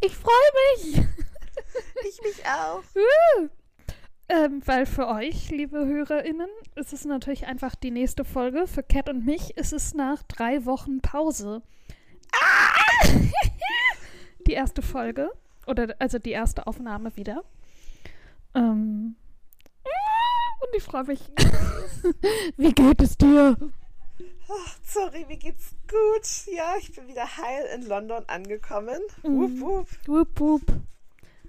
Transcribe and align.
Ich 0.00 0.14
freue 0.14 0.34
mich. 0.76 0.98
Ich 2.08 2.22
mich 2.22 2.46
auch. 2.46 2.82
Uh. 2.94 3.48
Ähm, 4.28 4.60
weil 4.64 4.86
für 4.86 5.08
euch, 5.08 5.50
liebe 5.50 5.86
HörerInnen, 5.86 6.48
ist 6.74 6.92
es 6.92 7.04
natürlich 7.04 7.46
einfach 7.46 7.74
die 7.74 7.90
nächste 7.90 8.24
Folge. 8.24 8.66
Für 8.66 8.82
Cat 8.82 9.08
und 9.08 9.24
mich 9.24 9.56
ist 9.56 9.72
es 9.72 9.94
nach 9.94 10.22
drei 10.24 10.64
Wochen 10.66 11.00
Pause. 11.00 11.62
die 14.46 14.52
erste 14.52 14.82
Folge. 14.82 15.30
Oder 15.66 15.94
also 15.98 16.18
die 16.18 16.32
erste 16.32 16.66
Aufnahme 16.66 17.16
wieder. 17.16 17.44
Ähm, 18.56 19.16
und 20.60 20.76
ich 20.76 20.82
freue 20.82 21.04
mich. 21.04 21.20
Wie 22.56 22.72
geht 22.72 23.02
es 23.02 23.16
dir? 23.18 23.56
Ach, 24.48 24.76
sorry, 24.82 25.26
mir 25.28 25.36
geht's 25.36 25.76
gut. 25.88 26.54
Ja, 26.54 26.74
ich 26.80 26.94
bin 26.94 27.06
wieder 27.08 27.36
heil 27.36 27.66
in 27.74 27.86
London 27.86 28.24
angekommen. 28.28 29.00
Wupp, 29.22 29.60
wupp. 29.60 29.88
Wupp, 30.06 30.40
wupp. 30.40 30.72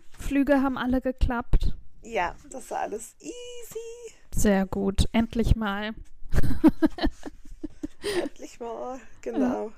Flüge 0.10 0.62
haben 0.62 0.78
alle 0.78 1.00
geklappt. 1.00 1.78
Ja, 2.02 2.36
das 2.50 2.70
war 2.72 2.80
alles 2.80 3.16
easy. 3.20 4.16
Sehr 4.36 4.66
gut. 4.66 5.06
Endlich 5.14 5.56
mal. 5.56 5.94
Endlich 8.22 8.60
mal, 8.60 9.00
genau. 9.22 9.72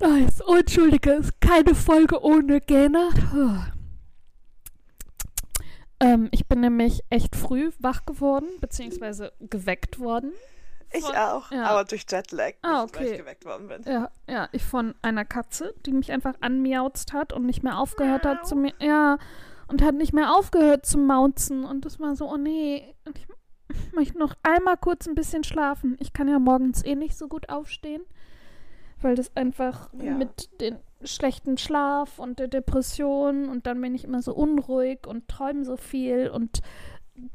Nice. 0.00 0.42
Oh, 0.46 0.56
entschuldige, 0.56 1.12
ist 1.12 1.40
keine 1.40 1.74
Folge 1.74 2.22
ohne 2.22 2.60
Gena. 2.60 3.10
Ähm, 6.00 6.28
ich 6.32 6.46
bin 6.46 6.60
nämlich 6.60 7.02
echt 7.10 7.36
früh 7.36 7.70
wach 7.78 8.04
geworden, 8.04 8.48
beziehungsweise 8.60 9.32
geweckt 9.40 9.98
worden. 10.00 10.32
Ich 10.92 11.04
Von- 11.04 11.16
auch, 11.16 11.50
ja. 11.50 11.64
aber 11.64 11.84
durch 11.84 12.04
Jetlag, 12.08 12.52
Ah, 12.62 12.82
nicht, 12.82 12.94
weil 12.96 13.02
okay. 13.02 13.12
ich 13.12 13.18
geweckt 13.18 13.44
worden 13.44 13.68
bin. 13.68 13.82
Ja, 13.84 14.10
ja, 14.28 14.48
ich 14.52 14.64
von 14.64 14.94
einer 15.02 15.24
Katze, 15.24 15.74
die 15.86 15.92
mich 15.92 16.12
einfach 16.12 16.34
anmiauzt 16.40 17.12
hat 17.12 17.32
und 17.32 17.46
nicht 17.46 17.62
mehr 17.64 17.78
aufgehört 17.78 18.24
hat 18.24 18.38
Miau. 18.38 18.44
zu 18.44 18.56
mir. 18.56 18.72
Ja, 18.80 19.18
und 19.66 19.82
hat 19.82 19.94
nicht 19.94 20.12
mehr 20.12 20.34
aufgehört 20.36 20.86
zu 20.86 20.98
mauzen. 20.98 21.64
Und 21.64 21.84
das 21.84 21.98
war 21.98 22.14
so, 22.14 22.30
oh 22.30 22.36
nee, 22.36 22.94
und 23.06 23.18
ich 23.18 23.26
möchte 23.92 24.18
noch 24.18 24.34
einmal 24.44 24.76
kurz 24.76 25.08
ein 25.08 25.14
bisschen 25.16 25.42
schlafen. 25.42 25.96
Ich 25.98 26.12
kann 26.12 26.28
ja 26.28 26.38
morgens 26.38 26.84
eh 26.84 26.94
nicht 26.94 27.16
so 27.16 27.26
gut 27.28 27.48
aufstehen, 27.48 28.02
weil 29.04 29.14
das 29.14 29.34
einfach 29.36 29.90
Ja. 30.02 30.14
mit 30.14 30.48
dem 30.60 30.76
schlechten 31.02 31.58
Schlaf 31.58 32.18
und 32.18 32.38
der 32.38 32.48
Depression 32.48 33.48
und 33.48 33.66
dann 33.66 33.80
bin 33.80 33.94
ich 33.94 34.04
immer 34.04 34.22
so 34.22 34.34
unruhig 34.34 35.06
und 35.06 35.28
träume 35.28 35.64
so 35.64 35.76
viel 35.76 36.28
und 36.30 36.62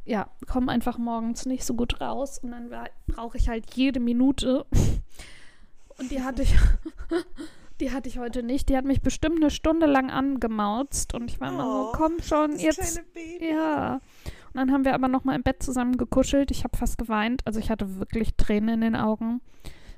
ja, 0.05 0.29
komme 0.47 0.71
einfach 0.71 0.97
morgens 0.97 1.45
nicht 1.45 1.63
so 1.63 1.73
gut 1.75 2.01
raus 2.01 2.39
und 2.39 2.51
dann 2.51 2.69
brauche 3.07 3.37
ich 3.37 3.47
halt 3.47 3.73
jede 3.75 3.99
Minute. 3.99 4.65
Und 5.97 6.11
die 6.11 6.21
hatte 6.21 6.41
ich, 6.41 6.53
die 7.79 7.91
hatte 7.91 8.09
ich 8.09 8.19
heute 8.19 8.43
nicht. 8.43 8.69
Die 8.69 8.75
hat 8.77 8.85
mich 8.85 9.01
bestimmt 9.01 9.37
eine 9.37 9.49
Stunde 9.49 9.85
lang 9.85 10.09
angemauzt 10.09 11.13
und 11.13 11.29
ich 11.29 11.39
war 11.39 11.49
immer 11.49 11.63
so, 11.63 11.89
Oh, 11.89 11.91
komm 11.93 12.19
schon, 12.21 12.57
jetzt. 12.57 13.01
Ja. 13.39 13.95
Und 13.95 14.55
dann 14.55 14.71
haben 14.71 14.83
wir 14.83 14.95
aber 14.95 15.07
noch 15.07 15.23
mal 15.25 15.35
im 15.35 15.43
Bett 15.43 15.61
zusammen 15.61 15.97
gekuschelt. 15.97 16.51
Ich 16.51 16.63
habe 16.63 16.75
fast 16.75 16.97
geweint. 16.97 17.41
Also 17.45 17.59
ich 17.59 17.69
hatte 17.69 17.99
wirklich 17.99 18.35
Tränen 18.35 18.69
in 18.75 18.81
den 18.81 18.95
Augen. 18.95 19.41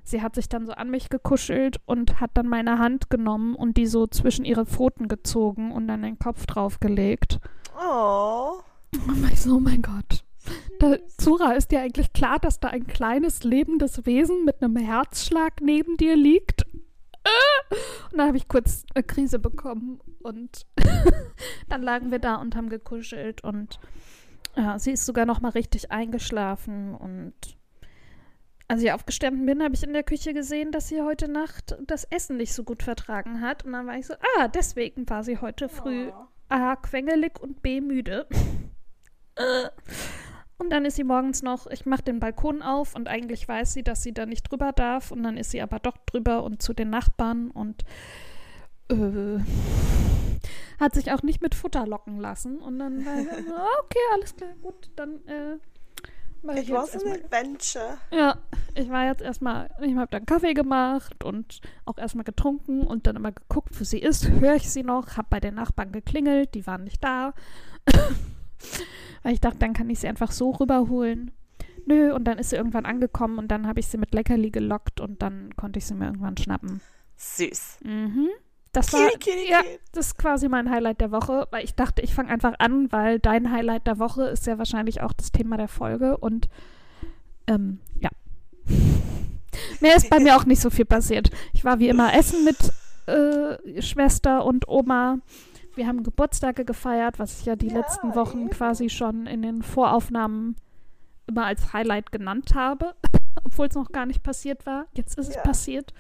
Sie 0.04 0.22
hat 0.22 0.36
sich 0.36 0.50
dann 0.50 0.66
so 0.66 0.74
an 0.74 0.90
mich 0.90 1.10
gekuschelt 1.10 1.80
und 1.86 2.20
hat 2.20 2.32
dann 2.34 2.48
meine 2.48 2.80
Hand 2.80 3.10
genommen 3.10 3.56
und 3.56 3.78
die 3.78 3.86
so 3.86 4.08
zwischen 4.08 4.46
ihre 4.46 4.66
Pfoten 4.66 5.08
gezogen 5.08 5.72
und 5.72 5.88
dann 5.88 6.02
den 6.02 6.20
Kopf 6.20 6.46
draufgelegt. 6.46 7.40
Oh. 7.80 8.60
Und 9.08 9.32
ich 9.32 9.42
so, 9.42 9.56
oh 9.56 9.60
mein 9.60 9.82
Gott. 9.82 10.24
Da, 10.80 10.98
Zura, 11.18 11.54
ist 11.54 11.72
dir 11.72 11.82
eigentlich 11.82 12.14
klar, 12.14 12.40
dass 12.40 12.60
da 12.60 12.70
ein 12.70 12.88
kleines 12.88 13.44
lebendes 13.44 14.06
Wesen 14.06 14.44
mit 14.44 14.62
einem 14.62 14.76
Herzschlag 14.76 15.62
neben 15.62 15.98
dir 15.98 16.16
liegt? 16.16 16.64
Äh! 17.24 17.76
Und 18.12 18.18
dann 18.18 18.28
habe 18.28 18.38
ich 18.38 18.48
kurz 18.48 18.84
eine 18.94 19.04
Krise 19.04 19.40
bekommen 19.40 20.00
und 20.24 20.66
dann 21.70 21.84
lagen 21.84 22.12
wir 22.12 22.20
da 22.20 22.36
und 22.36 22.56
haben 22.56 22.70
gekuschelt 22.70 23.44
und 23.44 23.80
ja, 24.58 24.78
sie 24.80 24.92
ist 24.92 25.06
sogar 25.06 25.26
noch 25.26 25.40
mal 25.40 25.50
richtig 25.50 25.92
eingeschlafen 25.92 26.94
und 26.96 27.34
als 28.72 28.82
ich 28.82 28.94
aufgestanden 28.94 29.46
bin, 29.46 29.62
habe 29.62 29.76
ich 29.76 29.84
in 29.84 29.92
der 29.92 30.04
Küche 30.04 30.34
gesehen, 30.34 30.72
dass 30.72 30.88
sie 30.88 31.02
heute 31.02 31.28
Nacht 31.28 31.78
das 31.88 32.06
Essen 32.06 32.38
nicht 32.38 32.54
so 32.54 32.64
gut 32.64 32.84
vertragen 32.84 33.42
hat 33.42 33.66
und 33.66 33.74
dann 33.74 33.86
war 33.86 33.98
ich 33.98 34.08
so, 34.08 34.14
ah, 34.14 34.48
deswegen 34.48 35.10
war 35.10 35.26
sie 35.26 35.40
heute 35.40 35.68
früh 35.68 36.08
Oh. 36.08 36.28
A, 36.48 36.78
quengelig 36.78 37.38
und 37.38 37.62
B, 37.62 37.82
müde. 37.82 38.28
Und 40.58 40.70
dann 40.70 40.86
ist 40.86 40.96
sie 40.96 41.04
morgens 41.04 41.42
noch, 41.42 41.68
ich 41.68 41.86
mache 41.86 42.04
den 42.04 42.22
Balkon 42.22 42.62
auf 42.62 42.96
und 42.96 43.10
eigentlich 43.10 43.46
weiß 43.46 43.74
sie, 43.74 43.84
dass 43.84 44.04
sie 44.04 44.14
da 44.14 44.26
nicht 44.26 44.44
drüber 44.44 44.72
darf 44.72 45.12
und 45.12 45.24
dann 45.24 45.36
ist 45.36 45.52
sie 45.52 45.62
aber 45.62 45.80
doch 45.80 45.98
drüber 46.06 46.44
und 46.44 46.62
zu 46.62 46.74
den 46.74 46.90
Nachbarn 46.90 47.52
und 47.52 47.84
äh, 48.90 49.40
hat 50.80 50.94
sich 50.94 51.12
auch 51.12 51.24
nicht 51.24 51.42
mit 51.42 51.56
Futter 51.56 51.86
locken 51.86 52.22
lassen 52.22 52.60
und 52.60 52.80
dann 52.80 53.06
war 53.06 53.20
ich 53.20 53.28
so, 53.28 53.54
okay, 53.84 54.00
alles 54.14 54.36
klar, 54.36 54.54
gut, 54.62 54.92
dann 54.96 55.28
äh, 55.28 55.58
mach 56.44 56.56
ich 56.56 56.62
It 56.62 56.70
jetzt 56.70 56.96
was 56.96 57.04
an 57.04 57.12
adventure. 57.12 57.98
ja, 58.12 58.38
ich 58.76 58.90
war 58.90 59.06
jetzt 59.06 59.22
erstmal, 59.22 59.70
ich 59.82 59.96
habe 59.96 60.10
dann 60.12 60.26
Kaffee 60.26 60.54
gemacht 60.54 61.24
und 61.24 61.62
auch 61.86 61.98
erstmal 61.98 62.24
getrunken 62.24 62.82
und 62.82 63.08
dann 63.08 63.16
immer 63.16 63.32
geguckt, 63.32 63.80
wo 63.80 63.84
sie 63.84 64.00
ist. 64.00 64.30
Höre 64.30 64.56
ich 64.56 64.70
sie 64.70 64.84
noch? 64.84 65.18
Habe 65.18 65.28
bei 65.30 65.40
den 65.40 65.56
Nachbarn 65.56 65.92
geklingelt, 65.92 66.54
die 66.54 66.66
waren 66.68 66.84
nicht 66.84 67.04
da. 67.04 67.34
Weil 69.24 69.34
ich 69.34 69.42
dachte, 69.42 69.60
dann 69.60 69.74
kann 69.74 69.90
ich 69.90 70.00
sie 70.00 70.08
einfach 70.08 70.32
so 70.32 70.52
rüberholen. 70.52 71.32
Nö, 71.86 72.14
und 72.14 72.26
dann 72.26 72.38
ist 72.38 72.52
sie 72.52 72.56
irgendwann 72.56 72.86
angekommen 72.86 73.40
und 73.40 73.48
dann 73.50 73.68
habe 73.68 73.80
ich 73.80 73.88
sie 73.88 73.98
mit 73.98 74.14
Leckerli 74.14 74.52
gelockt 74.52 75.00
und 75.00 75.22
dann 75.22 75.56
konnte 75.56 75.80
ich 75.80 75.86
sie 75.86 75.96
mir 75.96 76.06
irgendwann 76.06 76.38
schnappen. 76.38 76.82
Süß. 77.18 77.80
Mhm. 77.84 78.30
Das 78.74 78.94
war, 78.94 79.02
ja, 79.50 79.62
das 79.92 80.08
ist 80.08 80.18
quasi 80.18 80.48
mein 80.48 80.70
Highlight 80.70 81.02
der 81.02 81.12
Woche, 81.12 81.48
weil 81.52 81.64
ich 81.66 81.76
dachte, 81.76 82.02
ich 82.02 82.14
fange 82.14 82.30
einfach 82.30 82.54
an, 82.60 82.90
weil 82.92 83.20
dein 83.20 83.52
Highlight 83.52 83.86
der 83.86 84.00
Woche 84.00 84.24
ist 84.24 84.48
ja 84.48 84.58
wahrscheinlich 84.58 85.02
auch 85.02 85.12
das 85.12 85.32
Thema 85.34 85.58
der 85.58 85.68
Folge 85.68 86.18
und 86.18 86.48
ähm, 87.48 87.80
ja. 88.00 88.10
Mehr 89.82 89.96
ist 89.98 90.10
bei 90.10 90.20
mir 90.20 90.38
auch 90.38 90.46
nicht 90.46 90.62
so 90.62 90.70
viel 90.70 90.86
passiert. 90.86 91.30
Ich 91.54 91.66
war 91.66 91.80
wie 91.80 91.90
immer 91.90 92.14
essen 92.14 92.46
mit 92.46 92.58
äh, 93.08 93.82
Schwester 93.82 94.46
und 94.46 94.68
Oma. 94.68 95.18
Wir 95.76 95.88
haben 95.88 96.04
Geburtstage 96.04 96.64
gefeiert, 96.66 97.20
was 97.20 97.40
ich 97.40 97.46
ja 97.46 97.56
die 97.56 97.68
Ja, 97.68 97.80
letzten 97.80 98.16
Wochen 98.16 98.42
eben. 98.42 98.50
quasi 98.52 98.90
schon 98.90 99.26
in 99.26 99.42
den 99.42 99.64
Voraufnahmen 99.64 100.56
immer 101.28 101.46
als 101.46 101.74
Highlight 101.74 102.12
genannt 102.12 102.54
habe, 102.56 102.94
obwohl 103.44 103.68
es 103.68 103.76
noch 103.76 103.92
gar 103.92 104.06
nicht 104.06 104.24
passiert 104.24 104.66
war. 104.66 104.86
Jetzt 104.94 105.18
ist 105.18 105.30
es 105.30 105.36
Ja. 105.36 105.42
passiert. 105.42 105.94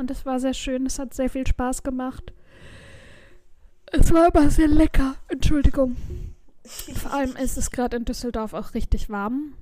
Und 0.00 0.10
es 0.10 0.24
war 0.24 0.40
sehr 0.40 0.54
schön, 0.54 0.86
es 0.86 0.98
hat 0.98 1.12
sehr 1.14 1.28
viel 1.28 1.46
Spaß 1.46 1.82
gemacht. 1.82 2.32
Es 3.92 4.12
war 4.14 4.28
aber 4.28 4.48
sehr 4.50 4.66
lecker. 4.68 5.16
Entschuldigung. 5.28 5.96
Vor 6.64 7.12
allem 7.12 7.36
ist 7.36 7.58
es 7.58 7.70
gerade 7.70 7.98
in 7.98 8.04
Düsseldorf 8.06 8.54
auch 8.54 8.72
richtig 8.74 9.10
warm. 9.10 9.54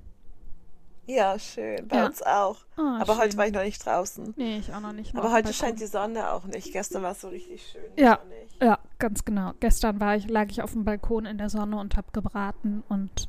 Ja, 1.07 1.37
schön. 1.39 1.87
Bei 1.87 1.97
Ja. 1.97 2.05
uns 2.05 2.21
auch. 2.21 2.57
Ah, 2.77 2.99
Aber 3.01 3.17
heute 3.17 3.31
schön. 3.31 3.37
war 3.39 3.47
ich 3.47 3.53
noch 3.53 3.63
nicht 3.63 3.85
draußen. 3.85 4.33
Nee, 4.37 4.59
ich 4.59 4.71
auch 4.73 4.79
noch 4.79 4.93
nicht. 4.93 5.15
Aber 5.15 5.31
heute 5.33 5.51
scheint 5.51 5.79
die 5.81 5.87
Sonne 5.87 6.31
auch 6.31 6.45
nicht. 6.45 6.71
Gestern 6.71 7.01
war 7.03 7.11
es 7.11 7.21
so 7.21 7.29
richtig 7.29 7.67
schön. 7.71 7.81
Ja. 7.97 8.19
Ja, 8.61 8.77
ganz 8.99 9.25
genau. 9.25 9.53
Gestern 9.59 9.99
war 9.99 10.15
ich, 10.15 10.29
lag 10.29 10.47
ich 10.51 10.61
auf 10.61 10.71
dem 10.73 10.85
Balkon 10.85 11.25
in 11.25 11.37
der 11.37 11.49
Sonne 11.49 11.77
und 11.79 11.97
habe 11.97 12.07
gebraten 12.13 12.83
und 12.87 13.27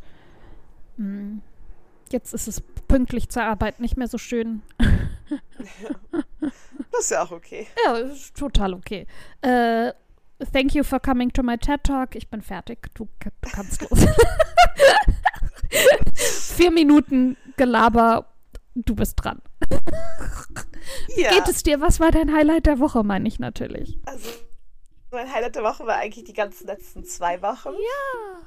mh, 0.98 1.38
jetzt 2.12 2.34
ist 2.34 2.48
es 2.48 2.60
pünktlich 2.88 3.28
zur 3.28 3.42
Arbeit 3.42 3.80
nicht 3.80 3.96
mehr 3.96 4.08
so 4.08 4.18
schön. 4.18 4.62
Das 6.92 7.04
ist 7.04 7.10
ja 7.12 7.22
auch 7.22 7.30
okay. 7.30 7.66
Ja, 7.84 7.94
ist 7.94 8.36
total 8.36 8.74
okay. 8.74 9.06
Äh, 9.42 9.92
thank 10.52 10.74
you 10.74 10.82
for 10.82 10.98
coming 10.98 11.32
to 11.32 11.42
my 11.42 11.56
TED 11.56 11.84
Talk. 11.84 12.14
Ich 12.14 12.28
bin 12.28 12.42
fertig. 12.42 12.88
Du, 12.94 13.08
kannst 13.42 13.88
los. 13.88 14.00
Vier 16.56 16.72
Minuten 16.72 17.36
Gelaber. 17.56 18.26
Du 18.74 18.94
bist 18.94 19.14
dran. 19.22 19.40
Ja. 21.16 21.30
Geht 21.30 21.48
es 21.48 21.62
dir? 21.62 21.80
Was 21.80 22.00
war 22.00 22.10
dein 22.10 22.34
Highlight 22.34 22.66
der 22.66 22.80
Woche, 22.80 23.04
meine 23.04 23.28
ich 23.28 23.38
natürlich. 23.38 23.98
Also, 24.04 24.30
mein 25.10 25.32
Highlight 25.32 25.56
der 25.56 25.62
Woche 25.62 25.86
war 25.86 25.96
eigentlich 25.96 26.24
die 26.24 26.32
ganzen 26.32 26.66
letzten 26.66 27.04
zwei 27.04 27.40
Wochen. 27.42 27.70
Ja. 27.70 28.40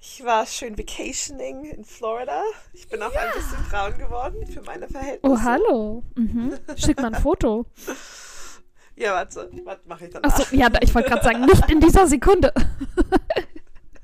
Ich 0.00 0.22
war 0.24 0.46
schön 0.46 0.78
vacationing 0.78 1.64
in 1.64 1.84
Florida. 1.84 2.42
Ich 2.72 2.88
bin 2.88 3.02
auch 3.02 3.14
ein 3.14 3.32
bisschen 3.34 3.64
braun 3.70 3.96
geworden 3.98 4.46
für 4.46 4.62
meine 4.62 4.88
Verhältnisse. 4.88 5.34
Oh, 5.34 5.40
hallo. 5.42 6.02
Mhm. 6.14 6.58
Schick 6.76 6.98
mal 6.98 7.14
ein 7.14 7.20
Foto. 7.20 7.66
Ja, 8.98 9.12
warte. 9.12 9.50
Was 9.64 9.78
mache 9.84 10.06
ich 10.06 10.10
danach? 10.10 10.30
Achso, 10.30 10.56
ja, 10.56 10.70
ich 10.80 10.94
wollte 10.94 11.10
gerade 11.10 11.22
sagen, 11.22 11.44
nicht 11.44 11.70
in 11.70 11.80
dieser 11.80 12.06
Sekunde. 12.06 12.50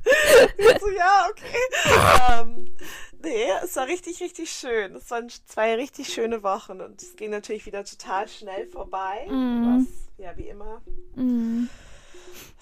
so, 0.05 0.91
ja, 0.91 1.29
okay. 1.31 2.43
ähm, 2.43 2.77
nee, 3.23 3.47
es 3.65 3.75
war 3.77 3.87
richtig, 3.87 4.21
richtig 4.21 4.53
schön. 4.53 4.95
Es 4.97 5.11
waren 5.11 5.31
zwei 5.47 5.77
richtig 5.77 6.13
schöne 6.13 6.43
Wochen 6.43 6.83
und 6.83 7.01
es 7.01 7.17
ging 7.17 7.31
natürlich 7.31 7.65
wieder 7.65 7.85
total 7.85 8.29
schnell 8.29 8.67
vorbei. 8.67 9.27
Mhm. 9.31 9.87
Was, 9.87 9.87
ja, 10.19 10.37
wie 10.37 10.49
immer. 10.49 10.83
Mm. 11.15 11.69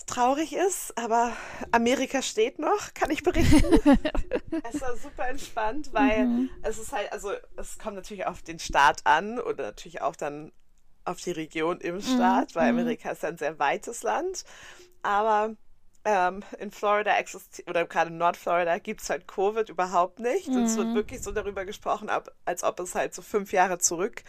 Traurig 0.06 0.54
ist, 0.54 0.96
aber 0.98 1.32
Amerika 1.70 2.22
steht 2.22 2.58
noch, 2.58 2.94
kann 2.94 3.10
ich 3.10 3.22
berichten. 3.22 3.62
es 4.72 4.80
war 4.80 4.96
super 4.96 5.28
entspannt, 5.28 5.90
weil 5.92 6.26
mhm. 6.26 6.50
es 6.62 6.78
ist 6.78 6.92
halt, 6.92 7.12
also 7.12 7.32
es 7.56 7.78
kommt 7.78 7.96
natürlich 7.96 8.26
auf 8.26 8.42
den 8.42 8.58
Staat 8.58 9.02
an 9.04 9.38
oder 9.38 9.64
natürlich 9.64 10.02
auch 10.02 10.16
dann 10.16 10.52
auf 11.04 11.20
die 11.20 11.30
Region 11.30 11.80
im 11.80 12.00
Staat, 12.00 12.54
mhm. 12.54 12.60
weil 12.60 12.72
mhm. 12.72 12.80
Amerika 12.80 13.10
ist 13.10 13.24
ein 13.24 13.38
sehr 13.38 13.58
weites 13.58 14.02
Land. 14.02 14.44
Aber 15.02 15.54
ähm, 16.04 16.42
in 16.58 16.70
Florida 16.70 17.16
existiert, 17.16 17.68
oder 17.68 17.86
gerade 17.86 18.10
in 18.10 18.18
Nordflorida 18.18 18.78
gibt 18.78 19.02
es 19.02 19.10
halt 19.10 19.28
Covid 19.28 19.68
überhaupt 19.68 20.18
nicht. 20.18 20.48
Mhm. 20.48 20.56
Und 20.56 20.64
es 20.64 20.76
wird 20.76 20.88
mhm. 20.88 20.94
wirklich 20.94 21.22
so 21.22 21.32
darüber 21.32 21.64
gesprochen, 21.64 22.10
als 22.44 22.64
ob 22.64 22.80
es 22.80 22.94
halt 22.94 23.14
so 23.14 23.22
fünf 23.22 23.52
Jahre 23.52 23.78
zurück 23.78 24.22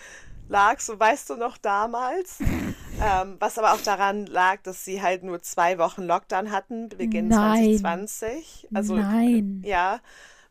lag, 0.51 0.79
so 0.79 0.99
weißt 0.99 1.31
du 1.31 1.35
noch 1.35 1.57
damals. 1.57 2.39
ähm, 3.01 3.37
was 3.39 3.57
aber 3.57 3.73
auch 3.73 3.81
daran 3.81 4.27
lag, 4.27 4.61
dass 4.63 4.85
sie 4.85 5.01
halt 5.01 5.23
nur 5.23 5.41
zwei 5.41 5.79
Wochen 5.79 6.03
Lockdown 6.03 6.51
hatten, 6.51 6.89
Beginn 6.89 7.29
Nein. 7.29 7.79
2020. 7.79 8.67
Also, 8.73 8.95
Nein. 8.95 9.63
Ja, 9.65 9.99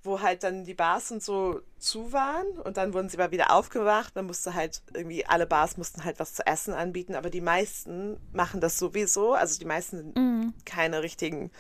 wo 0.02 0.22
halt 0.22 0.42
dann 0.42 0.64
die 0.64 0.72
Bars 0.72 1.12
und 1.12 1.22
so 1.22 1.60
zu 1.78 2.12
waren 2.14 2.46
und 2.64 2.78
dann 2.78 2.94
wurden 2.94 3.10
sie 3.10 3.18
mal 3.18 3.30
wieder 3.30 3.52
aufgewacht. 3.52 4.16
Dann 4.16 4.26
musste 4.26 4.54
halt 4.54 4.80
irgendwie, 4.94 5.26
alle 5.26 5.46
Bars 5.46 5.76
mussten 5.76 6.04
halt 6.04 6.18
was 6.18 6.32
zu 6.32 6.46
essen 6.46 6.72
anbieten, 6.72 7.14
aber 7.14 7.28
die 7.28 7.42
meisten 7.42 8.16
machen 8.32 8.62
das 8.62 8.78
sowieso. 8.78 9.34
Also 9.34 9.58
die 9.58 9.66
meisten 9.66 9.98
sind 9.98 10.16
mm. 10.16 10.54
keine 10.64 11.02
richtigen 11.02 11.50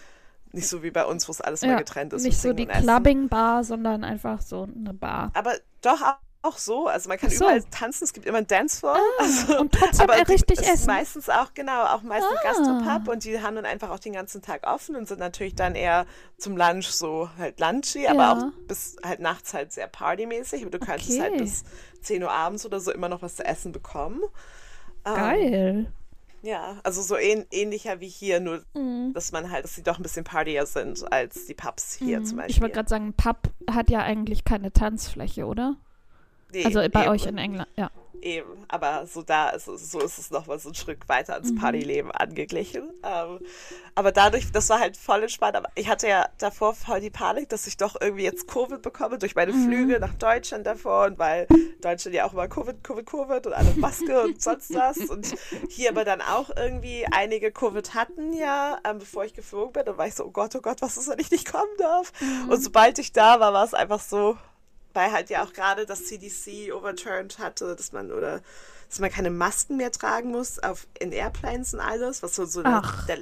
nicht 0.52 0.68
so 0.68 0.82
wie 0.82 0.90
bei 0.90 1.04
uns, 1.04 1.28
wo 1.28 1.32
es 1.32 1.40
alles 1.40 1.60
ja, 1.60 1.68
mal 1.68 1.78
getrennt 1.78 2.12
ist. 2.12 2.24
Nicht 2.24 2.40
so 2.40 2.52
die 2.52 2.66
Clubbing-Bar, 2.66 3.62
sondern 3.62 4.02
einfach 4.02 4.40
so 4.40 4.64
eine 4.64 4.94
Bar. 4.94 5.30
Aber 5.34 5.52
doch 5.80 6.00
auch 6.42 6.58
so. 6.58 6.86
Also 6.86 7.08
man 7.08 7.18
kann 7.18 7.30
so. 7.30 7.44
überall 7.44 7.62
tanzen, 7.70 8.04
es 8.04 8.12
gibt 8.12 8.26
immer 8.26 8.38
ein 8.38 8.46
Dancefloor. 8.46 8.96
Ah, 8.96 9.22
also, 9.22 9.60
und 9.60 9.72
trotzdem 9.72 10.08
aber 10.08 10.28
richtig 10.28 10.58
die, 10.58 10.64
essen. 10.64 10.86
Meistens 10.86 11.28
auch, 11.28 11.52
genau, 11.54 11.84
auch 11.84 12.02
meistens 12.02 12.36
ah. 12.38 12.42
Gastropub 12.42 13.08
und 13.12 13.24
die 13.24 13.40
haben 13.40 13.56
dann 13.56 13.66
einfach 13.66 13.90
auch 13.90 13.98
den 13.98 14.12
ganzen 14.12 14.42
Tag 14.42 14.66
offen 14.66 14.96
und 14.96 15.06
sind 15.06 15.20
natürlich 15.20 15.54
dann 15.54 15.74
eher 15.74 16.06
zum 16.38 16.56
Lunch 16.56 16.86
so 16.86 17.28
halt 17.38 17.60
lunchy, 17.60 18.04
ja. 18.04 18.10
aber 18.10 18.32
auch 18.32 18.66
bis 18.66 18.96
halt 19.04 19.20
nachts 19.20 19.52
halt 19.54 19.72
sehr 19.72 19.86
partymäßig. 19.86 20.62
Aber 20.62 20.70
du 20.70 20.78
okay. 20.78 20.92
könntest 20.92 21.20
halt 21.20 21.36
bis 21.38 21.64
10 22.02 22.22
Uhr 22.22 22.30
abends 22.30 22.64
oder 22.64 22.80
so 22.80 22.90
immer 22.90 23.08
noch 23.08 23.22
was 23.22 23.36
zu 23.36 23.44
essen 23.44 23.72
bekommen. 23.72 24.22
Ähm, 25.04 25.14
Geil. 25.14 25.86
Um, 25.88 26.00
ja, 26.42 26.80
also 26.84 27.02
so 27.02 27.16
ähn 27.16 27.44
ähnlicher 27.50 28.00
wie 28.00 28.08
hier, 28.08 28.40
nur 28.40 28.64
mhm. 28.74 29.12
dass 29.12 29.30
man 29.30 29.50
halt, 29.50 29.64
dass 29.64 29.74
sie 29.74 29.82
doch 29.82 29.98
ein 29.98 30.02
bisschen 30.02 30.24
partier 30.24 30.64
sind 30.64 31.12
als 31.12 31.44
die 31.44 31.54
Pubs 31.54 31.92
hier 31.94 32.20
mhm. 32.20 32.24
zum 32.24 32.36
Beispiel. 32.38 32.56
Ich 32.56 32.62
wollte 32.62 32.74
gerade 32.74 32.88
sagen, 32.88 33.08
ein 33.08 33.12
Pub 33.12 33.50
hat 33.70 33.90
ja 33.90 34.00
eigentlich 34.00 34.44
keine 34.44 34.72
Tanzfläche, 34.72 35.44
oder? 35.44 35.76
Nee, 36.52 36.64
also 36.64 36.80
bei 36.90 37.02
eben. 37.02 37.10
euch 37.10 37.26
in 37.26 37.38
England, 37.38 37.68
ja. 37.76 37.90
Eben, 38.22 38.66
aber 38.68 39.06
so 39.06 39.22
da 39.22 39.48
ist 39.50 39.66
es, 39.66 39.90
so 39.90 40.00
ist 40.00 40.18
es 40.18 40.30
nochmal 40.30 40.58
so 40.58 40.68
ein 40.68 40.74
Schritt 40.74 41.08
weiter 41.08 41.34
ans 41.34 41.52
mhm. 41.52 41.56
Partyleben 41.56 42.10
angeglichen. 42.10 42.90
Ähm, 43.02 43.38
aber 43.94 44.12
dadurch, 44.12 44.52
das 44.52 44.68
war 44.68 44.78
halt 44.78 44.96
voll 44.96 45.22
entspannt. 45.22 45.56
Aber 45.56 45.70
ich 45.74 45.88
hatte 45.88 46.08
ja 46.08 46.28
davor 46.38 46.74
voll 46.74 47.00
die 47.00 47.10
Panik, 47.10 47.48
dass 47.48 47.66
ich 47.66 47.78
doch 47.78 47.96
irgendwie 47.98 48.24
jetzt 48.24 48.46
Covid 48.46 48.82
bekomme 48.82 49.18
durch 49.18 49.34
meine 49.34 49.52
mhm. 49.52 49.64
Flüge 49.64 50.00
nach 50.00 50.14
Deutschland 50.14 50.66
davor 50.66 51.06
und 51.06 51.18
weil 51.18 51.46
Deutschland 51.80 52.14
ja 52.14 52.26
auch 52.26 52.34
immer 52.34 52.46
Covid, 52.46 52.84
Covid, 52.84 53.06
Covid 53.06 53.46
und 53.46 53.52
alle 53.54 53.72
Maske 53.76 54.20
und 54.22 54.42
sonst 54.42 54.74
was. 54.74 54.98
Und 54.98 55.34
hier 55.70 55.90
aber 55.90 56.04
dann 56.04 56.20
auch 56.20 56.50
irgendwie 56.54 57.06
einige 57.10 57.50
Covid 57.50 57.94
hatten 57.94 58.34
ja, 58.34 58.78
ähm, 58.84 58.98
bevor 58.98 59.24
ich 59.24 59.32
geflogen 59.32 59.72
bin. 59.72 59.88
Und 59.88 59.98
war 59.98 60.06
ich 60.06 60.14
so, 60.14 60.26
oh 60.26 60.30
Gott, 60.30 60.54
oh 60.54 60.60
Gott, 60.60 60.82
was 60.82 60.98
ist, 60.98 61.08
wenn 61.08 61.18
ich 61.18 61.30
nicht 61.30 61.50
kommen 61.50 61.72
darf? 61.78 62.12
Mhm. 62.20 62.50
Und 62.50 62.62
sobald 62.62 62.98
ich 62.98 63.12
da 63.12 63.40
war, 63.40 63.54
war 63.54 63.64
es 63.64 63.72
einfach 63.72 64.00
so, 64.00 64.36
weil 65.00 65.12
halt 65.12 65.30
ja 65.30 65.42
auch 65.42 65.52
gerade 65.52 65.86
das 65.86 66.04
CDC 66.04 66.74
overturned 66.74 67.38
hatte, 67.38 67.74
dass 67.74 67.92
man 67.92 68.12
oder 68.12 68.42
dass 68.88 68.98
man 68.98 69.10
keine 69.10 69.30
Masken 69.30 69.76
mehr 69.76 69.92
tragen 69.92 70.30
muss 70.30 70.58
auf 70.58 70.86
in 70.98 71.12
Airplanes 71.12 71.72
und 71.72 71.80
alles, 71.80 72.22
was 72.22 72.34
so, 72.34 72.44
so 72.44 72.62
der, 72.62 72.82
der, 73.08 73.18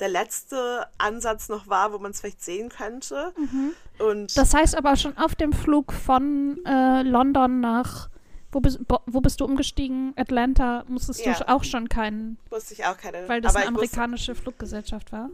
der, 0.00 0.08
letzte 0.08 0.86
Ansatz 0.98 1.48
noch 1.48 1.68
war, 1.68 1.92
wo 1.92 1.98
man 1.98 2.10
es 2.10 2.20
vielleicht 2.20 2.42
sehen 2.42 2.68
könnte. 2.68 3.32
Mhm. 3.36 3.74
Und 4.04 4.36
das 4.36 4.52
heißt 4.52 4.76
aber 4.76 4.96
schon 4.96 5.16
auf 5.16 5.34
dem 5.34 5.52
Flug 5.52 5.92
von 5.92 6.60
äh, 6.66 7.02
London 7.02 7.60
nach 7.60 8.10
wo 8.50 8.60
bist, 8.60 8.78
wo 9.06 9.20
bist 9.20 9.40
du 9.40 9.44
umgestiegen? 9.46 10.12
Atlanta 10.16 10.84
musstest 10.86 11.26
ja. 11.26 11.32
du 11.32 11.48
auch 11.48 11.64
schon 11.64 11.88
keinen. 11.88 12.38
Wusste 12.50 12.74
ich 12.74 12.84
auch 12.84 12.96
keine. 12.96 13.28
Weil 13.28 13.40
das 13.40 13.56
eine 13.56 13.66
amerikanische 13.66 14.32
wusste, 14.32 14.42
Fluggesellschaft 14.42 15.10
war. 15.10 15.28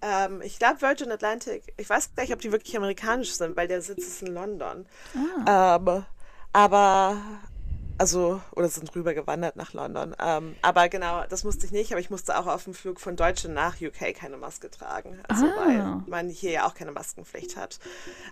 Ähm, 0.00 0.42
ich 0.42 0.58
glaube 0.58 0.80
Virgin 0.80 1.10
Atlantic, 1.10 1.72
ich 1.76 1.88
weiß 1.88 2.14
gar 2.14 2.22
nicht, 2.22 2.32
ob 2.32 2.40
die 2.40 2.52
wirklich 2.52 2.76
amerikanisch 2.76 3.32
sind, 3.32 3.56
weil 3.56 3.68
der 3.68 3.82
Sitz 3.82 4.06
ist 4.06 4.22
in 4.22 4.34
London. 4.34 4.86
Ah. 5.44 5.76
Ähm, 5.76 6.04
aber, 6.52 7.16
also, 7.98 8.40
oder 8.54 8.68
sind 8.68 8.94
rübergewandert 8.94 9.56
nach 9.56 9.72
London. 9.72 10.14
Ähm, 10.20 10.54
aber 10.62 10.88
genau, 10.88 11.24
das 11.28 11.42
musste 11.42 11.66
ich 11.66 11.72
nicht, 11.72 11.90
aber 11.90 12.00
ich 12.00 12.10
musste 12.10 12.38
auch 12.38 12.46
auf 12.46 12.64
dem 12.64 12.74
Flug 12.74 13.00
von 13.00 13.16
Deutschland 13.16 13.54
nach 13.54 13.80
UK 13.80 14.14
keine 14.14 14.36
Maske 14.36 14.70
tragen. 14.70 15.18
Also, 15.28 15.46
ah. 15.46 15.52
weil 15.56 16.02
man 16.06 16.28
hier 16.28 16.52
ja 16.52 16.66
auch 16.66 16.74
keine 16.74 16.92
Maskenpflicht 16.92 17.56
hat. 17.56 17.80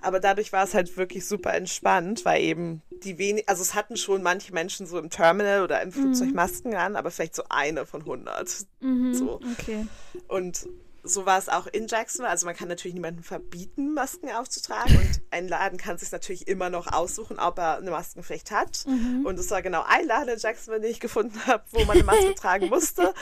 Aber 0.02 0.20
dadurch 0.20 0.52
war 0.52 0.64
es 0.64 0.72
halt 0.72 0.96
wirklich 0.96 1.26
super 1.26 1.52
entspannt, 1.52 2.24
weil 2.24 2.42
eben 2.42 2.82
die 3.02 3.18
wenig, 3.18 3.48
also 3.48 3.62
es 3.62 3.74
hatten 3.74 3.96
schon 3.96 4.22
manche 4.22 4.52
Menschen 4.52 4.86
so 4.86 4.98
im 4.98 5.10
Terminal 5.10 5.62
oder 5.62 5.82
im 5.82 5.90
Flugzeug 5.90 6.28
mhm. 6.28 6.34
Masken 6.34 6.74
an, 6.76 6.94
aber 6.94 7.10
vielleicht 7.10 7.34
so 7.34 7.42
eine 7.48 7.86
von 7.86 8.02
100. 8.02 8.66
Mhm, 8.80 9.14
so. 9.14 9.40
Okay. 9.58 9.86
Und 10.28 10.66
so 11.08 11.26
war 11.26 11.38
es 11.38 11.48
auch 11.48 11.66
in 11.66 11.86
Jacksonville. 11.86 12.30
Also 12.30 12.46
man 12.46 12.54
kann 12.54 12.68
natürlich 12.68 12.94
niemandem 12.94 13.22
verbieten, 13.22 13.94
Masken 13.94 14.30
aufzutragen. 14.30 14.96
Und 14.96 15.20
ein 15.30 15.48
Laden 15.48 15.78
kann 15.78 15.98
sich 15.98 16.10
natürlich 16.12 16.48
immer 16.48 16.70
noch 16.70 16.92
aussuchen, 16.92 17.38
ob 17.38 17.58
er 17.58 17.78
eine 17.78 17.90
Maskenpflicht 17.90 18.50
hat. 18.50 18.84
Mhm. 18.86 19.24
Und 19.24 19.38
es 19.38 19.50
war 19.50 19.62
genau 19.62 19.84
ein 19.86 20.06
Laden 20.06 20.30
in 20.30 20.38
Jacksonville, 20.38 20.80
den 20.80 20.90
ich 20.90 21.00
gefunden 21.00 21.40
habe, 21.46 21.64
wo 21.72 21.84
man 21.84 21.96
eine 21.96 22.04
Maske 22.04 22.34
tragen 22.36 22.68
musste. 22.68 23.14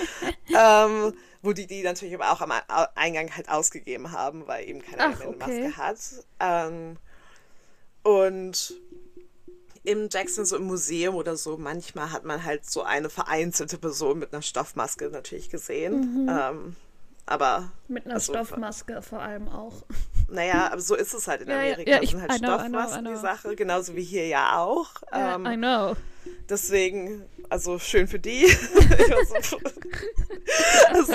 Ähm, 0.55 1.15
wo 1.43 1.53
die 1.53 1.67
die 1.67 1.83
natürlich 1.83 2.15
aber 2.15 2.33
auch 2.33 2.41
am 2.41 2.53
Eingang 2.95 3.37
halt 3.37 3.49
ausgegeben 3.49 4.13
haben, 4.13 4.47
weil 4.47 4.69
eben 4.69 4.83
keiner 4.83 5.05
Ach, 5.05 5.19
mehr 5.19 5.29
eine 5.29 5.37
okay. 5.37 5.69
Maske 5.69 5.77
hat. 5.77 5.99
Ähm, 6.41 6.97
und 8.03 8.75
im 9.85 10.09
Jackson, 10.11 10.47
so 10.47 10.57
im 10.57 10.65
Museum 10.65 11.15
oder 11.15 11.37
so, 11.37 11.59
manchmal 11.59 12.11
hat 12.11 12.25
man 12.25 12.43
halt 12.43 12.69
so 12.69 12.83
eine 12.83 13.11
vereinzelte 13.11 13.77
Person 13.77 14.19
mit 14.19 14.33
einer 14.33 14.43
Stoffmaske 14.43 15.11
natürlich 15.11 15.51
gesehen. 15.51 16.25
Mhm. 16.25 16.29
Ähm, 16.31 16.77
aber. 17.27 17.73
Mit 17.89 18.07
einer 18.07 18.15
also, 18.15 18.33
Stoffmaske 18.33 19.03
vor 19.03 19.21
allem 19.21 19.49
auch. 19.49 19.85
Naja, 20.31 20.71
aber 20.73 20.81
so 20.81 20.95
ist 20.95 21.13
es 21.15 21.29
halt 21.29 21.43
in 21.43 21.51
Amerika. 21.51 21.91
Ja, 21.91 21.97
ja, 21.97 22.03
ich, 22.03 22.11
sind 22.11 22.23
halt 22.23 22.33
I 22.33 22.39
Stoffmasken 22.39 22.71
know, 22.71 22.81
I 22.81 22.89
know, 22.89 22.99
I 22.99 23.01
know. 23.01 23.11
die 23.11 23.21
Sache, 23.21 23.57
genauso 23.57 23.95
wie 23.95 24.03
hier 24.03 24.27
ja 24.27 24.59
auch. 24.59 24.91
Yeah, 25.13 25.35
ähm, 25.37 25.47
I 25.47 25.57
know. 25.57 25.97
Deswegen, 26.49 27.23
also 27.51 27.79
schön 27.79 28.09
für 28.09 28.19
die. 28.19 28.45
also, 30.93 31.13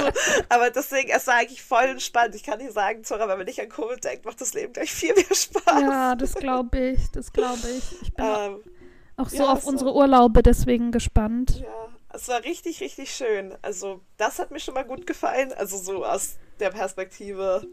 aber 0.49 0.69
deswegen, 0.69 1.09
es 1.09 1.27
war 1.27 1.35
eigentlich 1.35 1.63
voll 1.63 1.85
entspannt. 1.85 2.35
Ich 2.35 2.43
kann 2.43 2.59
nicht 2.59 2.73
sagen, 2.73 3.03
Zora, 3.03 3.27
wenn 3.27 3.37
man 3.37 3.45
nicht 3.45 3.59
an 3.59 3.69
Covid 3.69 4.03
denkt, 4.03 4.25
macht 4.25 4.41
das 4.41 4.53
Leben 4.53 4.73
gleich 4.73 4.91
viel 4.91 5.13
mehr 5.13 5.23
Spaß. 5.33 5.81
Ja, 5.81 6.15
das 6.15 6.35
glaube 6.35 6.79
ich, 6.79 7.09
das 7.11 7.33
glaube 7.33 7.67
ich. 7.77 8.01
Ich 8.03 8.13
bin 8.13 8.25
ähm, 8.25 8.59
auch 9.17 9.29
so 9.29 9.43
ja, 9.43 9.51
auf 9.51 9.65
unsere 9.65 9.93
Urlaube 9.93 10.43
deswegen 10.43 10.91
gespannt. 10.91 11.59
Ja, 11.59 11.89
es 12.13 12.27
war 12.27 12.43
richtig, 12.43 12.81
richtig 12.81 13.11
schön. 13.11 13.55
Also, 13.61 14.01
das 14.17 14.39
hat 14.39 14.51
mir 14.51 14.59
schon 14.59 14.73
mal 14.73 14.85
gut 14.85 15.05
gefallen. 15.05 15.53
Also, 15.53 15.77
so 15.77 16.05
aus 16.05 16.37
der 16.59 16.69
Perspektive, 16.69 17.67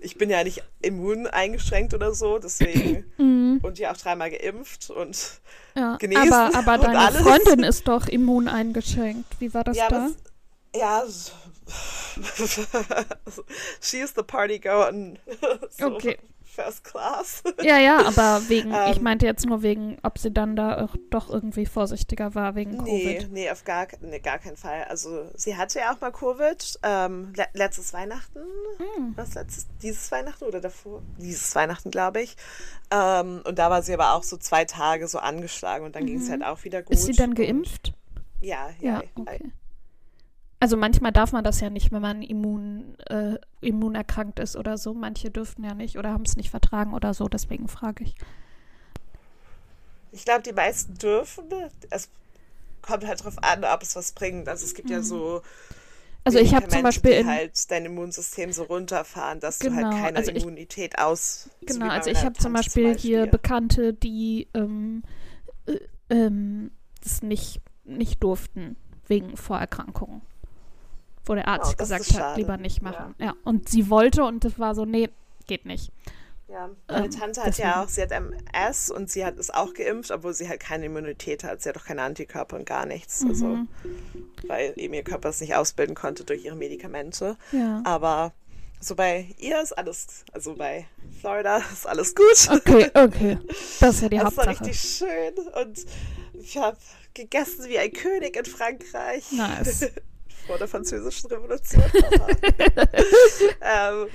ich 0.00 0.18
bin 0.18 0.30
ja 0.30 0.42
nicht 0.44 0.62
immun 0.82 1.26
eingeschränkt 1.26 1.94
oder 1.94 2.14
so, 2.14 2.38
deswegen. 2.38 3.04
Mhm. 3.16 3.60
Und 3.62 3.78
ja 3.78 3.92
auch 3.92 3.96
dreimal 3.96 4.30
geimpft 4.30 4.90
und 4.90 5.40
ja, 5.76 5.96
genesen. 5.96 6.32
Aber, 6.32 6.58
aber 6.58 6.78
deine 6.78 6.98
alles. 6.98 7.22
Freundin 7.22 7.62
ist 7.62 7.86
doch 7.86 8.08
immun 8.08 8.48
eingeschränkt. 8.48 9.36
Wie 9.38 9.54
war 9.54 9.62
das 9.62 9.76
ja, 9.76 9.88
da? 9.88 10.08
Was, 10.08 10.16
ja, 10.74 11.04
she 13.80 13.98
is 13.98 14.12
the 14.14 14.22
party 14.22 14.58
girl. 14.58 15.16
so. 15.70 15.86
Okay. 15.86 16.18
First 16.54 16.84
Class. 16.84 17.42
Ja, 17.62 17.78
ja, 17.78 18.04
aber 18.06 18.48
wegen, 18.48 18.70
ähm, 18.74 18.92
ich 18.92 19.00
meinte 19.00 19.26
jetzt 19.26 19.46
nur 19.46 19.62
wegen, 19.62 19.96
ob 20.02 20.18
sie 20.18 20.30
dann 20.30 20.56
da 20.56 20.84
auch 20.84 20.94
doch 21.10 21.30
irgendwie 21.30 21.66
vorsichtiger 21.66 22.34
war 22.34 22.54
wegen 22.54 22.78
Covid. 22.78 22.88
Nee, 22.88 23.28
nee, 23.30 23.50
auf 23.50 23.64
gar, 23.64 23.88
nee, 24.00 24.20
gar 24.20 24.38
keinen 24.38 24.56
Fall. 24.56 24.84
Also 24.84 25.28
sie 25.34 25.56
hatte 25.56 25.80
ja 25.80 25.92
auch 25.92 26.00
mal 26.00 26.12
Covid, 26.12 26.78
ähm, 26.82 27.32
le 27.36 27.46
letztes 27.52 27.92
Weihnachten. 27.92 28.40
Hm. 28.78 29.12
Was 29.16 29.34
letztes, 29.34 29.66
dieses 29.82 30.10
Weihnachten 30.12 30.44
oder 30.44 30.60
davor? 30.60 31.02
Dieses 31.18 31.54
Weihnachten, 31.54 31.90
glaube 31.90 32.22
ich. 32.22 32.36
Ähm, 32.90 33.42
und 33.44 33.58
da 33.58 33.70
war 33.70 33.82
sie 33.82 33.94
aber 33.94 34.14
auch 34.14 34.22
so 34.22 34.36
zwei 34.36 34.64
Tage 34.64 35.08
so 35.08 35.18
angeschlagen 35.18 35.84
und 35.84 35.96
dann 35.96 36.04
mhm. 36.04 36.08
ging 36.08 36.20
es 36.20 36.30
halt 36.30 36.44
auch 36.44 36.64
wieder 36.64 36.82
gut. 36.82 36.94
Ist 36.94 37.06
sie 37.06 37.12
dann 37.12 37.34
geimpft? 37.34 37.92
Ja, 38.40 38.70
ja. 38.80 39.00
ja 39.00 39.02
okay. 39.16 39.52
Also 40.64 40.78
manchmal 40.78 41.12
darf 41.12 41.32
man 41.32 41.44
das 41.44 41.60
ja 41.60 41.68
nicht, 41.68 41.92
wenn 41.92 42.00
man 42.00 42.22
immun, 42.22 42.96
äh, 43.10 43.34
immunerkrankt 43.60 44.38
ist 44.38 44.56
oder 44.56 44.78
so. 44.78 44.94
Manche 44.94 45.30
dürften 45.30 45.62
ja 45.62 45.74
nicht 45.74 45.98
oder 45.98 46.08
haben 46.08 46.24
es 46.24 46.36
nicht 46.36 46.48
vertragen 46.48 46.94
oder 46.94 47.12
so. 47.12 47.28
Deswegen 47.28 47.68
frage 47.68 48.04
ich. 48.04 48.14
Ich 50.10 50.24
glaube, 50.24 50.40
die 50.40 50.54
meisten 50.54 50.94
dürfen. 50.94 51.44
Es 51.90 52.08
kommt 52.80 53.06
halt 53.06 53.20
darauf 53.20 53.36
an, 53.42 53.62
ob 53.62 53.82
es 53.82 53.94
was 53.94 54.12
bringt. 54.12 54.48
Also 54.48 54.64
es 54.64 54.72
gibt 54.72 54.88
mhm. 54.88 54.94
ja 54.94 55.02
so. 55.02 55.42
Also 56.24 56.38
ich 56.38 56.54
habe 56.54 56.66
zum 56.68 56.82
Beispiel 56.82 57.24
die 57.24 57.28
halt 57.28 57.70
dein 57.70 57.84
Immunsystem 57.84 58.50
so 58.50 58.62
runterfahren, 58.62 59.40
dass 59.40 59.58
genau, 59.58 59.76
du 59.76 59.84
halt 59.84 60.02
keine 60.02 60.16
also 60.16 60.30
ich, 60.30 60.44
Immunität 60.44 60.98
aus. 60.98 61.50
Genau, 61.60 61.90
also 61.90 62.08
ich 62.08 62.24
habe 62.24 62.38
zum 62.38 62.54
Beispiel, 62.54 62.94
Beispiel, 62.94 63.10
hier 63.10 63.26
Bekannte, 63.26 63.92
die 63.92 64.48
ähm, 64.54 65.02
äh, 65.66 65.78
ähm, 66.08 66.70
das 67.02 67.20
nicht, 67.20 67.60
nicht 67.84 68.22
durften 68.22 68.76
wegen 69.08 69.36
Vorerkrankungen. 69.36 70.22
Wo 71.26 71.34
der 71.34 71.48
Arzt 71.48 71.72
das 71.72 71.76
gesagt 71.88 72.06
hat, 72.10 72.16
schade. 72.16 72.40
lieber 72.40 72.56
nicht 72.56 72.82
machen. 72.82 73.14
Ja. 73.18 73.34
und 73.44 73.68
sie 73.68 73.88
wollte 73.90 74.24
und 74.24 74.44
das 74.44 74.58
war 74.58 74.74
so, 74.74 74.84
nee, 74.84 75.08
geht 75.46 75.64
nicht. 75.66 75.90
Ja, 76.48 76.70
meine 76.88 77.06
Ähm, 77.06 77.10
Tante 77.10 77.42
hat 77.42 77.56
ja 77.58 77.82
auch, 77.82 77.88
sie 77.88 78.02
hat 78.02 78.10
MS 78.12 78.90
und 78.90 79.10
sie 79.10 79.24
hat 79.24 79.36
ist 79.38 79.52
auch 79.52 79.72
geimpft, 79.74 80.10
obwohl 80.10 80.34
sie 80.34 80.48
halt 80.48 80.60
keine 80.60 80.84
Immunität 80.86 81.42
hat. 81.42 81.62
Sie 81.62 81.68
hat 81.68 81.76
auch 81.78 81.84
keine 81.86 82.02
Antikörper 82.02 82.56
und 82.56 82.66
gar 82.66 82.86
nichts. 82.86 83.24
Also, 83.26 83.46
Mhm. 83.46 83.68
weil 84.46 84.72
eben 84.76 84.94
ihr 84.94 85.02
Körper 85.02 85.30
es 85.30 85.40
nicht 85.40 85.54
ausbilden 85.54 85.94
konnte 85.96 86.22
durch 86.24 86.44
ihre 86.44 86.54
Medikamente. 86.54 87.36
Ja. 87.50 87.80
Aber 87.84 88.32
so 88.78 88.94
bei 88.94 89.26
ihr 89.38 89.60
ist 89.62 89.72
alles, 89.76 90.24
also 90.32 90.54
bei 90.54 90.86
Florida 91.20 91.56
ist 91.72 91.86
alles 91.88 92.14
gut. 92.14 92.48
Okay, 92.50 92.90
okay. 92.94 93.38
Das 93.80 93.96
ist 93.96 94.02
ja 94.02 94.08
die 94.10 94.18
Das 94.18 94.36
war 94.36 94.46
Hauptsache. 94.46 94.66
richtig 94.66 94.80
schön 94.80 95.34
und 95.62 95.84
ich 96.34 96.56
habe 96.58 96.76
gegessen 97.14 97.64
wie 97.68 97.78
ein 97.78 97.92
König 97.92 98.36
in 98.36 98.44
Frankreich. 98.44 99.24
Nice. 99.32 99.90
Vor 100.46 100.58
der 100.58 100.68
französischen 100.68 101.28
Revolution. 101.30 101.82
ähm, 103.60 104.08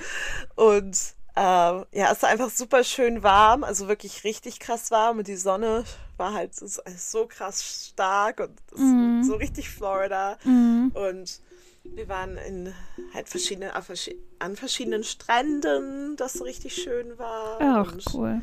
und 0.55 0.97
ähm, 1.35 1.85
ja, 1.91 2.11
es 2.11 2.21
war 2.21 2.29
einfach 2.29 2.49
super 2.49 2.83
schön 2.83 3.23
warm, 3.23 3.63
also 3.63 3.87
wirklich 3.87 4.23
richtig 4.23 4.59
krass 4.59 4.91
warm 4.91 5.19
und 5.19 5.27
die 5.27 5.35
Sonne 5.37 5.83
war 6.17 6.33
halt 6.33 6.53
so, 6.55 6.67
so 6.97 7.27
krass 7.27 7.87
stark 7.91 8.39
und 8.41 8.59
Mhm. 8.77 9.23
so 9.23 9.35
richtig 9.35 9.69
Florida. 9.69 10.37
Mhm. 10.43 10.91
Und 10.93 11.39
wir 11.83 12.09
waren 12.09 12.37
in 12.37 12.73
halt 13.13 13.29
verschiedene, 13.29 13.75
auf 13.75 13.89
verschi- 13.89 14.17
an 14.39 14.55
verschiedenen 14.55 15.03
Stränden, 15.03 16.15
das 16.17 16.33
so 16.33 16.43
richtig 16.43 16.75
schön 16.75 17.17
war. 17.17 17.57
Ach, 17.61 17.93
cool. 18.13 18.41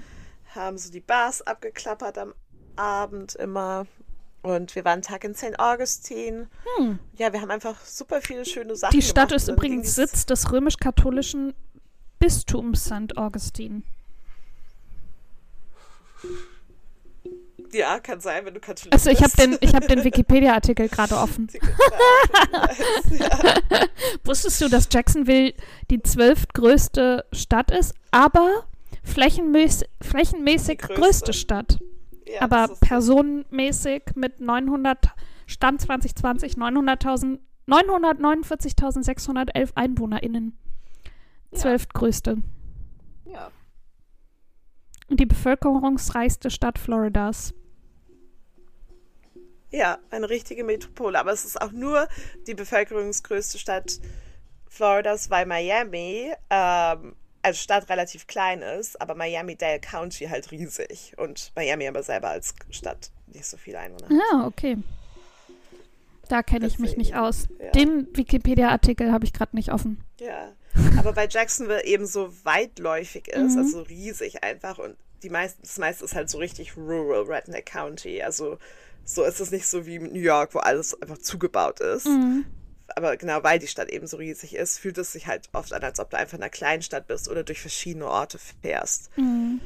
haben 0.54 0.78
so 0.78 0.90
die 0.90 1.00
Bars 1.00 1.42
abgeklappert 1.42 2.16
am 2.18 2.34
Abend 2.76 3.34
immer. 3.34 3.86
Und 4.46 4.76
wir 4.76 4.84
waren 4.84 4.92
einen 4.94 5.02
Tag 5.02 5.24
in 5.24 5.34
St. 5.34 5.58
Augustine. 5.58 6.46
Hm. 6.76 7.00
Ja, 7.18 7.32
wir 7.32 7.40
haben 7.40 7.50
einfach 7.50 7.84
super 7.84 8.20
viele 8.20 8.44
schöne 8.44 8.76
Sachen 8.76 8.92
Die 8.98 9.02
Stadt 9.02 9.32
ist 9.32 9.48
übrigens 9.48 9.94
Sitz 9.96 10.24
des 10.24 10.52
römisch-katholischen 10.52 11.52
Bistums 12.20 12.84
St. 12.84 13.16
Augustin. 13.16 13.82
die- 17.72 17.78
Ja, 17.78 17.98
kann 17.98 18.20
sein, 18.20 18.44
wenn 18.46 18.54
du 18.54 18.60
Katholik 18.60 18.92
Also 18.94 19.10
ich 19.10 19.20
habe 19.22 19.32
den, 19.36 19.58
ich 19.60 19.74
hab 19.74 19.86
den 19.88 20.04
Wikipedia-Artikel 20.04 20.88
gerade 20.88 21.16
offen. 21.16 21.48
ja. 23.18 23.88
Wusstest 24.24 24.60
du, 24.60 24.68
dass 24.68 24.88
Jacksonville 24.92 25.54
die 25.90 26.00
zwölftgrößte 26.02 27.24
Stadt 27.32 27.72
ist, 27.72 27.94
aber 28.12 28.64
flächenmäßig, 29.02 29.88
flächenmäßig 30.00 30.78
größte. 30.78 31.00
größte 31.02 31.32
Stadt? 31.32 31.78
Ja, 32.26 32.42
aber 32.42 32.68
personenmäßig 32.80 34.02
mit 34.14 34.40
900, 34.40 35.10
Stand 35.46 35.80
2020, 35.80 36.54
900.000, 36.54 37.38
949.611 37.68 39.70
EinwohnerInnen. 39.74 40.56
Ja. 41.52 41.58
Zwölftgrößte. 41.58 42.38
Ja. 43.26 43.50
Und 45.08 45.20
die 45.20 45.26
bevölkerungsreichste 45.26 46.50
Stadt 46.50 46.78
Floridas. 46.78 47.54
ja, 49.70 49.98
eine 50.10 50.28
richtige 50.28 50.64
Metropole. 50.64 51.18
Aber 51.18 51.32
es 51.32 51.44
ist 51.44 51.60
auch 51.60 51.72
nur 51.72 52.08
die 52.46 52.54
bevölkerungsgrößte 52.54 53.58
Stadt 53.58 54.00
Floridas, 54.68 55.30
weil 55.30 55.46
Miami 55.46 56.32
ähm, 56.50 57.16
als 57.46 57.62
Stadt 57.62 57.88
relativ 57.88 58.26
klein 58.26 58.60
ist, 58.60 59.00
aber 59.00 59.14
Miami-Dade 59.14 59.80
County 59.80 60.26
halt 60.26 60.50
riesig. 60.50 61.14
Und 61.16 61.52
Miami 61.54 61.86
aber 61.88 62.02
selber 62.02 62.28
als 62.30 62.54
Stadt 62.70 63.10
nicht 63.26 63.46
so 63.46 63.56
viele 63.56 63.78
Einwohner 63.78 64.08
hat. 64.08 64.16
Ah, 64.32 64.46
okay. 64.46 64.76
Da 66.28 66.42
kenne 66.42 66.66
ich 66.66 66.78
mich 66.80 66.96
nicht 66.96 67.14
aus. 67.14 67.46
ja. 67.60 67.70
Den 67.70 68.08
Wikipedia-Artikel 68.16 69.12
habe 69.12 69.24
ich 69.24 69.32
gerade 69.32 69.54
nicht 69.54 69.72
offen. 69.72 70.02
Ja, 70.18 70.52
aber 70.98 71.12
bei 71.12 71.28
Jacksonville 71.28 71.84
eben 71.84 72.06
so 72.06 72.32
weitläufig 72.44 73.28
ist, 73.28 73.52
Mhm. 73.54 73.58
also 73.58 73.82
riesig 73.82 74.42
einfach 74.42 74.78
und 74.78 74.96
die 75.22 75.30
meisten, 75.30 75.62
das 75.62 75.78
meiste 75.78 76.04
ist 76.04 76.14
halt 76.14 76.28
so 76.28 76.38
richtig 76.38 76.76
rural 76.76 77.22
Redneck 77.22 77.66
County, 77.66 78.22
also 78.22 78.58
so 79.04 79.22
ist 79.22 79.40
es 79.40 79.50
nicht 79.52 79.66
so 79.68 79.86
wie 79.86 79.98
New 80.00 80.18
York, 80.20 80.52
wo 80.54 80.58
alles 80.58 81.00
einfach 81.00 81.18
zugebaut 81.18 81.78
ist. 81.80 82.06
Mhm. 82.06 82.44
Aber 82.94 83.16
genau 83.16 83.42
weil 83.42 83.58
die 83.58 83.66
Stadt 83.66 83.90
eben 83.90 84.06
so 84.06 84.16
riesig 84.16 84.54
ist, 84.54 84.78
fühlt 84.78 84.98
es 84.98 85.12
sich 85.12 85.26
halt 85.26 85.48
oft 85.52 85.72
an, 85.72 85.82
als 85.82 85.98
ob 85.98 86.10
du 86.10 86.16
einfach 86.16 86.36
in 86.38 86.42
einer 86.42 86.50
Kleinstadt 86.50 87.06
bist 87.08 87.28
oder 87.28 87.42
durch 87.42 87.60
verschiedene 87.60 88.06
Orte 88.06 88.38
fährst. 88.38 89.10
Mhm. 89.16 89.60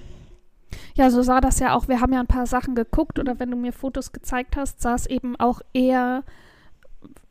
Ja, 0.95 1.11
so 1.11 1.23
sah 1.23 1.41
das 1.41 1.59
ja 1.59 1.75
auch. 1.75 1.89
Wir 1.89 2.01
haben 2.01 2.13
ja 2.13 2.21
ein 2.21 2.27
paar 2.27 2.47
Sachen 2.47 2.75
geguckt 2.75 3.19
oder 3.19 3.39
wenn 3.39 3.51
du 3.51 3.57
mir 3.57 3.73
Fotos 3.73 4.13
gezeigt 4.13 4.57
hast, 4.57 4.81
sah 4.81 4.95
es 4.95 5.07
eben 5.07 5.37
auch 5.37 5.61
eher, 5.73 6.25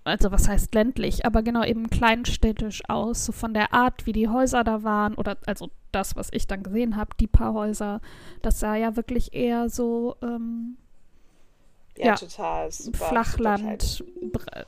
also 0.04 0.32
was 0.32 0.48
heißt 0.48 0.74
ländlich, 0.76 1.26
aber 1.26 1.42
genau 1.42 1.64
eben 1.64 1.90
kleinstädtisch 1.90 2.82
aus, 2.88 3.26
so 3.26 3.32
von 3.32 3.54
der 3.54 3.74
Art, 3.74 4.06
wie 4.06 4.14
die 4.14 4.28
Häuser 4.28 4.64
da 4.64 4.84
waren 4.84 5.16
oder 5.16 5.38
also 5.46 5.70
das, 5.92 6.16
was 6.16 6.30
ich 6.32 6.48
dann 6.48 6.64
gesehen 6.64 6.96
habe, 6.96 7.12
die 7.20 7.28
paar 7.28 7.54
Häuser, 7.54 8.02
das 8.42 8.60
sah 8.60 8.76
ja 8.76 8.96
wirklich 8.96 9.34
eher 9.34 9.70
so 9.70 10.16
ähm, 10.22 10.78
Ja, 12.00 12.06
Ja. 12.08 12.16
total. 12.16 12.72
Super, 12.72 13.06
Flachland 13.10 14.04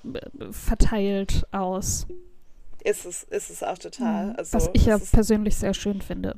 b- 0.04 0.20
verteilt 0.52 1.46
aus. 1.52 2.06
Ist 2.84 3.06
es, 3.06 3.24
ist 3.24 3.50
es 3.50 3.64
auch 3.64 3.78
total. 3.78 4.36
Also, 4.36 4.54
was 4.58 4.70
ich 4.74 4.86
ja 4.86 4.98
persönlich 4.98 5.56
sehr 5.56 5.74
schön 5.74 6.02
finde. 6.02 6.36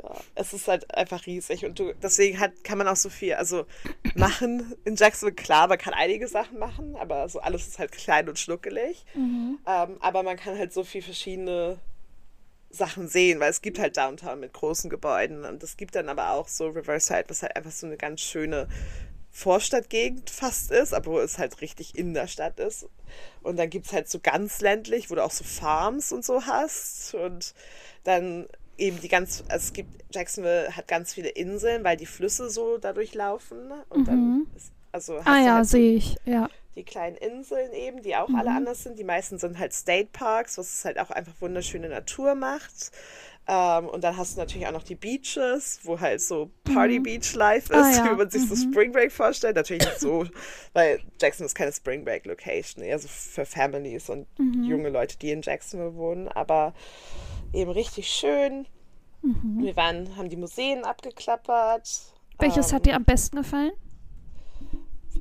Ja, 0.00 0.14
es 0.36 0.52
ist 0.52 0.68
halt 0.68 0.94
einfach 0.94 1.26
riesig 1.26 1.64
und 1.64 1.78
du, 1.80 1.92
deswegen 2.00 2.38
hat, 2.38 2.52
kann 2.62 2.78
man 2.78 2.86
auch 2.86 2.94
so 2.96 3.08
viel, 3.08 3.34
also 3.34 3.66
machen 4.14 4.74
in 4.84 4.94
Jacksonville, 4.94 5.34
klar, 5.34 5.66
man 5.66 5.76
kann 5.78 5.92
einige 5.92 6.28
Sachen 6.28 6.58
machen, 6.60 6.94
aber 6.96 7.28
so 7.28 7.40
alles 7.40 7.66
ist 7.66 7.78
halt 7.80 7.90
klein 7.90 8.28
und 8.28 8.38
schnuckelig. 8.38 9.04
Ähm, 9.16 9.56
aber 9.66 10.22
man 10.22 10.36
kann 10.36 10.56
halt 10.56 10.72
so 10.72 10.84
viel 10.84 11.02
verschiedene 11.02 11.78
Sachen 12.70 13.08
sehen, 13.08 13.40
weil 13.40 13.50
es 13.50 13.60
gibt 13.62 13.78
halt 13.78 13.96
Downtown 13.96 14.38
mit 14.40 14.52
großen 14.52 14.88
Gebäuden 14.90 15.44
und 15.44 15.62
es 15.64 15.76
gibt 15.76 15.94
dann 15.96 16.08
aber 16.10 16.32
auch 16.32 16.46
so 16.48 16.68
Riverside, 16.68 17.24
was 17.28 17.42
halt 17.42 17.56
einfach 17.56 17.72
so 17.72 17.86
eine 17.86 17.96
ganz 17.96 18.20
schöne 18.20 18.68
Vorstadtgegend 19.38 20.30
fast 20.30 20.70
ist, 20.72 20.92
aber 20.94 21.12
wo 21.12 21.18
es 21.20 21.38
halt 21.38 21.60
richtig 21.60 21.96
in 21.96 22.12
der 22.14 22.26
Stadt 22.26 22.58
ist. 22.58 22.88
Und 23.42 23.56
dann 23.56 23.70
gibt 23.70 23.86
es 23.86 23.92
halt 23.92 24.08
so 24.10 24.18
ganz 24.20 24.60
ländlich, 24.60 25.10
wo 25.10 25.14
du 25.14 25.24
auch 25.24 25.30
so 25.30 25.44
Farms 25.44 26.12
und 26.12 26.24
so 26.24 26.44
hast. 26.46 27.14
Und 27.14 27.54
dann 28.04 28.48
eben 28.76 29.00
die 29.00 29.08
ganz, 29.08 29.44
also 29.48 29.64
es 29.66 29.72
gibt, 29.72 29.90
Jacksonville 30.14 30.76
hat 30.76 30.88
ganz 30.88 31.14
viele 31.14 31.28
Inseln, 31.28 31.84
weil 31.84 31.96
die 31.96 32.06
Flüsse 32.06 32.50
so 32.50 32.78
dadurch 32.78 33.14
laufen. 33.14 33.72
Und 33.88 34.08
dann 34.08 34.34
ist, 34.56 34.72
also 34.92 35.18
Ah 35.24 35.38
ja, 35.38 35.54
halt 35.56 35.66
sehe 35.66 35.94
ich, 35.96 36.16
ja. 36.24 36.48
die 36.74 36.84
kleinen 36.84 37.16
Inseln 37.16 37.72
eben, 37.72 38.02
die 38.02 38.16
auch 38.16 38.28
Mhm. 38.28 38.36
alle 38.36 38.50
anders 38.50 38.82
sind. 38.82 38.98
Die 38.98 39.04
meisten 39.04 39.38
sind 39.38 39.58
halt 39.58 39.72
State 39.72 40.10
Parks, 40.12 40.58
was 40.58 40.68
es 40.74 40.84
halt 40.84 40.98
auch 40.98 41.10
einfach 41.10 41.34
wunderschöne 41.40 41.88
Natur 41.88 42.34
macht. 42.34 42.90
Ähm, 43.50 43.88
und 43.88 44.04
dann 44.04 44.16
hast 44.16 44.36
du 44.36 44.40
natürlich 44.40 44.66
auch 44.66 44.72
noch 44.72 44.82
die 44.82 44.94
Beaches, 44.94 45.80
wo 45.82 45.98
halt 45.98 46.20
so 46.20 46.50
Party 46.64 47.00
Beach 47.00 47.34
Life 47.34 47.72
ist, 47.72 47.80
Ah, 47.80 47.90
ja. 47.90 48.04
wie 48.12 48.16
man 48.18 48.28
sich 48.30 48.46
so 48.46 48.54
Spring 48.54 48.92
Break 48.92 49.10
vorstellt. 49.10 49.56
Natürlich 49.56 49.84
nicht 49.86 49.98
so, 50.00 50.26
weil 50.74 51.00
Jackson 51.20 51.46
ist 51.46 51.54
keine 51.54 51.72
Spring 51.72 52.04
Break 52.04 52.26
Location, 52.26 52.84
eher 52.84 52.98
so 52.98 53.08
für 53.08 53.46
Families 53.46 54.10
und 54.10 54.26
Mhm. 54.38 54.64
junge 54.64 54.90
Leute, 54.90 55.16
die 55.18 55.30
in 55.30 55.40
Jacksonville 55.40 55.94
wohnen. 55.94 56.28
Aber 56.28 56.74
eben 57.54 57.70
richtig 57.70 58.08
schön. 58.10 58.66
Mhm. 59.22 59.62
Wir 59.62 59.74
waren, 59.76 60.16
haben 60.16 60.28
die 60.28 60.36
Museen 60.36 60.84
abgeklappert. 60.84 61.88
Welches 62.38 62.68
Ähm, 62.70 62.76
hat 62.76 62.86
dir 62.86 62.96
am 62.96 63.04
besten 63.04 63.36
gefallen? 63.38 63.72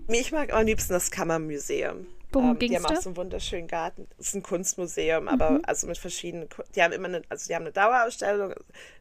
Ich 0.10 0.32
mag 0.32 0.54
am 0.54 0.66
liebsten 0.66 0.94
das 0.94 1.12
Kammermuseum. 1.12 2.08
Worum 2.38 2.52
ähm, 2.52 2.60
die 2.60 2.68
ging's 2.68 2.84
haben 2.84 2.92
auch 2.92 2.96
da? 2.96 3.02
so 3.02 3.10
einen 3.10 3.18
wunderschönen 3.18 3.68
Garten. 3.68 4.08
Es 4.20 4.28
ist 4.28 4.36
ein 4.36 4.44
Kunstmuseum, 4.44 5.28
aber 5.28 5.60
also 5.64 5.88
mit 5.88 5.98
verschiedenen. 5.98 6.48
Die 6.76 6.84
haben 6.84 6.94
immer 6.94 7.08
eine, 7.08 7.22
also 7.30 7.48
die 7.48 7.56
haben 7.56 7.64
eine 7.64 7.72
Dauerausstellung. 7.72 8.54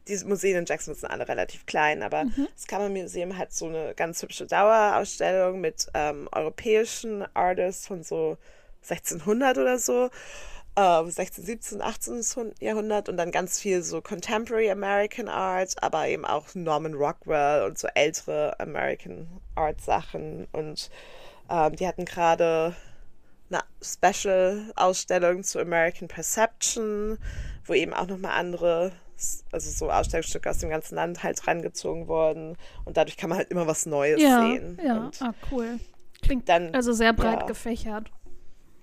Die 0.07 0.17
Museen 0.25 0.57
in 0.57 0.65
Jacksonville 0.65 0.99
sind 0.99 1.11
alle 1.11 1.27
relativ 1.27 1.65
klein, 1.65 2.01
aber 2.01 2.25
das 2.55 2.67
Kammermuseum 2.67 3.37
hat 3.37 3.53
so 3.53 3.67
eine 3.67 3.93
ganz 3.95 4.21
hübsche 4.21 4.47
Dauerausstellung 4.47 5.61
mit 5.61 5.87
ähm, 5.93 6.27
europäischen 6.31 7.25
Artists 7.35 7.87
von 7.87 8.03
so 8.03 8.37
1600 8.83 9.57
oder 9.57 9.77
so. 9.77 10.09
ähm, 10.77 11.09
16, 11.09 11.43
17, 11.43 11.81
18. 11.81 12.53
Jahrhundert 12.59 13.09
und 13.09 13.17
dann 13.17 13.31
ganz 13.31 13.59
viel 13.59 13.81
so 13.81 14.01
Contemporary 14.01 14.69
American 14.69 15.27
Art, 15.27 15.73
aber 15.81 16.07
eben 16.07 16.23
auch 16.25 16.53
Norman 16.53 16.93
Rockwell 16.93 17.63
und 17.65 17.77
so 17.77 17.87
ältere 17.95 18.59
American 18.59 19.27
Art 19.55 19.81
Sachen. 19.81 20.47
Und 20.51 20.89
ähm, 21.49 21.75
die 21.75 21.87
hatten 21.87 22.05
gerade 22.05 22.75
eine 23.49 23.61
Special-Ausstellung 23.81 25.43
zu 25.43 25.59
American 25.59 26.07
Perception, 26.07 27.17
wo 27.65 27.73
eben 27.73 27.93
auch 27.93 28.07
nochmal 28.07 28.31
andere, 28.33 28.91
also 29.51 29.69
so 29.71 29.91
Ausstellungsstücke 29.91 30.49
aus 30.49 30.59
dem 30.59 30.69
ganzen 30.69 30.95
Land 30.95 31.23
halt 31.23 31.45
rangezogen 31.47 32.07
wurden. 32.07 32.57
Und 32.85 32.97
dadurch 32.97 33.17
kann 33.17 33.29
man 33.29 33.39
halt 33.39 33.49
immer 33.49 33.67
was 33.67 33.85
Neues 33.85 34.21
Ja, 34.21 34.41
sehen. 34.41 34.79
ja, 34.83 34.97
Und 34.97 35.21
ah, 35.21 35.33
cool. 35.51 35.79
Klingt 36.21 36.49
dann 36.49 36.73
also 36.73 36.93
sehr 36.93 37.13
breit 37.13 37.41
ja. 37.41 37.45
gefächert. 37.45 38.11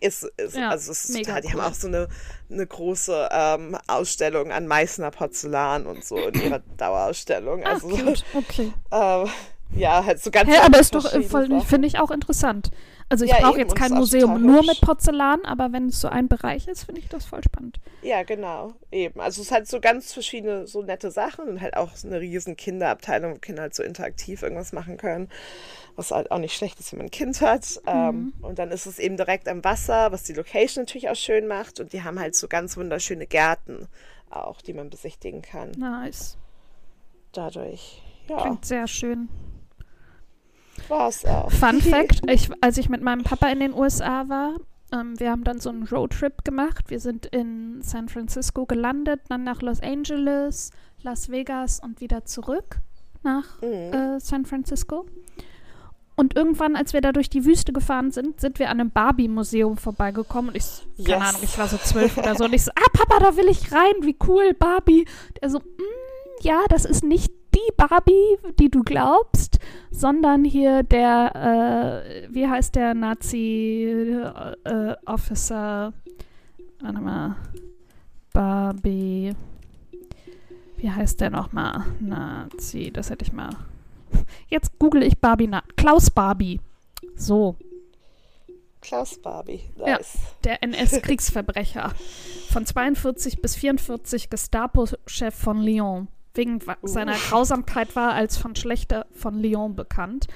ist, 0.00 0.22
ist 0.36 0.54
Ja, 0.56 0.70
also 0.70 0.92
ist 0.92 1.12
total, 1.14 1.40
die 1.40 1.48
cool. 1.48 1.54
haben 1.54 1.60
auch 1.72 1.74
so 1.74 1.88
eine, 1.88 2.08
eine 2.50 2.66
große 2.66 3.28
ähm, 3.32 3.76
Ausstellung 3.88 4.52
an 4.52 4.66
Meißner 4.66 5.10
Porzellan 5.10 5.86
und 5.86 6.04
so 6.04 6.16
in 6.28 6.40
ihrer 6.40 6.58
Dauerausstellung. 6.76 7.62
Ach, 7.64 7.72
Also 7.72 7.88
cute. 7.88 8.24
Okay. 8.34 8.72
ähm, 8.92 9.28
ja, 9.70 10.04
halt 10.04 10.20
so 10.22 10.30
ganz 10.30 10.48
Hä, 10.50 10.58
aber 10.58 10.78
ist 10.78 10.94
doch 10.94 11.14
Sachen. 11.22 11.60
finde 11.62 11.88
ich 11.88 11.98
auch 11.98 12.10
interessant. 12.10 12.70
Also 13.08 13.24
ich 13.24 13.30
Ja, 13.30 13.38
brauche 13.38 13.60
jetzt 13.60 13.74
kein 13.74 13.92
Museum 13.92 14.44
nur 14.44 14.58
hübsch. 14.58 14.66
mit 14.66 14.80
Porzellan, 14.80 15.44
aber 15.44 15.72
wenn 15.72 15.88
es 15.88 16.00
so 16.00 16.08
ein 16.08 16.28
Bereich 16.28 16.68
ist, 16.68 16.84
finde 16.84 17.00
ich 17.00 17.08
das 17.08 17.26
voll 17.26 17.42
spannend. 17.44 17.80
Ja, 18.02 18.22
genau, 18.22 18.74
eben. 18.92 19.20
Also 19.20 19.40
es 19.40 19.48
ist 19.48 19.52
halt 19.52 19.66
so 19.68 19.80
ganz 19.80 20.12
verschiedene, 20.12 20.66
so 20.66 20.82
nette 20.82 21.10
Sachen 21.10 21.48
und 21.48 21.60
halt 21.60 21.76
auch 21.76 21.90
eine 22.04 22.20
riesen 22.20 22.56
Kinderabteilung, 22.56 23.34
wo 23.34 23.38
Kinder 23.38 23.62
halt 23.62 23.74
so 23.74 23.82
interaktiv 23.82 24.42
irgendwas 24.42 24.72
machen 24.72 24.96
können, 24.98 25.28
was 25.96 26.10
halt 26.10 26.30
auch 26.30 26.38
nicht 26.38 26.54
schlecht 26.56 26.80
ist, 26.80 26.92
wenn 26.92 26.98
man 26.98 27.06
ein 27.06 27.10
Kind 27.10 27.40
hat. 27.40 27.80
Ähm, 27.86 28.34
und 28.42 28.58
dann 28.58 28.70
ist 28.70 28.86
es 28.86 28.98
eben 28.98 29.16
direkt 29.16 29.48
am 29.48 29.64
Wasser, 29.64 30.12
was 30.12 30.24
die 30.24 30.34
Location 30.34 30.84
natürlich 30.84 31.08
auch 31.08 31.16
schön 31.16 31.46
macht 31.46 31.80
und 31.80 31.92
die 31.92 32.02
haben 32.02 32.20
halt 32.20 32.34
so 32.36 32.48
ganz 32.48 32.76
wunderschöne 32.76 33.26
Gärten 33.26 33.88
auch, 34.30 34.60
die 34.62 34.74
man 34.74 34.90
besichtigen 34.90 35.42
kann. 35.42 35.72
Nice. 35.78 36.36
Dadurch, 37.32 38.02
ja, 38.28 38.40
Klingt 38.40 38.64
sehr 38.64 38.86
schön. 38.86 39.28
war 40.88 41.08
es 41.08 41.24
auch. 41.24 41.50
Fun 41.50 41.80
Fact, 41.80 42.22
ich, 42.30 42.50
als 42.60 42.78
ich 42.78 42.88
mit 42.88 43.02
meinem 43.02 43.22
Papa 43.24 43.48
in 43.48 43.60
den 43.60 43.72
USA 43.74 44.28
war, 44.28 44.56
ähm, 44.92 45.18
wir 45.18 45.30
haben 45.30 45.44
dann 45.44 45.60
so 45.60 45.70
einen 45.70 45.84
Roadtrip 45.84 46.44
gemacht. 46.44 46.90
Wir 46.90 47.00
sind 47.00 47.26
in 47.26 47.80
San 47.82 48.08
Francisco 48.08 48.66
gelandet, 48.66 49.20
dann 49.28 49.44
nach 49.44 49.62
Los 49.62 49.80
Angeles, 49.82 50.70
Las 51.02 51.30
Vegas 51.30 51.80
und 51.80 52.00
wieder 52.00 52.24
zurück 52.24 52.78
nach 53.22 53.60
Mhm. 53.62 53.68
äh, 53.68 54.20
San 54.20 54.44
Francisco. 54.44 55.06
Und 56.16 56.36
irgendwann, 56.36 56.76
als 56.76 56.92
wir 56.92 57.00
da 57.00 57.10
durch 57.10 57.28
die 57.28 57.44
Wüste 57.44 57.72
gefahren 57.72 58.12
sind, 58.12 58.40
sind 58.40 58.60
wir 58.60 58.70
an 58.70 58.78
einem 58.78 58.90
Barbie-Museum 58.90 59.76
vorbeigekommen. 59.78 60.50
Und 60.50 60.56
ich, 60.56 60.64
so- 60.64 60.84
keine 61.02 61.08
Yes. 61.08 61.28
Ahnung, 61.30 61.40
ich 61.42 61.58
war 61.58 61.66
so 61.66 61.76
zwölf 61.78 62.16
oder 62.18 62.36
so. 62.36 62.44
Und 62.44 62.52
ich 62.52 62.62
so, 62.62 62.70
ah, 62.76 62.88
Papa, 62.92 63.18
da 63.18 63.36
will 63.36 63.48
ich 63.48 63.72
rein, 63.72 63.94
wie 64.02 64.16
cool, 64.28 64.54
Barbie. 64.54 65.06
Der 65.42 65.50
so, 65.50 65.58
mm, 65.58 66.42
ja, 66.42 66.60
das 66.68 66.84
ist 66.84 67.02
nicht 67.02 67.32
die 67.54 67.72
Barbie, 67.76 68.38
die 68.58 68.70
du 68.70 68.82
glaubst, 68.82 69.58
sondern 69.90 70.44
hier 70.44 70.82
der, 70.82 72.04
äh, 72.24 72.28
wie 72.32 72.48
heißt 72.48 72.74
der 72.74 72.94
Nazi-Officer? 72.94 75.92
Warte 76.80 77.00
mal. 77.00 77.36
Barbie. 78.32 79.32
Wie 80.76 80.90
heißt 80.90 81.20
der 81.20 81.30
nochmal? 81.30 81.84
Nazi, 82.00 82.90
das 82.92 83.10
hätte 83.10 83.24
ich 83.24 83.32
mal. 83.32 83.50
Jetzt 84.48 84.78
google 84.78 85.02
ich 85.02 85.18
Barbie 85.18 85.46
nach. 85.46 85.62
Klaus 85.76 86.10
Barbie. 86.10 86.60
So, 87.16 87.56
Klaus 88.80 89.18
Barbie, 89.22 89.60
Ja. 89.78 89.96
nice. 89.96 90.18
der 90.44 90.62
NS-Kriegsverbrecher. 90.62 91.92
Von 92.50 92.66
42 92.66 93.40
bis 93.40 93.56
44 93.56 94.28
Gestapo-Chef 94.28 95.34
von 95.34 95.62
Lyon. 95.62 96.08
Wegen 96.34 96.66
wa- 96.66 96.76
seiner 96.82 97.14
Grausamkeit 97.14 97.94
war 97.96 98.12
als 98.12 98.36
von 98.36 98.56
Schlechter 98.56 99.06
von 99.12 99.38
Lyon 99.38 99.76
bekannt. 99.76 100.26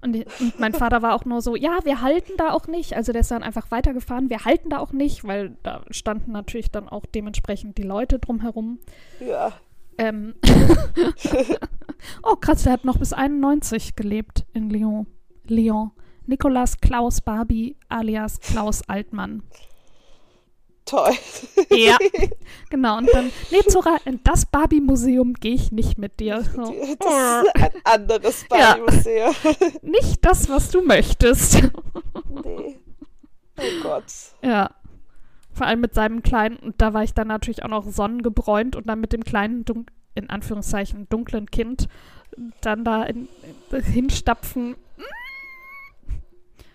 Und, 0.00 0.16
und 0.40 0.58
mein 0.58 0.72
Vater 0.74 1.00
war 1.02 1.14
auch 1.14 1.24
nur 1.24 1.42
so, 1.42 1.54
ja, 1.54 1.78
wir 1.84 2.00
halten 2.02 2.32
da 2.36 2.50
auch 2.52 2.66
nicht. 2.66 2.94
Also 2.96 3.12
der 3.12 3.20
ist 3.20 3.30
dann 3.30 3.44
einfach 3.44 3.70
weitergefahren, 3.70 4.30
wir 4.30 4.44
halten 4.44 4.70
da 4.70 4.78
auch 4.78 4.92
nicht, 4.92 5.24
weil 5.24 5.56
da 5.62 5.82
standen 5.90 6.32
natürlich 6.32 6.72
dann 6.72 6.88
auch 6.88 7.06
dementsprechend 7.06 7.78
die 7.78 7.84
Leute 7.84 8.18
drumherum. 8.18 8.80
Ja, 9.20 9.52
Ähm. 9.98 10.34
oh, 12.22 12.36
krass, 12.36 12.64
der 12.64 12.72
hat 12.72 12.84
noch 12.84 12.98
bis 12.98 13.12
91 13.12 13.94
gelebt 13.96 14.44
in 14.52 14.70
Lyon. 14.70 15.06
Lyon. 15.46 15.90
Nicolas 16.26 16.80
Klaus 16.80 17.20
Barbie 17.20 17.76
alias 17.88 18.40
Klaus 18.40 18.88
Altmann. 18.88 19.42
Toll. 20.84 21.12
Ja. 21.70 21.96
genau, 22.70 22.98
und 22.98 23.08
dann, 23.12 23.32
nee, 23.50 23.60
Zora, 23.68 23.96
in 24.04 24.20
das 24.24 24.46
Barbie-Museum 24.46 25.34
gehe 25.34 25.54
ich 25.54 25.72
nicht 25.72 25.98
mit 25.98 26.20
dir. 26.20 26.42
So. 26.42 26.74
Das 26.98 27.44
ist 27.44 27.56
ein 27.56 27.72
anderes 27.84 28.46
Ja. 28.50 28.76
Barbie-Museum. 28.76 29.34
Nicht 29.82 30.24
das, 30.24 30.48
was 30.48 30.70
du 30.70 30.82
möchtest. 30.82 31.62
Nee. 32.44 32.78
Oh 33.58 33.82
Gott. 33.82 34.04
ja. 34.42 34.70
Vor 35.54 35.66
allem 35.66 35.80
mit 35.80 35.92
seinem 35.92 36.22
kleinen, 36.22 36.56
und 36.56 36.80
da 36.80 36.94
war 36.94 37.04
ich 37.04 37.12
dann 37.12 37.28
natürlich 37.28 37.62
auch 37.62 37.68
noch 37.68 37.84
sonnengebräunt 37.84 38.74
und 38.74 38.88
dann 38.88 39.00
mit 39.00 39.12
dem 39.12 39.22
kleinen, 39.22 39.66
in 40.14 40.30
Anführungszeichen, 40.30 41.08
dunklen 41.10 41.50
Kind 41.50 41.88
dann 42.62 42.84
da 42.84 43.04
in, 43.04 43.28
in, 43.70 43.82
hinstapfen. 43.82 44.76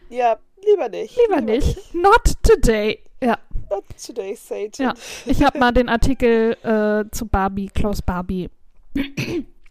Ja, 0.09 0.37
lieber 0.63 0.89
nicht. 0.89 1.17
Lieber 1.17 1.41
nicht. 1.41 1.93
Not 1.95 2.33
today. 2.43 3.03
Ja, 3.19 3.39
Not 3.69 3.83
today, 4.05 4.35
Satan. 4.35 4.85
Ja. 4.85 4.93
ich 5.25 5.43
habe 5.43 5.57
mal 5.59 5.71
den 5.71 5.89
Artikel 5.89 6.57
äh, 6.63 7.09
zu 7.11 7.25
Barbie, 7.25 7.67
Klaus 7.67 8.01
Barbie, 8.01 8.49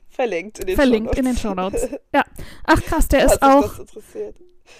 Verlinkt 0.09 0.61
in 0.61 0.67
den 0.67 0.77
verlinkt 0.77 1.19
in 1.19 1.25
den 1.27 1.37
Shownotes. 1.37 1.83
Shownotes. 1.83 2.01
Ja. 2.15 2.25
Ach 2.65 2.81
krass, 2.83 3.09
der 3.09 3.21
Falls 3.29 3.33
ist 3.35 3.43
auch, 3.43 3.79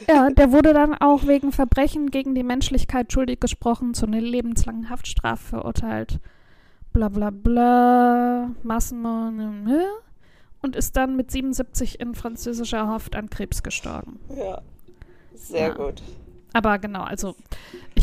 ja, 0.09 0.31
der 0.37 0.53
wurde 0.53 0.73
dann 0.73 0.95
auch 0.95 1.27
wegen 1.27 1.53
Verbrechen 1.53 2.11
gegen 2.11 2.35
die 2.35 2.43
Menschlichkeit 2.43 3.13
schuldig 3.13 3.41
gesprochen, 3.41 3.95
zu 3.95 4.07
einer 4.07 4.21
lebenslangen 4.21 4.89
Haftstrafe 4.91 5.45
verurteilt. 5.49 6.21
Bla 6.93 7.09
bla 7.09 7.31
bla, 7.31 8.51
Massenmord 8.63 9.35
und 10.63 10.75
ist 10.75 10.97
dann 10.97 11.17
mit 11.17 11.31
77 11.31 12.01
in 12.01 12.15
französischer 12.15 12.87
Haft 12.89 13.15
an 13.15 13.29
Krebs 13.31 13.63
gestorben. 13.63 14.19
Ja. 14.35 14.63
Sehr 15.35 15.69
Ja. 15.69 15.75
gut. 15.75 16.03
Aber 16.55 16.79
genau, 16.79 17.03
also 17.03 17.37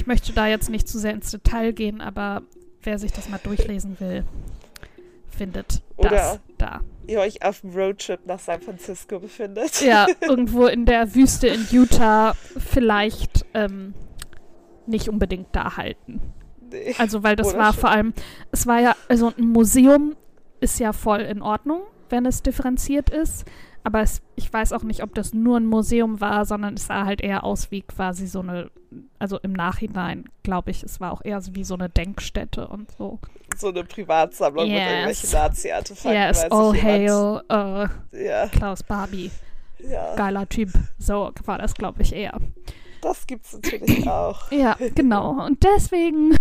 ich 0.03 0.07
möchte 0.07 0.33
da 0.33 0.47
jetzt 0.47 0.69
nicht 0.69 0.85
zu 0.85 0.99
sehr 0.99 1.13
ins 1.13 1.31
Detail 1.31 1.71
gehen, 1.71 2.01
aber 2.01 2.41
wer 2.81 2.99
sich 2.99 3.13
das 3.13 3.29
mal 3.29 3.39
durchlesen 3.41 4.01
will, 4.01 4.25
findet 5.29 5.81
das 5.97 6.11
Oder- 6.11 6.39
da. 6.57 6.81
Ihr 7.07 7.21
euch 7.21 7.41
auf 7.41 7.61
dem 7.61 7.69
Roadtrip 7.69 8.25
nach 8.25 8.39
San 8.39 8.59
Francisco 8.59 9.17
befindet. 9.21 9.79
Ja, 9.81 10.07
irgendwo 10.21 10.65
in 10.65 10.85
der 10.85 11.15
Wüste 11.15 11.47
in 11.47 11.65
Utah 11.71 12.33
vielleicht 12.57 13.45
ähm, 13.53 13.93
nicht 14.87 15.07
unbedingt 15.07 15.47
da 15.53 15.77
halten. 15.77 16.19
Nee. 16.69 16.95
Also 16.97 17.23
weil 17.23 17.37
das 17.37 17.51
Oder 17.53 17.59
war 17.59 17.71
schon. 17.71 17.79
vor 17.79 17.89
allem, 17.89 18.13
es 18.51 18.67
war 18.67 18.81
ja, 18.81 18.97
also 19.07 19.31
ein 19.37 19.47
Museum 19.47 20.17
ist 20.59 20.81
ja 20.81 20.91
voll 20.91 21.21
in 21.21 21.41
Ordnung, 21.41 21.83
wenn 22.09 22.25
es 22.25 22.43
differenziert 22.43 23.09
ist. 23.09 23.45
Aber 23.83 24.01
es, 24.01 24.21
ich 24.35 24.51
weiß 24.51 24.71
auch 24.73 24.83
nicht, 24.83 25.03
ob 25.03 25.13
das 25.13 25.33
nur 25.33 25.57
ein 25.57 25.65
Museum 25.65 26.21
war, 26.21 26.45
sondern 26.45 26.75
es 26.75 26.87
sah 26.87 27.05
halt 27.05 27.19
eher 27.21 27.43
aus 27.43 27.69
wie 27.71 27.81
quasi 27.81 28.27
so 28.27 28.39
eine, 28.39 28.71
also 29.19 29.37
im 29.39 29.51
Nachhinein 29.53 30.25
glaube 30.43 30.71
ich, 30.71 30.83
es 30.83 30.99
war 31.01 31.11
auch 31.11 31.21
eher 31.23 31.41
so 31.41 31.53
wie 31.55 31.63
so 31.65 31.73
eine 31.73 31.89
Denkstätte 31.89 32.67
und 32.67 32.91
so. 32.97 33.19
So 33.57 33.69
eine 33.69 33.83
Privatsammlung 33.83 34.65
mit 34.67 34.73
Yes. 34.73 34.87
irgendwelchen 34.89 35.31
Nazi-Artefakten. 35.31 36.11
Yes, 36.13 36.43
all 36.51 36.73
hail 36.81 37.41
äh, 37.49 38.25
Ja, 38.25 38.47
Klaus 38.47 38.83
Barbie. 38.83 39.31
ja. 39.79 40.15
Geiler 40.15 40.47
Typ. 40.47 40.69
So 40.97 41.31
war 41.45 41.57
das, 41.57 41.73
glaube 41.73 42.01
ich, 42.03 42.13
eher. 42.13 42.37
Das 43.01 43.27
gibt's 43.27 43.51
natürlich 43.53 44.07
auch. 44.09 44.49
Ja, 44.51 44.77
genau. 44.95 45.45
Und 45.45 45.61
deswegen, 45.63 46.35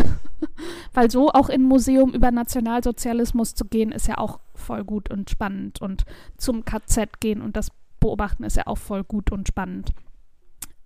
weil 0.94 1.11
so 1.11 1.31
auch 1.33 1.48
in 1.48 1.62
ein 1.62 1.68
Museum 1.68 2.14
über 2.14 2.31
Nationalsozialismus 2.31 3.55
zu 3.57 3.64
gehen, 3.64 3.90
ist 3.92 4.07
ja 4.09 4.18
auch 4.18 4.38
voll 4.62 4.85
gut 4.85 5.11
und 5.11 5.29
spannend. 5.31 5.81
Und 5.83 6.05
zum 6.38 6.64
KZ 6.64 7.20
gehen 7.20 7.42
und 7.42 7.57
das 7.57 7.68
beobachten 8.01 8.44
ist 8.44 8.57
ja 8.57 8.66
auch 8.66 8.79
voll 8.79 9.05
gut 9.05 9.31
und 9.31 9.46
spannend. 9.48 9.90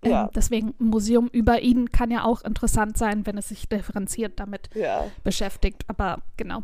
Ähm, 0.03 0.11
Ja. 0.11 0.29
deswegen 0.35 0.75
ein 0.79 0.85
Museum 0.89 1.27
über 1.31 1.61
ihn 1.61 1.91
kann 1.91 2.11
ja 2.11 2.23
auch 2.23 2.43
interessant 2.43 2.97
sein, 2.97 3.25
wenn 3.25 3.35
es 3.37 3.47
sich 3.49 3.67
differenziert 3.67 4.39
damit 4.39 4.69
Ja. 4.75 5.05
beschäftigt. 5.23 5.83
Aber 5.87 6.21
genau. 6.37 6.61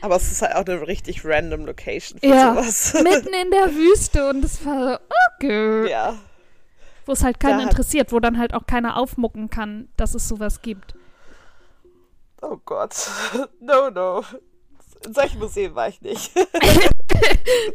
Aber 0.00 0.16
es 0.16 0.32
ist 0.32 0.42
halt 0.42 0.56
auch 0.56 0.64
eine 0.66 0.84
richtig 0.88 1.24
random 1.24 1.64
Location 1.66 2.18
für 2.18 2.26
Ja, 2.26 2.54
sowas. 2.54 2.94
Mitten 3.04 3.32
in 3.44 3.50
der 3.52 3.72
Wüste 3.74 4.28
und 4.30 4.44
es 4.44 4.64
war 4.66 5.00
okay. 5.36 5.88
ja. 5.90 6.16
Wo 7.06 7.12
es 7.12 7.22
halt 7.22 7.38
keinen 7.40 7.60
hat- 7.60 7.70
interessiert, 7.70 8.12
wo 8.12 8.18
dann 8.20 8.36
halt 8.38 8.52
auch 8.54 8.66
keiner 8.66 8.96
aufmucken 8.96 9.48
kann, 9.50 9.88
dass 9.96 10.14
es 10.16 10.26
sowas 10.28 10.62
gibt. 10.62 10.94
Oh 12.40 12.56
Gott. 12.64 12.94
No, 13.60 13.90
no. 13.90 14.24
In 15.06 15.14
solchen 15.14 15.38
Museen 15.38 15.74
war 15.74 15.88
ich 15.88 16.00
nicht. 16.00 16.32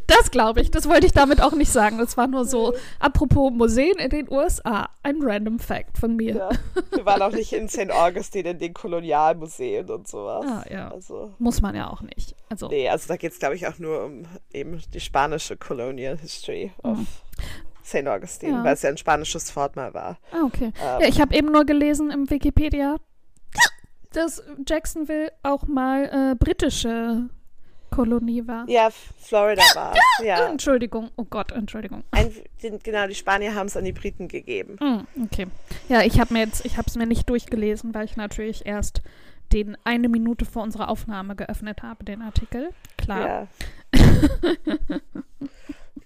Das 0.08 0.32
glaube 0.32 0.62
ich. 0.62 0.72
Das 0.72 0.90
wollte 0.90 1.06
ich 1.06 1.12
damit 1.12 1.42
auch 1.42 1.52
nicht 1.54 1.72
sagen. 1.72 1.98
Das 2.00 2.18
war 2.18 2.28
nur 2.28 2.46
so, 2.46 2.74
apropos 3.00 3.52
Museen 3.54 3.98
in 3.98 4.10
den 4.10 4.30
USA. 4.32 4.90
Ein 5.04 5.18
random 5.22 5.60
Fact 5.60 5.98
von 5.98 6.16
mir. 6.16 6.36
ja. 6.36 6.50
Wir 6.92 7.06
waren 7.06 7.22
auch 7.22 7.32
nicht 7.32 7.54
in 7.54 7.70
St. 7.70 7.92
Augustine 7.92 8.52
in 8.52 8.60
den 8.60 8.74
Kolonialmuseen 8.74 9.90
und 9.90 10.08
sowas. 10.08 10.46
Ah, 10.46 10.66
ja. 10.72 10.90
Also, 10.90 11.32
Muss 11.40 11.62
man 11.62 11.76
ja 11.76 11.90
auch 11.90 12.02
nicht. 12.02 12.36
Also, 12.50 12.68
nee, 12.68 12.90
also 12.90 13.08
da 13.08 13.18
geht 13.18 13.32
es, 13.34 13.40
glaube 13.40 13.56
ich, 13.56 13.68
auch 13.68 13.78
nur 13.78 14.06
um 14.06 14.26
eben 14.52 14.82
die 14.94 15.00
spanische 15.00 15.56
Colonial 15.58 16.18
History 16.18 16.72
of 16.84 16.98
St. 17.86 18.08
Augustine. 18.08 18.54
Ja. 18.54 18.64
weil 18.64 18.74
es 18.74 18.82
ja 18.82 18.90
ein 18.90 18.98
spanisches 18.98 19.52
Fort 19.52 19.76
mal 19.76 19.94
war. 19.94 20.18
ah, 20.32 20.44
okay. 20.46 20.72
Ähm, 20.82 21.02
Ja, 21.02 21.08
ich 21.08 21.22
habe 21.22 21.36
eben 21.36 21.52
nur 21.52 21.66
gelesen 21.66 22.10
im 22.12 22.30
Wikipedia, 22.30 22.98
dass 24.18 24.44
Jacksonville 24.68 25.32
auch 25.44 25.68
mal 25.68 26.32
äh, 26.32 26.36
britische 26.36 27.30
Kolonie 27.92 28.46
war. 28.48 28.68
Ja, 28.68 28.90
Florida 29.18 29.62
war 29.76 29.94
es. 29.94 30.26
Ja. 30.26 30.48
Entschuldigung. 30.48 31.10
Oh 31.16 31.24
Gott, 31.24 31.52
Entschuldigung. 31.52 32.04
Ein, 32.12 32.34
den, 32.62 32.80
genau, 32.80 33.08
die 33.08 33.16
Spanier 33.16 33.56
haben 33.56 33.68
es 33.68 33.78
an 33.78 33.86
die 33.86 33.94
Briten 33.94 34.28
gegeben. 34.28 34.78
Mm, 34.80 35.24
okay. 35.24 35.48
Ja, 35.88 36.02
ich 36.02 36.20
habe 36.20 36.34
mir 36.34 36.42
jetzt, 36.42 36.66
ich 36.66 36.78
habe 36.78 36.88
es 36.88 36.96
mir 36.96 37.06
nicht 37.06 37.30
durchgelesen, 37.30 37.94
weil 37.94 38.06
ich 38.06 38.18
natürlich 38.18 38.66
erst 38.66 39.02
den 39.54 39.78
eine 39.84 40.10
Minute 40.10 40.46
vor 40.46 40.64
unserer 40.64 40.90
Aufnahme 40.90 41.36
geöffnet 41.36 41.82
habe, 41.84 42.04
den 42.04 42.22
Artikel. 42.22 42.72
Klar. 42.98 43.48
Ja. 43.94 44.00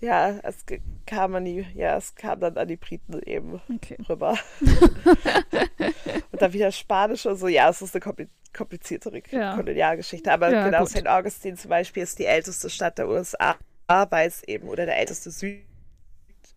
Ja, 0.02 0.40
es 0.44 0.66
kam 1.06 1.36
an 1.36 1.46
die, 1.46 1.66
ja, 1.76 1.96
es 1.96 2.16
kam 2.16 2.40
dann 2.40 2.58
an 2.58 2.68
die 2.68 2.76
Briten 2.78 3.22
eben 3.24 3.62
Okay. 3.76 3.98
rüber. 4.10 4.36
und 6.32 6.42
dann 6.42 6.54
wieder 6.54 6.72
Spanisch 6.72 7.26
und 7.26 7.38
so. 7.38 7.48
Ja, 7.48 7.70
es 7.70 7.82
ist 7.82 7.96
eine 7.96 8.02
kompli 8.02 8.28
kompliziertere 8.54 9.22
Ja. 9.32 9.56
Kolonialgeschichte. 9.56 10.30
Aber 10.32 10.52
Ja, 10.52 10.66
genau, 10.66 10.80
gut. 10.80 10.90
St. 10.90 11.08
Augustine 11.08 11.56
zum 11.56 11.70
Beispiel 11.70 12.04
ist 12.04 12.20
die 12.20 12.26
älteste 12.26 12.70
Stadt 12.70 12.98
der 12.98 13.08
USA, 13.08 13.56
weil 13.88 14.28
es 14.28 14.44
eben, 14.44 14.68
oder 14.68 14.86
der 14.86 14.98
älteste 14.98 15.32
Süd 15.32 15.62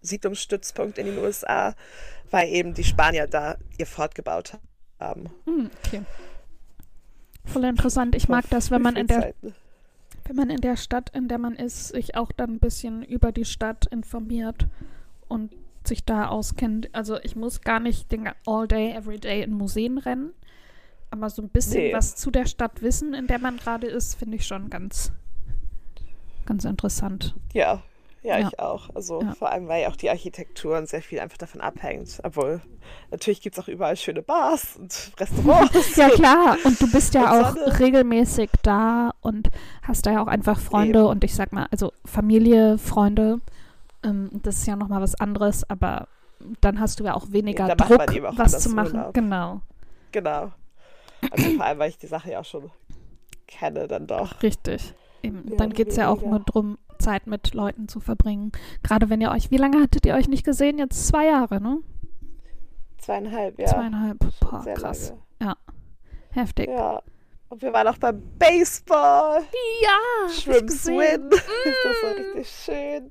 Siedlungsstützpunkt 0.01 0.99
in 0.99 1.07
den 1.07 1.19
USA, 1.19 1.75
weil 2.31 2.49
eben 2.49 2.75
die 2.75 2.85
Spanier 2.85 3.27
da 3.27 3.57
ihr 3.79 3.87
Fort 3.87 4.15
gebaut 4.15 4.59
haben. 4.99 5.31
Hm, 5.47 5.71
okay. 5.87 6.03
Voll 7.47 7.65
interessant. 7.65 8.15
Ich 8.15 8.29
mag 8.29 8.45
das, 8.51 8.71
wenn 8.71 8.83
man 8.83 8.97
in 8.97 9.07
der 9.07 9.21
Zeiten. 9.21 9.55
Wenn 10.25 10.37
man 10.37 10.51
in 10.51 10.61
der 10.61 10.77
Stadt, 10.77 11.11
in 11.15 11.29
der 11.29 11.39
man 11.39 11.55
ist, 11.57 11.89
sich 11.89 12.17
auch 12.17 12.33
dann 12.33 12.53
ein 12.55 12.59
bisschen 12.61 13.03
über 13.03 13.33
die 13.33 13.45
Stadt 13.45 13.87
informiert 13.87 14.67
und 15.29 15.53
sich 15.87 16.05
da 16.05 16.29
auskennt. 16.29 16.89
Also 16.95 17.19
ich 17.23 17.37
muss 17.37 17.61
gar 17.61 17.81
nicht 17.81 18.11
den 18.11 18.29
all 18.47 18.67
day, 18.67 18.93
every 18.93 19.19
day 19.19 19.43
in 19.43 19.53
Museen 19.53 19.99
rennen, 19.99 20.33
aber 21.11 21.29
so 21.31 21.43
ein 21.43 21.51
bisschen 21.51 21.83
Nee. 21.85 21.93
was 21.93 22.17
zu 22.17 22.31
der 22.31 22.47
Stadt 22.47 22.81
wissen, 22.83 23.13
in 23.15 23.27
der 23.27 23.39
man 23.39 23.59
gerade 23.59 23.87
ist, 23.87 24.15
finde 24.15 24.37
ich 24.37 24.47
schon 24.47 24.71
ganz, 24.71 25.13
ganz 26.47 26.65
interessant. 26.65 27.35
Ja, 27.53 27.83
ja, 28.25 28.39
Ja. 28.39 28.49
ich 28.49 28.59
auch. 28.59 28.89
Also 28.95 29.23
Ja. 29.23 29.35
vor 29.35 29.53
allem, 29.53 29.69
weil 29.69 29.83
ja 29.83 29.89
auch 29.91 29.97
die 29.97 30.11
Architektur 30.11 30.77
und 30.79 30.89
sehr 30.89 31.03
viel 31.03 31.21
einfach 31.21 31.39
davon 31.39 31.61
abhängt. 31.61 32.19
Obwohl, 32.25 32.61
natürlich 33.13 33.41
gibt 33.43 33.57
es 33.57 33.63
auch 33.63 33.69
überall 33.69 33.97
schöne 33.97 34.23
Bars 34.23 34.77
und 34.77 35.13
Restaurants. 35.21 35.97
Ja 35.97 36.09
klar, 36.09 36.57
und 36.65 36.81
du 36.81 36.91
bist 36.91 37.15
ja 37.15 37.31
auch 37.41 37.55
Sonne. 37.55 37.79
regelmäßig 37.79 38.51
da 38.63 39.13
und 39.21 39.51
hast 39.83 40.07
da 40.07 40.13
ja 40.13 40.23
auch 40.23 40.27
einfach 40.27 40.59
Freunde 40.59 40.99
Eben. 41.01 41.09
und 41.09 41.23
ich 41.25 41.35
sag 41.35 41.53
mal, 41.53 41.67
also 41.71 41.93
Familie, 42.05 42.79
Freunde, 42.79 43.41
ähm, 44.03 44.31
das 44.43 44.57
ist 44.57 44.67
ja 44.67 44.75
nochmal 44.77 45.01
was 45.03 45.15
anderes, 45.15 45.69
aber 45.71 46.09
dann 46.61 46.81
hast 46.81 47.01
du 47.01 47.05
ja 47.05 47.15
auch 47.15 47.31
weniger 47.31 47.69
man 47.69 47.77
Druck, 47.79 48.01
auch 48.01 48.39
was 48.39 48.59
zu 48.63 48.71
machen. 48.71 48.97
Urlaub. 48.97 49.15
Genau, 49.15 49.61
Genau. 50.13 50.51
Also 51.31 51.51
vor 51.57 51.65
allem, 51.65 51.79
weil 51.79 51.89
ich 51.91 51.99
die 51.99 52.07
Sache 52.07 52.31
ja 52.33 52.41
auch 52.41 52.45
schon 52.45 52.71
kenne, 53.47 53.89
dann 53.89 54.07
doch. 54.07 54.43
richtig. 54.43 54.95
Eben. 55.23 55.57
Dann 55.57 55.73
geht 55.73 55.89
es 55.89 55.97
ja 55.97 56.09
auch 56.11 56.21
nur 56.21 56.41
darum, 56.41 56.77
Zeit 56.99 57.27
mit 57.27 57.55
Leuten 57.55 57.89
zu 57.89 58.01
verbringen. 58.01 58.53
Gerade 58.83 59.09
wenn 59.11 59.21
ihr 59.21 59.31
euch, 59.31 59.51
wie 59.51 59.57
lange 59.57 59.81
hattet 59.83 60.07
ihr 60.07 60.15
euch 60.15 60.29
nicht 60.29 60.45
gesehen? 60.45 60.79
Jetzt 60.79 61.07
zwei 61.09 61.27
Jahre, 61.27 61.61
ne? 61.61 61.79
Zweieinhalb, 62.99 63.59
ja. 63.59 63.67
Zweieinhalb. 63.67 64.19
Boah, 64.41 64.63
Sehr 64.63 64.75
krass. 64.75 65.13
lange. 65.41 65.57
Heftig. 66.31 66.69
Ja. 66.69 67.01
Und 67.49 67.63
wir 67.63 67.73
waren 67.73 67.87
auch 67.87 67.99
beim 67.99 68.21
Baseball. 68.39 69.43
Ja, 69.83 70.61
gesehen. 70.67 70.99
Win. 70.99 71.31
Das 71.85 72.03
war 72.03 72.17
richtig 72.17 72.49
schön. 72.49 73.11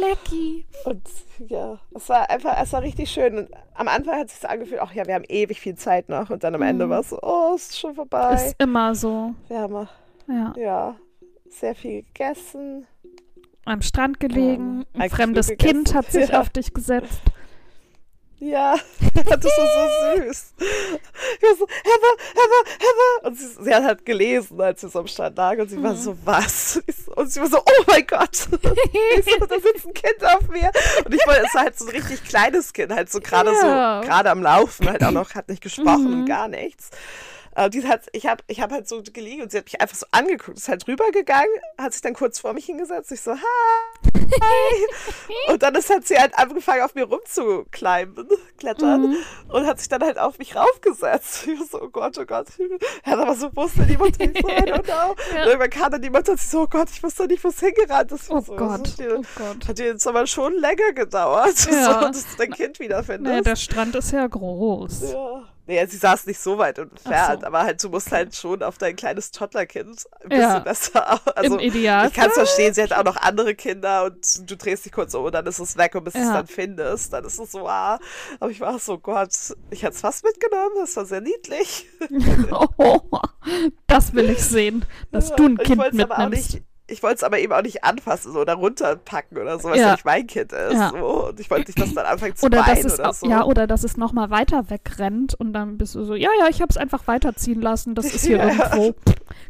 Lecky. 0.00 0.66
Und 0.84 1.02
ja, 1.48 1.78
es 1.94 2.08
war 2.08 2.28
einfach, 2.30 2.56
es 2.60 2.72
war 2.72 2.82
richtig 2.82 3.10
schön. 3.10 3.38
Und 3.38 3.50
am 3.74 3.86
Anfang 3.88 4.18
hat 4.18 4.28
es 4.28 4.40
sich 4.40 4.48
angefühlt, 4.48 4.80
ach 4.82 4.92
ja, 4.94 5.06
wir 5.06 5.14
haben 5.14 5.24
ewig 5.28 5.60
viel 5.60 5.74
Zeit 5.76 6.08
noch. 6.08 6.30
Und 6.30 6.42
dann 6.42 6.54
am 6.54 6.62
Ende 6.62 6.86
Mhm. 6.86 6.90
war 6.90 7.00
es 7.00 7.10
so, 7.10 7.18
oh, 7.22 7.52
es 7.54 7.68
ist 7.68 7.78
schon 7.80 7.94
vorbei. 7.94 8.34
Ist 8.34 8.56
immer 8.58 8.94
so. 8.94 9.34
wir 9.48 9.58
haben 9.60 9.88
Ja. 10.28 10.54
ja 10.56 10.96
sehr 11.52 11.74
viel 11.74 12.02
gegessen. 12.02 12.86
am 13.64 13.82
Strand 13.82 14.20
gelegen. 14.20 14.86
Ähm, 14.94 15.00
ein 15.02 15.10
fremdes 15.10 15.48
Kind 15.58 15.92
hat 15.94 16.10
sich 16.12 16.28
Ja. 16.28 16.40
auf 16.40 16.50
dich 16.50 16.72
gesetzt. 16.72 17.20
Ja, 18.38 18.76
das 19.14 19.44
ist 19.44 19.56
so 19.56 20.22
süß. 20.22 20.54
Ich 20.58 21.42
war 21.42 21.56
so, 21.56 21.66
Heather, 21.66 22.16
Heather, 22.34 22.70
Heather. 22.78 23.26
Und 23.28 23.38
sie, 23.38 23.46
sie 23.64 23.74
hat 23.74 23.82
halt 23.82 24.04
gelesen, 24.04 24.60
als 24.60 24.82
sie 24.82 24.88
so 24.90 25.00
am 25.00 25.06
Strand 25.06 25.38
lag. 25.38 25.58
Und 25.58 25.70
sie 25.70 25.82
war 25.82 25.94
Mhm. 25.94 25.96
so, 25.96 26.16
was? 26.24 26.82
Und 27.16 27.32
sie 27.32 27.40
war 27.40 27.48
so, 27.48 27.58
oh 27.58 27.82
mein 27.88 28.06
Gott. 28.06 28.36
So, 28.36 29.46
da 29.46 29.54
sitzt 29.58 29.86
ein 29.86 29.94
Kind 29.94 30.22
auf 30.22 30.46
mir. 30.48 30.70
Und 31.04 31.14
ich 31.14 31.26
wollte, 31.26 31.44
es 31.46 31.54
war 31.54 31.62
halt 31.62 31.78
so 31.78 31.86
ein 31.86 31.90
richtig 31.92 32.22
kleines 32.24 32.72
Kind, 32.74 32.92
halt 32.92 33.10
so 33.10 33.20
gerade 33.20 33.52
Ja. 33.52 34.02
so, 34.02 34.08
gerade 34.08 34.30
am 34.30 34.42
Laufen, 34.42 34.88
halt 34.88 35.02
auch 35.02 35.10
noch, 35.12 35.34
hat 35.34 35.48
nicht 35.48 35.62
gesprochen 35.62 36.04
Mhm. 36.10 36.20
und 36.20 36.26
gar 36.26 36.46
nichts. 36.48 36.90
Aber 37.56 37.70
die 37.70 37.86
hat, 37.88 38.02
ich 38.12 38.26
habe 38.26 38.42
ich 38.48 38.60
hab 38.60 38.70
halt 38.70 38.86
so 38.86 39.02
gelegen 39.02 39.40
und 39.42 39.50
sie 39.50 39.56
hat 39.58 39.64
mich 39.64 39.80
einfach 39.80 39.96
so 39.96 40.04
angeguckt, 40.10 40.58
ist 40.58 40.68
halt 40.68 40.86
rübergegangen, 40.86 41.48
hat 41.78 41.92
sich 41.94 42.02
dann 42.02 42.12
kurz 42.12 42.38
vor 42.38 42.52
mich 42.52 42.66
hingesetzt. 42.66 43.10
Ich 43.12 43.20
so, 43.22 43.32
hi. 43.32 43.40
Und 45.52 45.62
dann 45.62 45.74
ist, 45.74 45.88
hat 45.88 46.06
sie 46.06 46.18
halt 46.18 46.36
angefangen, 46.36 46.82
auf 46.82 46.94
mir 46.94 47.04
rumzukleimben, 47.04 48.28
klettern 48.58 49.02
Mhm. 49.10 49.16
und 49.48 49.66
hat 49.66 49.78
sich 49.78 49.88
dann 49.88 50.02
halt 50.02 50.18
auf 50.18 50.38
mich 50.38 50.56
raufgesetzt. 50.56 51.46
Ich 51.46 51.58
war 51.60 51.66
so, 51.66 51.82
oh 51.82 51.88
Gott, 51.88 52.18
oh 52.18 52.24
Gott. 52.26 52.46
Ja, 53.06 53.12
aber 53.18 53.34
so 53.34 53.54
wusste 53.54 53.82
niemand, 53.82 54.20
ich 54.20 54.38
so, 54.40 54.48
I 54.48 54.52
don't 54.70 54.82
know. 54.84 54.92
Ja. 54.92 55.10
Und 55.10 55.46
irgendwann 55.46 55.70
kam 55.70 55.92
dann 55.92 56.02
jemand 56.02 56.28
und 56.28 56.40
sie 56.40 56.48
so, 56.48 56.62
oh 56.62 56.66
Gott, 56.66 56.88
ich 56.90 57.02
wusste 57.02 57.26
nicht, 57.26 57.42
wo 57.44 57.48
es 57.48 57.60
hingerannt 57.60 58.12
ist. 58.12 58.30
Oh 58.30 58.40
so, 58.40 58.56
Gott, 58.56 58.70
hat 58.88 58.98
dir, 58.98 59.18
oh 59.20 59.22
Gott. 59.36 59.68
hat 59.68 59.78
jetzt 59.78 60.06
aber 60.06 60.26
schon 60.26 60.54
länger 60.54 60.92
gedauert, 60.92 61.54
Ja. 61.70 62.00
so, 62.02 62.08
dass 62.08 62.22
du 62.30 62.36
dein 62.38 62.50
Kind 62.52 62.80
wiederfindest. 62.80 63.34
Nee, 63.36 63.42
der 63.42 63.56
Strand 63.56 63.94
ist 63.94 64.12
ja 64.12 64.26
groß. 64.26 65.12
Ja. 65.12 65.44
Nee, 65.68 65.84
sie 65.86 65.96
saß 65.96 66.26
nicht 66.26 66.38
so 66.40 66.58
weit 66.58 66.78
entfernt, 66.78 67.40
so. 67.40 67.46
aber 67.46 67.62
halt, 67.64 67.82
du 67.82 67.88
musst 67.88 68.12
halt 68.12 68.34
schon 68.36 68.62
auf 68.62 68.78
dein 68.78 68.94
kleines 68.94 69.32
Toddlerkind 69.32 70.04
ein 70.22 70.28
bisschen 70.28 70.40
Ja. 70.42 70.58
besser. 70.60 71.20
Also, 71.36 71.54
Im 71.58 71.60
Ideal. 71.60 72.06
ich 72.06 72.14
kann 72.14 72.28
es 72.28 72.34
verstehen, 72.34 72.72
sie 72.72 72.82
hat 72.82 72.92
auch 72.92 73.04
noch 73.04 73.16
andere 73.16 73.54
Kinder 73.54 74.04
und 74.04 74.48
du 74.50 74.56
drehst 74.56 74.84
dich 74.84 74.92
kurz 74.92 75.12
um 75.14 75.24
und 75.24 75.34
dann 75.34 75.44
ist 75.46 75.58
es 75.58 75.76
weg 75.76 75.94
und 75.96 76.04
bis 76.04 76.12
du 76.14 76.20
es 76.20 76.26
Ja. 76.26 76.34
dann 76.34 76.46
findest, 76.46 77.12
dann 77.12 77.24
ist 77.24 77.38
es 77.40 77.50
so, 77.52 77.68
ah. 77.68 77.98
Aber 78.40 78.50
ich 78.50 78.60
war 78.60 78.78
so, 78.78 78.98
Gott, 78.98 79.30
ich 79.70 79.82
hätte 79.82 79.94
es 79.94 80.00
fast 80.00 80.24
mitgenommen, 80.24 80.72
das 80.78 80.96
war 80.96 81.04
sehr 81.06 81.20
niedlich. 81.20 81.86
Oh, 82.78 83.00
das 83.86 84.14
will 84.14 84.30
ich 84.30 84.42
sehen, 84.42 84.84
dass 85.10 85.30
Ja, 85.30 85.36
du 85.36 85.46
ein 85.46 85.56
Kind 85.58 85.78
mitnimmst. 85.92 86.58
Ich 86.88 87.02
wollte 87.02 87.16
es 87.16 87.22
aber 87.24 87.38
eben 87.40 87.52
auch 87.52 87.62
nicht 87.62 87.82
anfassen 87.84 88.32
so, 88.32 88.38
oder 88.40 88.54
runterpacken 88.54 89.38
oder 89.38 89.58
so, 89.58 89.68
was 89.70 89.78
Ja. 89.78 89.86
ja 89.86 89.92
nicht 89.92 90.04
mein 90.04 90.26
Kind 90.26 90.52
ist. 90.52 90.72
Ja. 90.74 90.90
So. 90.90 91.26
Und 91.28 91.40
ich 91.40 91.50
wollte 91.50 91.66
nicht, 91.70 91.80
dass 91.80 91.92
dann 91.94 92.06
anfängt 92.06 92.38
zu 92.38 92.46
Oder 92.46 92.58
dass 92.58 92.68
weinen 92.68 92.86
es 92.86 92.98
oder 93.00 93.12
so. 93.12 93.28
ja 93.28 93.44
oder 93.44 93.66
dass 93.66 93.82
es 93.84 93.96
noch 93.96 94.12
mal 94.12 94.30
weiter 94.30 94.70
wegrennt 94.70 95.34
und 95.34 95.52
dann 95.52 95.78
bist 95.78 95.94
du 95.96 96.04
so 96.04 96.14
ja 96.14 96.30
ja 96.38 96.46
ich 96.48 96.60
habe 96.62 96.70
es 96.70 96.76
einfach 96.76 97.06
weiterziehen 97.06 97.60
lassen 97.60 97.94
das 97.94 98.06
ist 98.06 98.24
hier 98.26 98.36
Ja. 98.46 98.46
irgendwo 98.48 98.94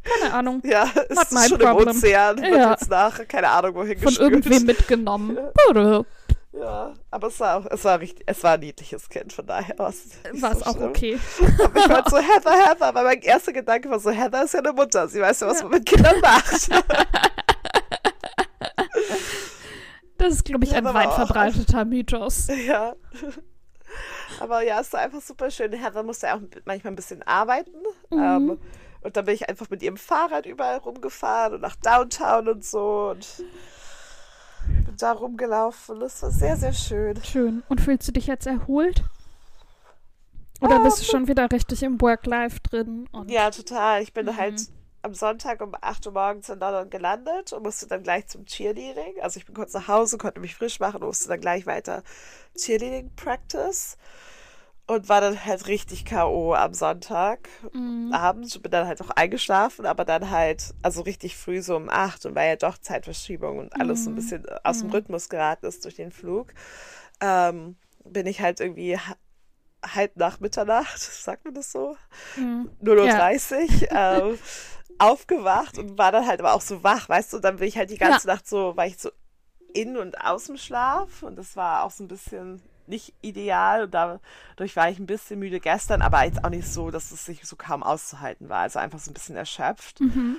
keine 0.02 0.32
Ahnung 0.34 0.62
Ja, 0.64 0.84
ist 1.08 1.48
schon 1.48 1.58
problem. 1.58 1.88
im 1.88 1.96
Ozean, 1.96 2.38
wird 2.40 2.70
jetzt 2.70 2.90
nach, 2.90 3.20
keine 3.28 3.48
Ahnung, 3.50 3.74
wohin 3.74 3.98
von 3.98 4.06
gespült. 4.08 4.32
irgendwem 4.32 4.64
mitgenommen 4.64 5.38
Ja, 6.58 6.94
aber 7.10 7.26
es 7.28 7.38
war, 7.38 7.58
auch, 7.58 7.66
es 7.70 7.84
war 7.84 8.00
richtig, 8.00 8.24
es 8.26 8.42
war 8.42 8.52
ein 8.52 8.60
niedliches 8.60 9.08
Kind, 9.10 9.32
von 9.32 9.46
daher 9.46 9.78
war 9.78 9.90
es 9.90 10.08
war 10.40 10.52
es 10.52 10.60
so 10.60 10.64
auch 10.64 10.74
schlimm. 10.76 10.88
okay 10.88 11.18
Aber 11.62 11.78
ich 11.78 11.88
war 11.88 12.08
so, 12.08 12.16
Heather, 12.16 12.52
Heather, 12.52 12.94
weil 12.94 13.04
mein 13.04 13.20
erster 13.20 13.52
Gedanke 13.52 13.90
war 13.90 14.00
so, 14.00 14.10
Heather 14.10 14.44
ist 14.44 14.54
ja 14.54 14.60
eine 14.60 14.72
Mutter, 14.72 15.06
sie 15.08 15.20
weiß 15.20 15.40
ja, 15.40 15.48
was 15.48 15.62
man 15.62 15.72
mit 15.72 15.84
Kindern 15.86 16.18
macht. 16.20 16.70
das 20.18 20.32
ist 20.32 20.44
glaube 20.44 20.64
ich 20.64 20.70
Ja, 20.70 20.78
ein 20.78 20.94
weit 20.94 21.12
verbreiteter 21.12 21.84
Mythos 21.84 22.48
ja. 22.66 22.96
Aber 24.40 24.62
ja, 24.62 24.80
es 24.80 24.92
war 24.92 25.00
einfach 25.00 25.20
super 25.20 25.50
schön. 25.50 25.72
Heather 25.72 26.02
musste 26.02 26.34
auch 26.34 26.40
manchmal 26.64 26.92
ein 26.92 26.96
bisschen 26.96 27.22
arbeiten. 27.22 27.70
Mhm. 28.10 28.18
Ähm, 28.18 28.58
und 29.02 29.16
dann 29.16 29.24
bin 29.24 29.34
ich 29.34 29.48
einfach 29.48 29.70
mit 29.70 29.82
ihrem 29.82 29.96
Fahrrad 29.96 30.46
überall 30.46 30.78
rumgefahren 30.78 31.54
und 31.54 31.60
nach 31.60 31.76
Downtown 31.76 32.48
und 32.48 32.64
so 32.64 33.10
und 33.10 33.44
da 34.96 35.12
rumgelaufen. 35.12 36.00
Das 36.00 36.22
war 36.22 36.30
sehr, 36.30 36.56
sehr 36.56 36.72
schön. 36.72 37.22
schön 37.24 37.62
und 37.68 37.80
fühlst 37.80 38.08
du 38.08 38.12
dich 38.12 38.26
jetzt 38.26 38.46
erholt 38.46 39.02
oder 40.60 40.80
bist 40.80 41.00
du 41.00 41.04
schon 41.04 41.28
wieder 41.28 41.50
richtig 41.52 41.82
im 41.82 42.00
Work-Life 42.00 42.60
drin 42.60 43.08
Ja, 43.26 43.50
total. 43.50 44.02
Ich 44.02 44.12
bin 44.12 44.26
Mhm. 44.26 44.36
halt 44.36 44.68
am 45.02 45.14
Sonntag 45.14 45.60
um 45.60 45.72
8 45.80 46.06
Uhr 46.06 46.12
morgens 46.12 46.48
in 46.48 46.58
London 46.58 46.90
gelandet 46.90 47.52
und 47.52 47.62
musste 47.62 47.86
dann 47.86 48.02
gleich 48.02 48.26
zum 48.26 48.44
Cheerleading. 48.46 49.20
Also 49.20 49.38
ich 49.38 49.46
bin 49.46 49.54
kurz 49.54 49.72
nach 49.74 49.86
Hause, 49.86 50.18
konnte 50.18 50.40
mich 50.40 50.54
frisch 50.54 50.80
machen 50.80 51.00
und 51.02 51.06
musste 51.08 51.28
dann 51.28 51.40
gleich 51.40 51.66
weiter 51.66 52.02
Cheerleading 52.56 53.10
Practice. 53.14 53.96
Und 54.88 55.08
war 55.08 55.20
dann 55.20 55.44
halt 55.44 55.66
richtig 55.66 56.04
K.O. 56.04 56.54
am 56.54 56.72
Sonntag 56.72 57.48
Mhm. 57.72 58.12
abends. 58.12 58.56
Bin 58.58 58.70
dann 58.70 58.86
halt 58.86 59.02
auch 59.02 59.10
eingeschlafen, 59.10 59.84
aber 59.84 60.04
dann 60.04 60.30
halt, 60.30 60.74
also 60.82 61.02
richtig 61.02 61.36
früh 61.36 61.60
so 61.60 61.74
um 61.76 61.88
8 61.88 62.24
und 62.24 62.34
weil 62.36 62.50
ja 62.50 62.56
doch 62.56 62.78
Zeitverschiebung 62.78 63.58
und 63.58 63.74
alles 63.80 64.04
so 64.04 64.10
ein 64.10 64.12
Mhm. 64.12 64.16
bisschen 64.16 64.46
aus 64.62 64.80
dem 64.80 64.88
Mhm. 64.88 64.94
Rhythmus 64.94 65.28
geraten 65.28 65.66
ist 65.66 65.84
durch 65.84 65.96
den 65.96 66.12
Flug, 66.12 66.52
ähm, 67.20 67.76
bin 68.04 68.26
ich 68.26 68.40
halt 68.40 68.60
irgendwie 68.60 68.96
ha- 68.96 69.16
halb 69.84 70.16
nach 70.16 70.38
Mitternacht, 70.38 70.98
sagt 71.00 71.44
man 71.44 71.54
das 71.54 71.72
so? 71.72 71.96
Mhm. 72.36 72.70
0.30 72.80 73.82
Uhr 73.82 73.88
ähm, 73.92 74.38
aufgewacht 74.98 75.78
und 75.78 75.98
war 75.98 76.12
dann 76.12 76.26
halt 76.28 76.38
aber 76.40 76.54
auch 76.54 76.60
so 76.60 76.84
wach, 76.84 77.08
weißt 77.08 77.32
du, 77.32 77.36
und 77.38 77.44
dann 77.44 77.56
bin 77.56 77.66
ich 77.66 77.76
halt 77.76 77.90
die 77.90 77.98
ganze 77.98 78.28
Nacht 78.28 78.46
so, 78.48 78.76
war 78.76 78.86
ich 78.86 78.98
so 78.98 79.10
in 79.74 79.96
und 79.96 80.20
aus 80.24 80.44
dem 80.44 80.56
Schlaf 80.56 81.22
und 81.24 81.36
das 81.36 81.56
war 81.56 81.82
auch 81.84 81.90
so 81.90 82.04
ein 82.04 82.08
bisschen 82.08 82.62
nicht 82.88 83.14
ideal 83.22 83.84
und 83.84 83.94
dadurch 83.94 84.76
war 84.76 84.88
ich 84.90 84.98
ein 84.98 85.06
bisschen 85.06 85.38
müde 85.38 85.60
gestern, 85.60 86.02
aber 86.02 86.24
jetzt 86.24 86.44
auch 86.44 86.50
nicht 86.50 86.68
so, 86.68 86.90
dass 86.90 87.10
es 87.12 87.24
sich 87.24 87.44
so 87.44 87.56
kaum 87.56 87.82
auszuhalten 87.82 88.48
war, 88.48 88.60
also 88.60 88.78
einfach 88.78 88.98
so 88.98 89.10
ein 89.10 89.14
bisschen 89.14 89.36
erschöpft, 89.36 90.00
Mhm. 90.00 90.36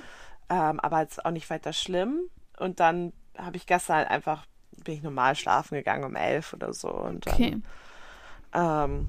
ähm, 0.48 0.80
aber 0.80 1.00
jetzt 1.00 1.24
auch 1.24 1.30
nicht 1.30 1.48
weiter 1.50 1.72
schlimm 1.72 2.20
und 2.58 2.80
dann 2.80 3.12
habe 3.36 3.56
ich 3.56 3.66
gestern 3.66 3.96
halt 3.96 4.10
einfach, 4.10 4.46
bin 4.84 4.94
ich 4.94 5.02
normal 5.02 5.36
schlafen 5.36 5.74
gegangen 5.74 6.04
um 6.04 6.16
elf 6.16 6.52
oder 6.52 6.72
so 6.72 6.90
und 6.90 7.26
dann 7.26 7.34
okay 7.34 7.62
ähm, 8.54 9.08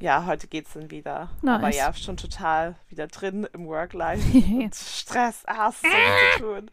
ja, 0.00 0.26
heute 0.26 0.46
geht's 0.46 0.74
dann 0.74 0.92
wieder. 0.92 1.28
Aber 1.42 1.62
Nice. 1.62 1.76
ja, 1.76 1.92
schon 1.92 2.16
total 2.16 2.76
wieder 2.88 3.08
drin 3.08 3.48
im 3.52 3.66
Work-Life. 3.66 4.22
Stress, 4.72 5.42
hast 5.46 5.82
du 5.82 5.88
so 5.88 5.94
viel 5.94 6.32
zu 6.38 6.38
tun. 6.38 6.70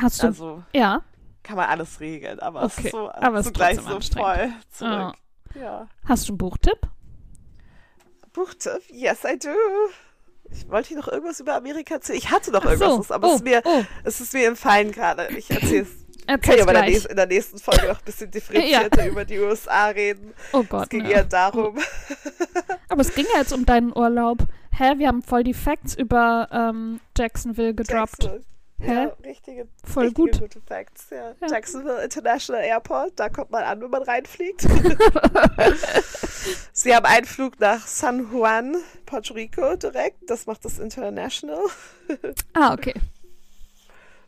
hast 0.00 0.22
du 0.22 0.26
Also, 0.28 0.62
ja 0.72 1.02
kann 1.48 1.56
man 1.56 1.70
alles 1.70 1.98
regeln, 2.00 2.40
aber 2.40 2.64
Okay, 2.64 2.72
es 2.76 2.84
ist 2.84 2.90
so, 2.90 3.10
aber 3.10 3.38
es 3.38 3.46
zugleich 3.46 3.76
so 3.76 3.82
voll 3.82 4.52
zurück. 4.70 5.14
Ja. 5.54 5.88
Hast 6.04 6.28
du 6.28 6.32
einen 6.32 6.38
Buchtipp? 6.38 6.78
Buchtipp? 8.34 8.82
Yes, 8.90 9.24
I 9.24 9.38
do. 9.38 9.48
Ich 10.50 10.68
wollte 10.68 10.88
hier 10.88 10.98
noch 10.98 11.08
irgendwas 11.08 11.40
über 11.40 11.54
Amerika 11.54 11.94
erzählen. 11.94 12.18
Ich 12.18 12.30
hatte 12.30 12.50
noch 12.50 12.64
so. 12.64 12.68
irgendwas, 12.68 13.10
aber 13.10 13.28
oh, 13.28 13.30
es, 13.30 13.36
ist 13.36 13.44
mir, 13.44 13.62
oh, 13.64 13.82
es 14.04 14.20
ist 14.20 14.34
mir 14.34 14.46
entfallen 14.46 14.92
gerade. 14.92 15.28
Ich 15.38 15.50
erzähle 15.50 15.82
es. 15.82 15.88
Kann 16.26 16.36
erzähl's 16.36 16.56
ja 16.58 16.62
aber 16.64 16.72
in 16.72 17.16
der, 17.16 17.26
nächsten, 17.26 17.58
Folge 17.58 17.86
noch 17.86 17.98
ein 17.98 18.04
bisschen 18.04 18.30
differenzierter 18.30 19.08
über 19.08 19.24
die 19.24 19.38
USA 19.38 19.86
reden. 19.86 20.34
Oh 20.52 20.60
Es 20.60 20.68
Gott. 20.68 20.90
ging 20.90 21.06
ja. 21.06 21.10
eher 21.12 21.24
darum. 21.24 21.78
Aber 22.90 23.00
es 23.00 23.14
ging 23.14 23.24
ja 23.32 23.40
jetzt 23.40 23.54
um 23.54 23.64
deinen 23.64 23.96
Urlaub. 23.96 24.40
Hä, 24.70 24.98
wir 24.98 25.08
haben 25.08 25.22
voll 25.22 25.44
die 25.44 25.54
Facts 25.54 25.94
über 25.94 26.48
ähm, 26.52 27.00
Jacksonville 27.16 27.72
gedroppt. 27.72 28.24
Jackson. 28.24 28.44
Hä? 28.80 28.92
Ja, 28.94 29.12
richtige, 29.24 29.66
Voll 29.84 30.04
richtige 30.04 30.30
gut. 30.30 30.40
gute 30.40 30.60
Facts. 30.60 31.06
Ja. 31.10 31.34
Ja. 31.40 31.46
Jacksonville 31.50 32.02
International 32.04 32.62
Airport, 32.62 33.12
da 33.18 33.28
kommt 33.28 33.50
man 33.50 33.64
an, 33.64 33.80
wenn 33.80 33.90
man 33.90 34.02
reinfliegt. 34.02 34.62
Sie 36.72 36.94
haben 36.94 37.04
einen 37.06 37.26
Flug 37.26 37.58
nach 37.58 37.86
San 37.86 38.30
Juan, 38.32 38.76
Puerto 39.04 39.34
Rico 39.34 39.74
direkt. 39.76 40.30
Das 40.30 40.46
macht 40.46 40.64
das 40.64 40.78
International, 40.78 41.58
Ah, 42.54 42.72
okay. 42.72 42.94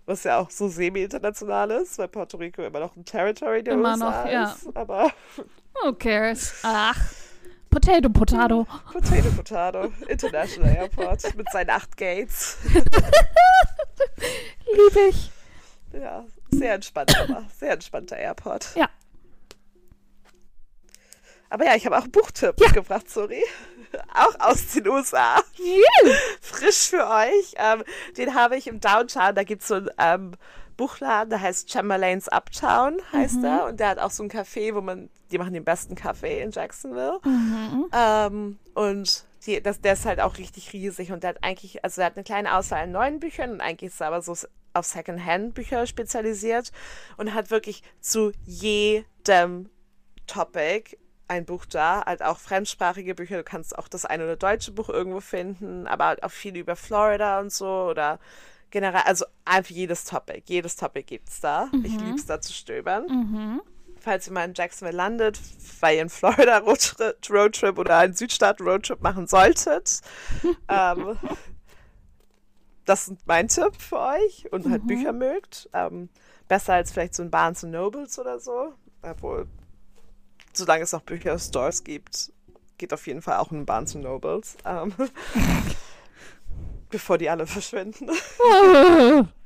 was 0.06 0.24
ja 0.24 0.38
auch 0.38 0.50
so 0.50 0.68
semi-international 0.68 1.70
ist, 1.70 1.96
weil 1.98 2.08
Puerto 2.08 2.36
Rico 2.36 2.62
immer 2.62 2.80
noch 2.80 2.96
ein 2.96 3.04
Territory 3.04 3.62
der 3.62 3.74
Immer 3.74 3.92
USA 3.92 4.24
noch, 4.24 4.30
ja. 4.30 4.50
ist. 4.52 4.76
Aber 4.76 5.12
Who 5.84 5.92
cares? 5.94 6.54
Ach. 6.64 6.98
Potato, 7.70 8.08
Potato. 8.10 8.66
Potato 8.92 9.30
Potato, 9.36 9.92
International 10.08 10.74
Airport 10.74 11.36
mit 11.36 11.48
seinen 11.52 11.70
acht 11.70 11.96
Gates. 11.96 12.56
Liebe 14.72 15.08
ich. 15.08 15.30
Ja, 15.92 16.24
sehr 16.50 16.74
entspannt, 16.74 17.12
aber 17.20 17.44
sehr 17.58 17.72
entspannter 17.72 18.16
Airport. 18.16 18.74
Ja. 18.76 18.88
Aber 21.48 21.64
ja, 21.64 21.74
ich 21.74 21.84
habe 21.84 21.98
auch 21.98 22.02
einen 22.02 22.12
Buchtipp 22.12 22.54
Ja. 22.60 22.66
mitgebracht, 22.66 23.10
sorry. 23.10 23.42
Auch 24.14 24.38
aus 24.38 24.68
den 24.68 24.86
USA. 24.86 25.42
Juhu. 25.56 26.14
Frisch 26.40 26.90
für 26.90 27.04
euch. 27.08 27.54
Ähm, 27.56 27.82
den 28.16 28.34
habe 28.36 28.56
ich 28.56 28.68
im 28.68 28.78
Downtown. 28.78 29.34
Da 29.34 29.42
gibt 29.42 29.62
es 29.62 29.68
so 29.68 29.74
einen 29.74 29.90
ähm, 29.98 30.32
Buchladen, 30.76 31.30
der 31.30 31.40
heißt 31.40 31.68
Chamberlain's 31.72 32.28
Uptown, 32.28 33.00
heißt 33.12 33.38
Mhm. 33.38 33.44
er. 33.44 33.64
Und 33.64 33.80
der 33.80 33.88
hat 33.88 33.98
auch 33.98 34.12
so 34.12 34.22
ein 34.22 34.30
Café, 34.30 34.74
wo 34.76 34.80
man, 34.80 35.10
die 35.32 35.38
machen 35.38 35.52
den 35.52 35.64
besten 35.64 35.96
Kaffee 35.96 36.40
in 36.40 36.52
Jacksonville. 36.52 37.18
Mhm. 37.24 37.86
Ähm, 37.92 38.58
und 38.74 39.24
die, 39.46 39.62
das, 39.62 39.81
der 39.81 39.94
ist 39.94 40.07
halt 40.07 40.20
auch 40.20 40.38
richtig 40.38 40.72
riesig 40.72 41.12
und 41.12 41.22
der 41.22 41.31
hat 41.31 41.44
eigentlich, 41.44 41.83
also 41.85 42.00
er 42.00 42.07
hat 42.07 42.16
eine 42.16 42.24
kleine 42.24 42.55
Auswahl 42.57 42.83
an 42.85 42.92
neuen 42.92 43.20
Büchern 43.20 43.53
und 43.53 43.61
eigentlich 43.61 43.92
ist 43.92 44.00
er 44.00 44.09
aber 44.09 44.22
so 44.22 44.37
auf 44.72 44.87
Secondhand-Bücher 44.87 45.87
spezialisiert 45.87 46.70
und 47.16 47.35
hat 47.35 47.50
wirklich 47.50 47.83
zu 48.00 48.33
jedem 48.44 49.70
Topic 50.26 50.96
ein 51.26 51.44
Buch 51.44 51.64
da, 51.64 52.05
halt 52.07 52.22
auch 52.22 52.38
fremdsprachige 52.38 53.14
Bücher, 53.14 53.37
du 53.38 53.44
kannst 53.44 53.79
auch 53.79 53.88
das 53.88 54.05
eine 54.05 54.24
oder 54.24 54.37
deutsche 54.37 54.72
Buch 54.72 54.88
irgendwo 54.88 55.20
finden, 55.20 55.87
aber 55.87 56.07
halt 56.07 56.22
auch 56.22 56.31
viel 56.31 56.57
über 56.57 56.76
Florida 56.76 57.40
und 57.40 57.53
so 57.53 57.66
oder 57.88 58.18
generell, 58.70 59.03
also 59.05 59.24
einfach 59.44 59.70
jedes 59.70 60.05
Topic, 60.05 60.42
jedes 60.46 60.76
Topic 60.76 61.05
gibt's 61.05 61.40
da. 61.40 61.70
Ich 61.85 61.98
lieb's 62.00 62.26
da 62.26 62.40
zu 62.40 62.53
stöbern 62.53 63.07
Mhm. 63.09 63.62
Falls 64.00 64.26
ihr 64.26 64.32
mal 64.32 64.44
in 64.44 64.54
Jacksonville 64.54 64.96
landet, 64.96 65.38
weil 65.80 65.96
ihr 65.96 66.02
in 66.02 66.08
Florida 66.08 66.58
Roadtrip, 66.58 67.16
Roadtrip 67.30 67.78
oder 67.78 67.98
einen 67.98 68.14
Südstaat 68.14 68.60
Roadtrip 68.60 69.02
machen 69.02 69.26
solltet. 69.26 70.00
ähm, 70.68 71.18
das 72.84 73.08
ist 73.08 73.26
mein 73.26 73.48
Tipp 73.48 73.76
für 73.78 73.98
euch 74.00 74.50
und 74.50 74.68
halt 74.68 74.86
Bücher 74.86 75.12
mögt. 75.12 75.68
Ähm, 75.72 76.08
besser 76.48 76.74
als 76.74 76.90
vielleicht 76.90 77.14
so 77.14 77.22
ein 77.22 77.30
Barnes 77.30 77.62
Nobles 77.62 78.18
oder 78.18 78.40
so. 78.40 78.74
Obwohl, 79.02 79.46
solange 80.52 80.82
es 80.82 80.92
noch 80.92 81.02
Bücherstores 81.02 81.84
gibt, 81.84 82.32
geht 82.78 82.92
auf 82.92 83.06
jeden 83.06 83.22
Fall 83.22 83.38
auch 83.38 83.52
in 83.52 83.64
Barnes 83.64 83.94
Nobles. 83.94 84.56
Ähm, 84.64 84.92
bevor 86.90 87.18
die 87.18 87.30
alle 87.30 87.46
verschwinden. 87.46 88.10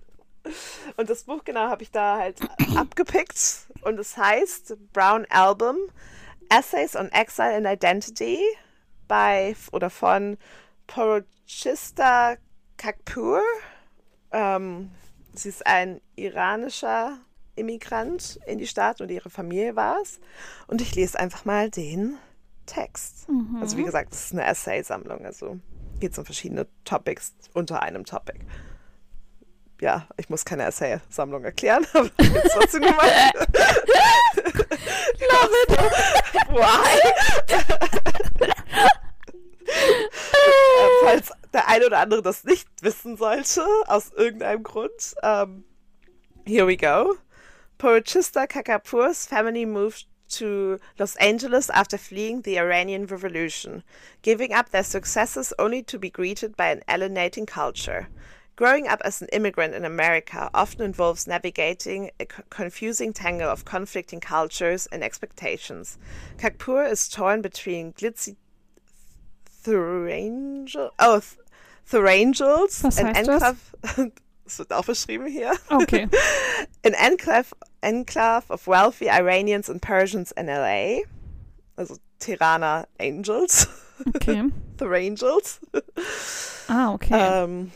Und 0.96 1.10
das 1.10 1.24
Buch 1.24 1.44
genau 1.44 1.68
habe 1.68 1.82
ich 1.82 1.90
da 1.90 2.18
halt 2.18 2.38
abgepickt 2.76 3.66
und 3.82 3.98
es 3.98 4.16
heißt 4.16 4.76
Brown 4.92 5.26
Album 5.30 5.76
Essays 6.50 6.96
on 6.96 7.10
Exile 7.10 7.56
and 7.56 7.66
Identity 7.66 8.38
bei 9.08 9.56
oder 9.72 9.90
von 9.90 10.36
Porochista 10.86 12.36
Kakpur. 12.76 13.42
Ähm, 14.32 14.90
sie 15.32 15.48
ist 15.48 15.66
ein 15.66 16.00
iranischer 16.16 17.18
Immigrant 17.56 18.40
in 18.46 18.58
die 18.58 18.66
Stadt 18.66 19.00
und 19.00 19.10
ihre 19.10 19.30
Familie 19.30 19.76
war 19.76 20.00
es. 20.02 20.20
Und 20.66 20.80
ich 20.80 20.94
lese 20.94 21.18
einfach 21.18 21.44
mal 21.44 21.70
den 21.70 22.18
Text. 22.66 23.26
Also 23.60 23.76
wie 23.76 23.84
gesagt, 23.84 24.12
es 24.12 24.26
ist 24.26 24.32
eine 24.32 24.44
Essay-Sammlung, 24.44 25.24
also 25.24 25.58
geht 26.00 26.12
es 26.12 26.18
um 26.18 26.24
verschiedene 26.24 26.66
Topics 26.84 27.34
unter 27.52 27.82
einem 27.82 28.04
Topic 28.04 28.40
ja, 29.84 30.08
ich 30.16 30.30
muss 30.30 30.46
keine 30.46 30.64
Essay-Sammlung 30.64 31.44
erklären, 31.44 31.86
aber 31.92 32.10
ich 32.18 32.32
will 32.32 32.42
es 32.42 32.52
trotzdem 32.52 32.80
gemacht. 32.80 33.34
Love 35.30 35.54
it. 35.62 35.70
Why? 36.48 37.00
äh, 40.32 40.88
falls 41.04 41.30
der 41.52 41.68
eine 41.68 41.84
oder 41.86 41.98
andere 41.98 42.22
das 42.22 42.44
nicht 42.44 42.66
wissen 42.80 43.18
sollte, 43.18 43.62
aus 43.86 44.10
irgendeinem 44.12 44.62
Grund. 44.62 45.14
Um, 45.22 45.64
here 46.46 46.66
we 46.66 46.78
go. 46.78 47.16
Porochista 47.76 48.46
Kakapur's 48.46 49.26
family 49.26 49.66
moved 49.66 50.06
to 50.30 50.78
Los 50.98 51.14
Angeles 51.16 51.68
after 51.68 51.98
fleeing 51.98 52.40
the 52.40 52.58
Iranian 52.58 53.04
Revolution, 53.04 53.82
giving 54.22 54.54
up 54.54 54.70
their 54.70 54.82
successes 54.82 55.52
only 55.58 55.82
to 55.82 55.98
be 55.98 56.08
greeted 56.08 56.56
by 56.56 56.68
an 56.68 56.80
alienating 56.88 57.44
culture. 57.44 58.08
Growing 58.56 58.86
up 58.86 59.00
as 59.04 59.20
an 59.20 59.28
immigrant 59.32 59.74
in 59.74 59.84
America 59.84 60.48
often 60.54 60.82
involves 60.82 61.26
navigating 61.26 62.10
a 62.20 62.26
confusing 62.26 63.12
tangle 63.12 63.48
of 63.48 63.64
conflicting 63.64 64.20
cultures 64.20 64.86
and 64.92 65.02
expectations. 65.02 65.98
Kakpur 66.38 66.88
is 66.88 67.08
torn 67.08 67.42
between 67.42 67.92
glitzy 67.94 68.36
Thurangel, 69.64 70.90
oh, 70.98 71.20
Th- 71.20 71.38
Thurangels, 71.90 72.84
Was 72.84 72.98
an 72.98 73.16
enclave, 73.16 73.74
wird 74.46 74.70
auch 74.72 74.84
beschrieben 74.84 75.26
hier, 75.28 75.54
Okay. 75.70 76.06
an 76.84 76.94
enclave, 76.94 77.52
enclave 77.82 78.44
of 78.50 78.66
wealthy 78.66 79.08
Iranians 79.10 79.68
and 79.68 79.80
Persians 79.82 80.32
in 80.32 80.46
LA, 80.46 81.00
also 81.78 81.96
Tirana 82.20 82.86
Angels, 83.00 83.66
Okay. 84.16 84.42
Thurangels. 84.76 85.58
Ah, 86.68 86.92
okay. 86.94 87.14
um, 87.20 87.72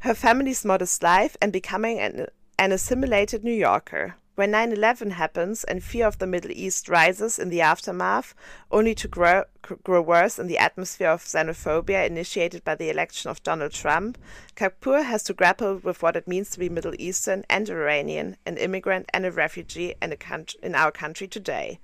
her 0.00 0.14
family's 0.14 0.64
modest 0.64 1.02
life 1.02 1.36
and 1.42 1.52
becoming 1.52 1.98
an, 1.98 2.26
an 2.58 2.72
assimilated 2.72 3.42
New 3.42 3.52
Yorker. 3.52 4.16
When 4.36 4.52
9 4.52 4.70
11 4.70 5.10
happens 5.10 5.64
and 5.64 5.82
fear 5.82 6.06
of 6.06 6.18
the 6.18 6.26
Middle 6.28 6.52
East 6.52 6.88
rises 6.88 7.40
in 7.40 7.48
the 7.48 7.60
aftermath, 7.60 8.36
only 8.70 8.94
to 8.94 9.08
grow, 9.08 9.42
grow 9.82 10.00
worse 10.00 10.38
in 10.38 10.46
the 10.46 10.58
atmosphere 10.58 11.08
of 11.08 11.24
xenophobia 11.24 12.06
initiated 12.06 12.62
by 12.62 12.76
the 12.76 12.88
election 12.88 13.32
of 13.32 13.42
Donald 13.42 13.72
Trump, 13.72 14.16
Kapoor 14.54 15.04
has 15.04 15.24
to 15.24 15.32
grapple 15.32 15.78
with 15.78 16.00
what 16.04 16.14
it 16.14 16.28
means 16.28 16.50
to 16.50 16.60
be 16.60 16.68
Middle 16.68 16.94
Eastern 17.00 17.44
and 17.50 17.68
Iranian, 17.68 18.36
an 18.46 18.56
immigrant 18.58 19.10
and 19.12 19.26
a 19.26 19.32
refugee 19.32 19.96
in, 20.00 20.12
a 20.12 20.16
coun- 20.16 20.46
in 20.62 20.76
our 20.76 20.92
country 20.92 21.26
today. 21.26 21.80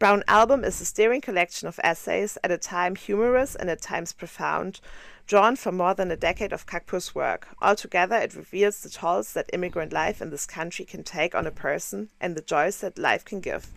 Brown 0.00 0.24
Album 0.28 0.64
is 0.64 0.80
a 0.80 0.84
stirring 0.84 1.22
collection 1.22 1.68
of 1.68 1.80
essays, 1.84 2.36
at 2.42 2.50
a 2.50 2.58
time 2.58 2.96
humorous 2.96 3.54
and 3.54 3.70
at 3.70 3.80
times 3.80 4.12
profound, 4.12 4.80
drawn 5.26 5.56
from 5.56 5.76
more 5.76 5.94
than 5.94 6.10
a 6.10 6.16
decade 6.16 6.52
of 6.52 6.66
Kakpur's 6.66 7.14
work. 7.14 7.48
Altogether, 7.60 8.16
it 8.16 8.34
reveals 8.34 8.80
the 8.80 8.90
tolls 8.90 9.32
that 9.32 9.50
immigrant 9.52 9.92
life 9.92 10.22
in 10.22 10.30
this 10.30 10.46
country 10.46 10.84
can 10.84 11.02
take 11.02 11.34
on 11.34 11.46
a 11.46 11.50
person 11.50 12.08
and 12.20 12.36
the 12.36 12.42
joys 12.42 12.80
that 12.80 12.98
life 12.98 13.24
can 13.24 13.40
give. 13.40 13.68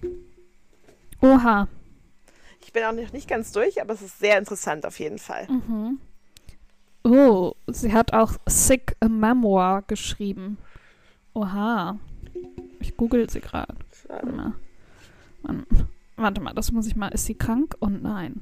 Oha. 1.22 1.68
Ich 2.62 2.74
bin 2.74 2.84
auch 2.84 2.92
noch 2.92 3.14
nicht 3.14 3.28
ganz 3.28 3.52
durch, 3.52 3.82
aber 3.82 3.94
es 3.94 4.02
ist 4.02 4.20
sehr 4.20 4.38
interessant 4.38 4.86
auf 4.86 5.00
jeden 5.00 5.18
Fall. 5.18 5.48
Oh, 7.04 7.54
sie 7.68 7.94
hat 7.94 8.14
auch 8.14 8.34
Sick 8.46 8.96
a 9.00 9.08
Memoir 9.08 9.84
geschrieben. 9.88 10.58
Oha. 11.34 11.98
Ich 12.80 12.96
google 12.96 13.30
sie 13.30 13.42
gerade. 13.42 13.76
Warte 14.08 14.26
mal. 14.28 14.54
Warte 16.16 16.42
mal, 16.42 16.54
das 16.54 16.72
muss 16.72 16.86
ich 16.86 16.96
mal. 16.96 17.10
Ist 17.10 17.26
sie 17.26 17.36
krank? 17.36 17.76
Und 17.80 18.04
nein. 18.04 18.42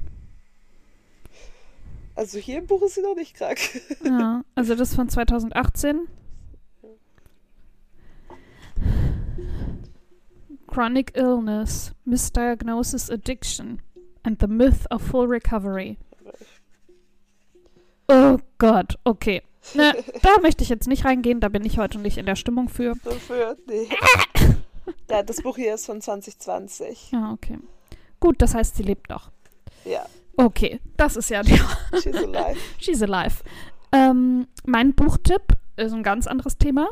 Also 2.18 2.40
hier 2.40 2.58
im 2.58 2.66
Buch 2.66 2.82
ist 2.82 2.96
sie 2.96 3.00
noch 3.00 3.14
nicht 3.14 3.36
krank. 3.36 3.60
Ja, 4.02 4.42
also 4.56 4.74
das 4.74 4.92
von 4.92 5.08
2018. 5.08 6.08
Chronic 10.66 11.16
illness, 11.16 11.92
misdiagnosis 12.04 13.08
addiction 13.08 13.80
and 14.24 14.40
the 14.40 14.48
myth 14.48 14.84
of 14.90 15.00
full 15.00 15.28
recovery. 15.28 15.96
Oh 18.08 18.38
Gott, 18.58 18.96
okay. 19.04 19.42
Ne, 19.74 19.94
da 20.22 20.40
möchte 20.42 20.64
ich 20.64 20.70
jetzt 20.70 20.88
nicht 20.88 21.04
reingehen, 21.04 21.38
da 21.38 21.48
bin 21.48 21.64
ich 21.64 21.78
heute 21.78 22.00
nicht 22.00 22.18
in 22.18 22.26
der 22.26 22.34
Stimmung 22.34 22.68
für. 22.68 22.94
Dafür, 23.04 23.56
nee. 23.68 23.88
ja, 25.08 25.22
das 25.22 25.40
Buch 25.40 25.54
hier 25.54 25.74
ist 25.74 25.86
von 25.86 26.00
2020. 26.00 27.12
Ja, 27.12 27.30
okay. 27.30 27.60
Gut, 28.18 28.42
das 28.42 28.56
heißt, 28.56 28.74
sie 28.74 28.82
lebt 28.82 29.08
noch. 29.08 29.30
Ja, 29.84 30.04
Okay, 30.38 30.80
das 30.96 31.16
ist 31.16 31.30
ja 31.30 31.42
die. 31.42 31.60
she's 32.00 32.14
alive. 32.14 32.56
She's 32.78 33.02
alive. 33.02 33.42
Ähm, 33.90 34.46
mein 34.64 34.94
Buchtipp 34.94 35.42
ist 35.76 35.92
ein 35.92 36.02
ganz 36.04 36.26
anderes 36.28 36.58
Thema. 36.58 36.88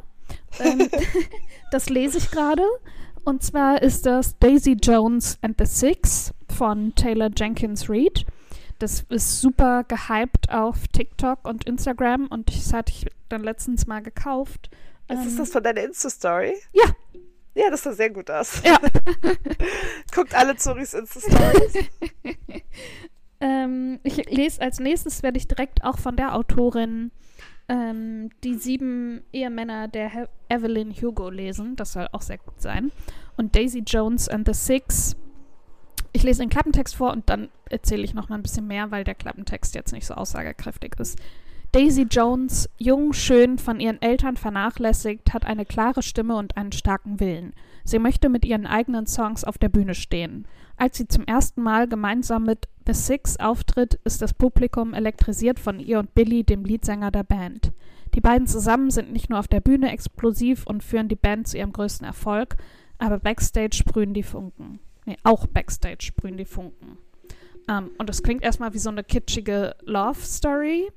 Ähm, 0.58 0.88
das 1.70 1.88
lese 1.88 2.18
ich 2.18 2.30
gerade. 2.30 2.62
Und 3.24 3.42
zwar 3.44 3.82
ist 3.82 4.04
das 4.06 4.36
Daisy 4.38 4.76
Jones 4.82 5.38
and 5.42 5.56
the 5.58 5.66
Six 5.66 6.32
von 6.56 6.94
Taylor 6.96 7.30
Jenkins 7.36 7.88
Reid. 7.88 8.26
Das 8.80 9.04
ist 9.08 9.40
super 9.40 9.84
gehypt 9.84 10.50
auf 10.50 10.88
TikTok 10.88 11.46
und 11.46 11.64
Instagram 11.64 12.26
und 12.26 12.54
das 12.54 12.72
hatte 12.72 12.92
ich 12.92 13.06
dann 13.28 13.42
letztens 13.44 13.86
mal 13.86 14.02
gekauft. 14.02 14.70
Ist 15.08 15.18
Ähm, 15.18 15.36
das 15.38 15.50
von 15.50 15.62
deiner 15.62 15.82
Insta-Story? 15.84 16.54
Ja. 16.72 16.84
Ja, 17.54 17.70
das 17.70 17.84
sah 17.84 17.92
sehr 17.92 18.10
gut 18.10 18.30
aus. 18.30 18.60
Ja. 18.64 18.78
Guckt 20.14 20.34
alle 20.34 20.56
Zuris 20.56 20.92
Insta-Stories. 20.94 21.86
Ähm, 23.46 24.00
ich 24.02 24.16
lese 24.28 24.60
als 24.60 24.80
nächstes, 24.80 25.22
werde 25.22 25.38
ich 25.38 25.46
direkt 25.46 25.84
auch 25.84 25.98
von 25.98 26.16
der 26.16 26.34
Autorin 26.34 27.12
ähm, 27.68 28.30
die 28.42 28.54
sieben 28.54 29.22
Ehemänner 29.32 29.86
der 29.86 30.10
He 30.10 30.24
Evelyn 30.48 30.92
Hugo 30.92 31.30
lesen. 31.30 31.76
Das 31.76 31.92
soll 31.92 32.08
auch 32.10 32.22
sehr 32.22 32.38
gut 32.38 32.60
sein. 32.60 32.90
Und 33.36 33.54
Daisy 33.54 33.84
Jones 33.86 34.28
and 34.28 34.48
the 34.48 34.54
Six. 34.54 35.14
Ich 36.12 36.24
lese 36.24 36.42
den 36.42 36.48
Klappentext 36.48 36.96
vor 36.96 37.12
und 37.12 37.28
dann 37.28 37.48
erzähle 37.70 38.02
ich 38.02 38.14
noch 38.14 38.28
mal 38.28 38.36
ein 38.36 38.42
bisschen 38.42 38.66
mehr, 38.66 38.90
weil 38.90 39.04
der 39.04 39.14
Klappentext 39.14 39.74
jetzt 39.76 39.92
nicht 39.92 40.06
so 40.06 40.14
aussagekräftig 40.14 40.98
ist. 40.98 41.18
Daisy 41.70 42.06
Jones, 42.10 42.68
jung, 42.78 43.12
schön, 43.12 43.58
von 43.58 43.80
ihren 43.80 44.00
Eltern 44.00 44.36
vernachlässigt, 44.36 45.34
hat 45.34 45.44
eine 45.44 45.66
klare 45.66 46.02
Stimme 46.02 46.36
und 46.36 46.56
einen 46.56 46.72
starken 46.72 47.20
Willen. 47.20 47.52
Sie 47.84 47.98
möchte 47.98 48.28
mit 48.28 48.44
ihren 48.44 48.66
eigenen 48.66 49.06
Songs 49.06 49.44
auf 49.44 49.58
der 49.58 49.68
Bühne 49.68 49.94
stehen. 49.94 50.46
Als 50.76 50.98
sie 50.98 51.08
zum 51.08 51.24
ersten 51.24 51.62
Mal 51.62 51.88
gemeinsam 51.88 52.44
mit 52.44 52.68
The 52.86 52.92
Six 52.92 53.38
auftritt, 53.38 53.98
ist 54.04 54.22
das 54.22 54.34
Publikum 54.34 54.94
elektrisiert 54.94 55.58
von 55.58 55.80
ihr 55.80 55.98
und 55.98 56.14
Billy, 56.14 56.44
dem 56.44 56.64
Leadsänger 56.64 57.10
der 57.10 57.24
Band. 57.24 57.72
Die 58.14 58.20
beiden 58.20 58.46
zusammen 58.46 58.90
sind 58.90 59.12
nicht 59.12 59.30
nur 59.30 59.38
auf 59.38 59.48
der 59.48 59.60
Bühne 59.60 59.90
explosiv 59.90 60.66
und 60.66 60.84
führen 60.84 61.08
die 61.08 61.16
Band 61.16 61.48
zu 61.48 61.58
ihrem 61.58 61.72
größten 61.72 62.06
Erfolg, 62.06 62.56
aber 62.98 63.18
backstage 63.18 63.76
sprühen 63.76 64.14
die 64.14 64.22
Funken. 64.22 64.78
Nee, 65.04 65.16
auch 65.22 65.46
backstage 65.46 66.02
sprühen 66.02 66.36
die 66.36 66.44
Funken. 66.44 66.98
Ähm, 67.68 67.90
und 67.98 68.08
das 68.08 68.22
klingt 68.22 68.42
erstmal 68.42 68.74
wie 68.74 68.78
so 68.78 68.90
eine 68.90 69.04
kitschige 69.04 69.74
Love-Story, 69.84 70.88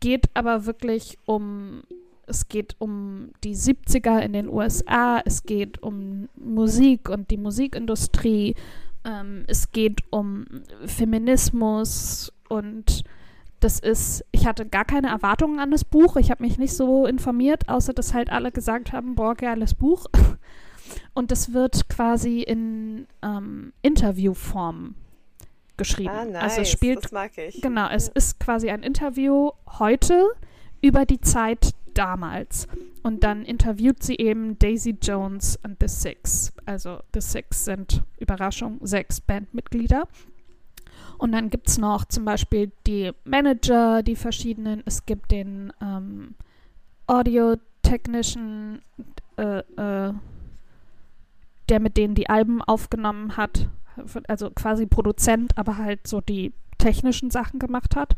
geht 0.00 0.30
aber 0.34 0.66
wirklich 0.66 1.18
um 1.24 1.82
es 2.26 2.46
geht 2.46 2.76
um 2.78 3.32
die 3.42 3.56
70er 3.56 4.20
in 4.20 4.32
den 4.32 4.48
USA, 4.48 5.20
es 5.24 5.42
geht 5.42 5.82
um 5.82 6.28
Musik 6.36 7.08
und 7.08 7.28
die 7.32 7.36
Musikindustrie, 7.36 8.54
ähm, 9.04 9.44
es 9.46 9.72
geht 9.72 10.00
um 10.10 10.46
Feminismus 10.86 12.32
und 12.48 13.04
das 13.60 13.78
ist, 13.78 14.24
ich 14.32 14.46
hatte 14.46 14.66
gar 14.66 14.84
keine 14.84 15.08
Erwartungen 15.08 15.58
an 15.60 15.70
das 15.70 15.84
Buch, 15.84 16.16
ich 16.16 16.30
habe 16.30 16.42
mich 16.42 16.58
nicht 16.58 16.74
so 16.74 17.06
informiert, 17.06 17.68
außer 17.68 17.92
dass 17.92 18.14
halt 18.14 18.30
alle 18.30 18.52
gesagt 18.52 18.92
haben, 18.92 19.14
boah, 19.14 19.34
geiles 19.34 19.74
Buch. 19.74 20.06
Und 21.14 21.30
das 21.30 21.52
wird 21.52 21.88
quasi 21.88 22.40
in 22.40 23.06
ähm, 23.22 23.72
Interviewform 23.82 24.96
geschrieben. 25.76 26.10
Ah, 26.10 26.24
nice. 26.24 26.42
Also 26.42 26.60
es 26.62 26.70
spielt 26.70 27.04
das 27.04 27.12
mag 27.12 27.36
ich. 27.38 27.60
Genau, 27.60 27.88
es 27.88 28.08
ist 28.08 28.40
quasi 28.40 28.70
ein 28.70 28.82
Interview 28.82 29.50
heute 29.78 30.30
über 30.80 31.06
die 31.06 31.20
Zeit 31.20 31.74
damals. 32.00 32.66
Und 33.02 33.24
dann 33.24 33.44
interviewt 33.44 34.02
sie 34.02 34.16
eben 34.16 34.58
Daisy 34.58 34.96
Jones 35.02 35.58
und 35.62 35.76
The 35.80 35.88
Six. 35.88 36.52
Also 36.64 37.00
The 37.12 37.20
Six 37.20 37.66
sind, 37.66 38.02
Überraschung, 38.18 38.78
sechs 38.80 39.20
Bandmitglieder. 39.20 40.08
Und 41.18 41.32
dann 41.32 41.50
gibt 41.50 41.68
es 41.68 41.76
noch 41.76 42.06
zum 42.06 42.24
Beispiel 42.24 42.72
die 42.86 43.12
Manager, 43.24 44.02
die 44.02 44.16
verschiedenen. 44.16 44.82
Es 44.86 45.04
gibt 45.04 45.30
den 45.30 45.74
ähm, 45.82 46.34
Audio-Technician, 47.06 48.80
äh, 49.36 49.58
äh, 49.58 50.14
der 51.68 51.80
mit 51.80 51.98
denen 51.98 52.14
die 52.14 52.30
Alben 52.30 52.62
aufgenommen 52.62 53.36
hat. 53.36 53.68
Also 54.26 54.50
quasi 54.50 54.86
Produzent, 54.86 55.58
aber 55.58 55.76
halt 55.76 56.06
so 56.06 56.22
die 56.22 56.54
technischen 56.78 57.30
Sachen 57.30 57.58
gemacht 57.58 57.94
hat. 57.94 58.16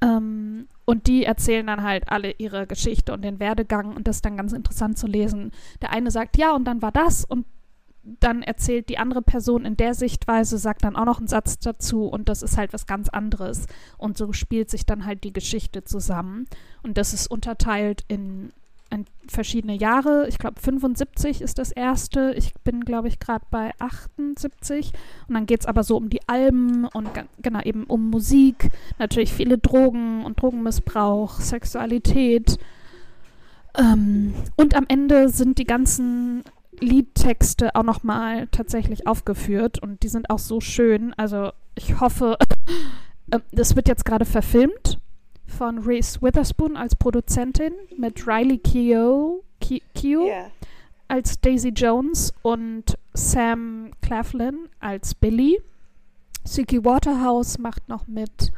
Ähm, 0.00 0.68
und 0.84 1.06
die 1.06 1.24
erzählen 1.24 1.66
dann 1.66 1.82
halt 1.82 2.04
alle 2.08 2.32
ihre 2.32 2.66
Geschichte 2.66 3.12
und 3.12 3.22
den 3.22 3.40
Werdegang 3.40 3.96
und 3.96 4.06
das 4.06 4.16
ist 4.16 4.24
dann 4.24 4.36
ganz 4.36 4.52
interessant 4.52 4.98
zu 4.98 5.06
lesen. 5.06 5.50
Der 5.82 5.92
eine 5.92 6.10
sagt, 6.10 6.36
ja, 6.36 6.54
und 6.54 6.64
dann 6.64 6.82
war 6.82 6.92
das 6.92 7.24
und 7.24 7.46
dann 8.04 8.42
erzählt 8.42 8.90
die 8.90 8.98
andere 8.98 9.22
Person 9.22 9.64
in 9.64 9.76
der 9.76 9.94
Sichtweise, 9.94 10.58
sagt 10.58 10.84
dann 10.84 10.96
auch 10.96 11.06
noch 11.06 11.18
einen 11.18 11.26
Satz 11.26 11.58
dazu 11.58 12.06
und 12.06 12.28
das 12.28 12.42
ist 12.42 12.58
halt 12.58 12.72
was 12.74 12.86
ganz 12.86 13.08
anderes. 13.08 13.66
Und 13.96 14.18
so 14.18 14.32
spielt 14.32 14.68
sich 14.68 14.84
dann 14.84 15.06
halt 15.06 15.24
die 15.24 15.32
Geschichte 15.32 15.84
zusammen. 15.84 16.46
Und 16.82 16.98
das 16.98 17.14
ist 17.14 17.28
unterteilt 17.28 18.04
in, 18.08 18.52
in 18.94 19.06
verschiedene 19.28 19.74
Jahre. 19.74 20.26
Ich 20.28 20.38
glaube, 20.38 20.60
75 20.60 21.40
ist 21.40 21.58
das 21.58 21.72
erste. 21.72 22.32
Ich 22.36 22.54
bin, 22.64 22.84
glaube 22.84 23.08
ich, 23.08 23.18
gerade 23.18 23.44
bei 23.50 23.72
78. 23.78 24.92
Und 25.28 25.34
dann 25.34 25.46
geht 25.46 25.60
es 25.60 25.66
aber 25.66 25.82
so 25.82 25.96
um 25.96 26.10
die 26.10 26.26
Alben 26.28 26.86
und 26.86 27.08
genau 27.42 27.60
eben 27.60 27.84
um 27.84 28.10
Musik. 28.10 28.70
Natürlich 28.98 29.32
viele 29.32 29.58
Drogen 29.58 30.24
und 30.24 30.40
Drogenmissbrauch, 30.40 31.40
Sexualität. 31.40 32.58
Ähm, 33.76 34.34
und 34.56 34.74
am 34.74 34.84
Ende 34.88 35.28
sind 35.28 35.58
die 35.58 35.64
ganzen 35.64 36.44
Liedtexte 36.80 37.74
auch 37.74 37.82
nochmal 37.82 38.48
tatsächlich 38.48 39.06
aufgeführt 39.06 39.78
und 39.80 40.02
die 40.02 40.08
sind 40.08 40.30
auch 40.30 40.38
so 40.38 40.60
schön. 40.60 41.12
Also 41.14 41.50
ich 41.74 42.00
hoffe, 42.00 42.38
äh, 43.30 43.40
das 43.52 43.76
wird 43.76 43.88
jetzt 43.88 44.04
gerade 44.04 44.24
verfilmt 44.24 44.98
von 45.46 45.78
Reese 45.78 46.20
Witherspoon 46.22 46.76
als 46.76 46.96
Produzentin 46.96 47.72
mit 47.96 48.26
Riley 48.26 48.58
Keough, 48.58 49.42
Ke 49.60 49.80
Keough 49.94 50.28
Ja. 50.28 50.50
als 51.08 51.40
Daisy 51.40 51.68
Jones 51.70 52.32
und 52.42 52.96
Sam 53.12 53.90
Claflin 54.02 54.68
als 54.80 55.14
Billy. 55.14 55.60
Suki 56.44 56.84
Waterhouse 56.84 57.58
macht 57.58 57.88
noch 57.88 58.06
mit. 58.06 58.52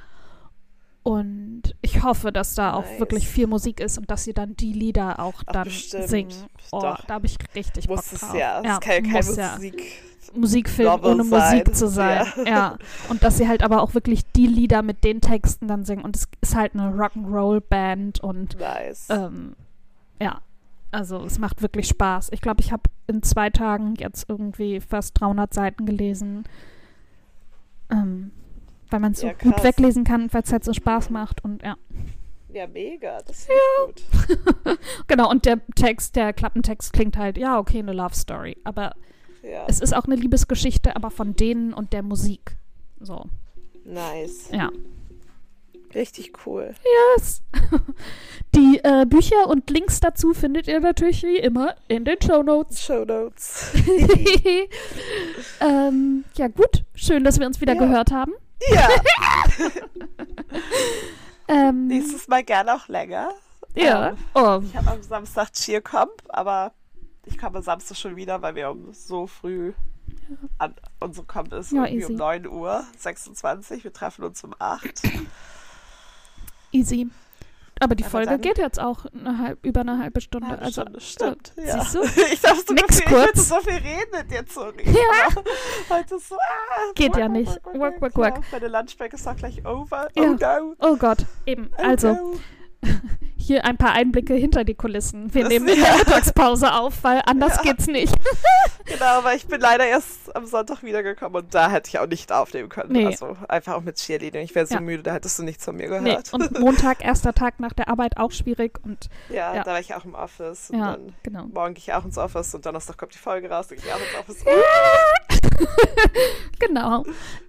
Und 1.07 1.62
ich 1.83 2.03
hoffe, 2.03 2.33
dass 2.33 2.57
da 2.57 2.73
auch 2.75 2.85
Nice. 2.85 2.99
wirklich 2.99 3.29
viel 3.29 3.47
Musik 3.47 3.79
ist 3.79 3.97
und 3.97 4.11
dass 4.11 4.25
sie 4.25 4.35
dann 4.35 4.57
die 4.57 4.73
Lieder 4.73 5.21
auch 5.21 5.40
Ach, 5.47 5.53
dann 5.53 5.64
bestimmt. 5.64 6.09
singen. 6.09 6.33
Oh, 6.73 6.81
Doch. 6.81 7.05
da 7.05 7.14
habe 7.14 7.27
ich 7.27 7.37
richtig 7.55 7.88
Muss 7.88 8.03
Bock 8.09 8.12
es 8.14 8.21
drauf. 8.23 8.35
ja. 8.35 8.59
Es 8.61 8.81
kann 8.81 9.05
ja 9.05 9.12
kein 9.12 9.37
ja. 9.37 9.53
Musik. 9.55 9.83
Musikfilm 10.35 10.88
Novel 10.88 11.12
ohne 11.12 11.25
sein. 11.25 11.59
Musik 11.59 11.77
zu 11.77 11.87
sein. 11.88 12.27
Ja. 12.38 12.45
Ja. 12.45 12.79
Und 13.09 13.23
dass 13.23 13.38
sie 13.38 13.47
halt 13.47 13.62
aber 13.62 13.83
auch 13.83 13.95
wirklich 13.95 14.23
die 14.33 14.49
Lieder 14.49 14.83
mit 14.83 15.05
den 15.05 15.21
Texten 15.21 15.69
dann 15.69 15.85
singen. 15.85 16.03
Und 16.03 16.16
es 16.16 16.27
ist 16.40 16.57
halt 16.57 16.75
eine 16.75 16.90
Rock'n'Roll-Band 16.92 18.19
und 18.25 18.59
Nice. 18.59 19.07
ähm, 19.09 19.55
ja, 20.21 20.40
also 20.90 21.25
es 21.25 21.38
macht 21.38 21.62
wirklich 21.62 21.87
Spaß. 21.87 22.31
Ich 22.33 22.40
glaube, 22.40 22.61
ich 22.62 22.73
habe 22.73 22.83
in 23.07 23.23
zwei 23.23 23.49
Tagen 23.51 23.95
jetzt 23.95 24.29
irgendwie 24.29 24.81
fast 24.81 25.21
300 25.21 25.55
Seiten 25.55 25.87
gelesen. 25.87 26.42
Ähm, 27.92 28.33
weil 28.90 29.01
man 29.01 29.12
es 29.12 29.20
so 29.20 29.27
Ja, 29.29 29.33
gut 29.35 29.62
weglesen 29.62 30.05
kann, 30.05 30.33
weil 30.33 30.42
es 30.42 30.53
halt 30.53 30.64
so 30.64 30.72
Spaß 30.72 31.11
macht. 31.11 31.42
Und 31.44 31.62
ja, 31.62 31.77
ja, 32.53 32.66
mega. 32.66 33.18
Das 33.27 33.46
finde 33.46 33.61
ich 33.96 34.05
gut. 34.64 34.79
genau. 35.09 35.31
Und 35.31 35.44
der 35.44 35.61
Text, 35.75 36.16
der 36.16 36.33
Klappentext 36.33 36.92
klingt 36.92 37.16
halt, 37.16 37.37
ja, 37.38 37.59
okay, 37.59 37.79
eine 37.81 37.92
Love 37.92 38.14
Story. 38.14 38.57
Aber 38.64 38.94
Ja. 39.42 39.64
es 39.68 39.81
ist 39.81 39.94
auch 39.94 40.05
eine 40.05 40.16
Liebesgeschichte, 40.16 40.96
aber 40.96 41.11
von 41.11 41.35
denen 41.37 41.72
und 41.75 41.92
der 41.92 42.03
Musik. 42.03 42.57
So, 43.01 43.27
Nice. 43.85 44.49
ja. 44.53 44.70
Richtig 45.96 46.32
cool. 46.46 46.74
Yes. 47.16 47.42
Die 48.54 48.80
äh, 48.85 49.04
Bücher 49.06 49.48
und 49.48 49.68
Links 49.70 49.98
dazu 50.00 50.35
findet 50.35 50.68
ihr 50.68 50.78
natürlich 50.80 51.22
wie 51.22 51.38
immer 51.38 51.74
in 51.88 52.04
den 52.04 52.20
Show 52.22 52.42
Notes. 52.42 52.82
Show 52.85 53.04
Notes. 53.04 53.72
ähm, 55.61 56.24
ja, 56.37 56.48
gut. 56.48 56.85
Schön, 56.94 57.24
dass 57.24 57.40
wir 57.40 57.46
uns 57.46 57.61
wieder 57.61 57.74
Ja. 57.74 57.80
gehört 57.80 58.12
haben. 58.12 58.32
ja. 58.70 58.88
Ähm, 61.49 61.86
Nächstes 61.86 62.26
Mal 62.26 62.42
gerne 62.42 62.74
auch 62.74 62.88
länger. 62.88 63.30
ja. 63.76 64.09
Ähm, 64.11 64.16
Oh, 64.34 64.61
Ich 64.64 64.76
habe 64.76 64.90
am 64.90 65.03
Samstag 65.03 65.53
Cheercamp, 65.53 66.11
aber 66.28 66.72
ich 67.24 67.38
komme 67.38 67.59
am 67.59 67.62
Samstag 67.62 67.97
schon 67.97 68.16
wieder, 68.16 68.42
weil 68.42 68.57
wir 68.57 68.68
um 68.70 68.92
so 68.92 69.28
früh 69.28 69.72
an 70.59 70.74
unsere 70.99 71.24
Camp 71.26 71.53
ist 71.53 71.70
Ja, 71.70 71.84
irgendwie 71.84 71.99
easy. 72.03 72.12
um 72.12 72.18
9 72.18 72.47
Uhr 72.49 72.84
26. 72.99 73.84
Wir 73.84 73.92
treffen 73.92 74.24
uns 74.24 74.42
um 74.42 74.55
8. 74.59 75.03
easy. 76.73 77.09
Aber 77.79 77.95
die 77.95 78.05
Folge 78.05 78.39
geht 78.39 78.57
jetzt 78.57 78.81
auch 78.81 79.05
eine 79.05 79.37
halb, 79.39 79.62
über 79.67 79.83
eine 79.83 79.99
halbe 79.99 80.23
Stunde. 80.23 80.49
Halbe 80.49 80.62
also, 80.62 80.81
Stunde, 80.81 81.01
stimmt. 81.01 81.53
ja. 81.62 81.79
Siehst 81.85 81.95
du? 81.95 82.03
Ich 82.33 82.41
darf 82.41 82.64
so 82.67 82.73
Nix 82.73 83.01
viel, 83.03 83.05
ich 83.07 83.12
kurz. 83.12 83.49
so 83.51 83.61
viel 83.61 83.81
dir 84.31 84.47
zu 84.47 84.61
reden. 84.62 84.95
Ja. 84.95 85.43
Heute 85.97 86.19
so, 86.19 86.37
ah, 86.37 86.93
Geht 86.95 87.11
work, 87.11 87.19
ja 87.19 87.25
work, 87.25 87.33
nicht. 87.33 87.64
work, 87.67 87.75
Work, 87.79 88.01
work, 88.01 88.12
Ja, 88.14 88.19
work. 88.37 88.45
meine 88.51 88.69
Lunchbreak 88.69 89.12
ist 89.12 89.29
auch 89.29 89.37
gleich 89.37 89.67
over. 89.67 90.09
Ja. 90.17 90.23
Oh 90.23 90.37
no. 90.37 90.75
Oh 90.81 90.97
Gott, 90.97 91.19
eben. 91.45 91.69
Oh 91.77 91.83
Also, 91.83 92.12
no. 92.14 92.35
hier 93.47 93.64
ein 93.64 93.76
paar 93.76 93.92
Einblicke 93.92 94.34
hinter 94.34 94.64
die 94.64 94.74
Kulissen. 94.74 95.32
Wir 95.34 95.42
Das- 95.42 95.51
nehmen 95.51 95.68
in 95.74 95.78
ja. 95.80 95.86
der 95.86 95.97
Mittagspause 95.99 96.72
auf, 96.74 97.03
weil 97.03 97.22
anders 97.26 97.61
geht's 97.62 97.86
nicht. 97.86 98.14
Genau, 98.88 99.24
weil 99.24 99.36
ich 99.36 99.49
bin 99.49 99.61
leider 99.61 99.84
erst 99.84 100.34
am 100.36 100.47
Sonntag 100.47 100.84
wiedergekommen 100.84 101.42
und 101.42 101.53
da 101.53 101.68
hätte 101.72 101.88
ich 101.88 101.99
auch 101.99 102.07
nicht 102.07 102.30
aufnehmen 102.30 102.68
können. 102.68 102.92
Nee. 102.92 103.07
Also 103.07 103.36
einfach 103.49 103.74
auch 103.74 103.80
mit 103.80 103.97
Cheerleading. 103.97 104.42
Ich 104.42 104.55
wäre 104.55 104.64
so 104.64 104.74
Ja. 104.76 104.80
müde, 104.80 105.03
da 105.03 105.12
hättest 105.12 105.40
du 105.40 105.42
nichts 105.42 105.64
von 105.64 105.74
mir 105.74 105.88
Nee. 106.01 106.11
gehört. 106.11 106.32
Und 106.32 106.57
Montag, 106.61 107.05
erster 107.05 107.32
Tag 107.34 107.59
nach 107.59 107.72
der 107.72 107.88
Arbeit, 107.88 108.16
auch 108.16 108.30
schwierig. 108.30 108.78
Und 108.84 109.09
ja, 109.28 109.57
Ja. 109.57 109.64
da 109.64 109.72
war 109.72 109.80
ich 109.80 109.92
auch 109.97 110.05
im 110.05 110.14
Office. 110.14 110.70
Und 110.70 110.78
ja, 110.78 110.92
dann 110.92 111.14
genau. 111.24 111.47
morgen 111.53 111.74
gehe 111.74 111.82
ich 111.82 111.92
auch 111.94 112.05
ins 112.05 112.16
Office 112.16 112.55
und 112.55 112.64
Donnerstag 112.64 112.97
kommt 112.97 113.12
die 113.14 113.18
Folge 113.18 113.51
raus, 113.51 113.66
dann 113.66 113.78
gehe 113.78 113.88
ich 113.88 113.92
auch 113.92 113.99
ins 113.99 114.20
Office. 114.20 114.44
Genau. 116.59 117.05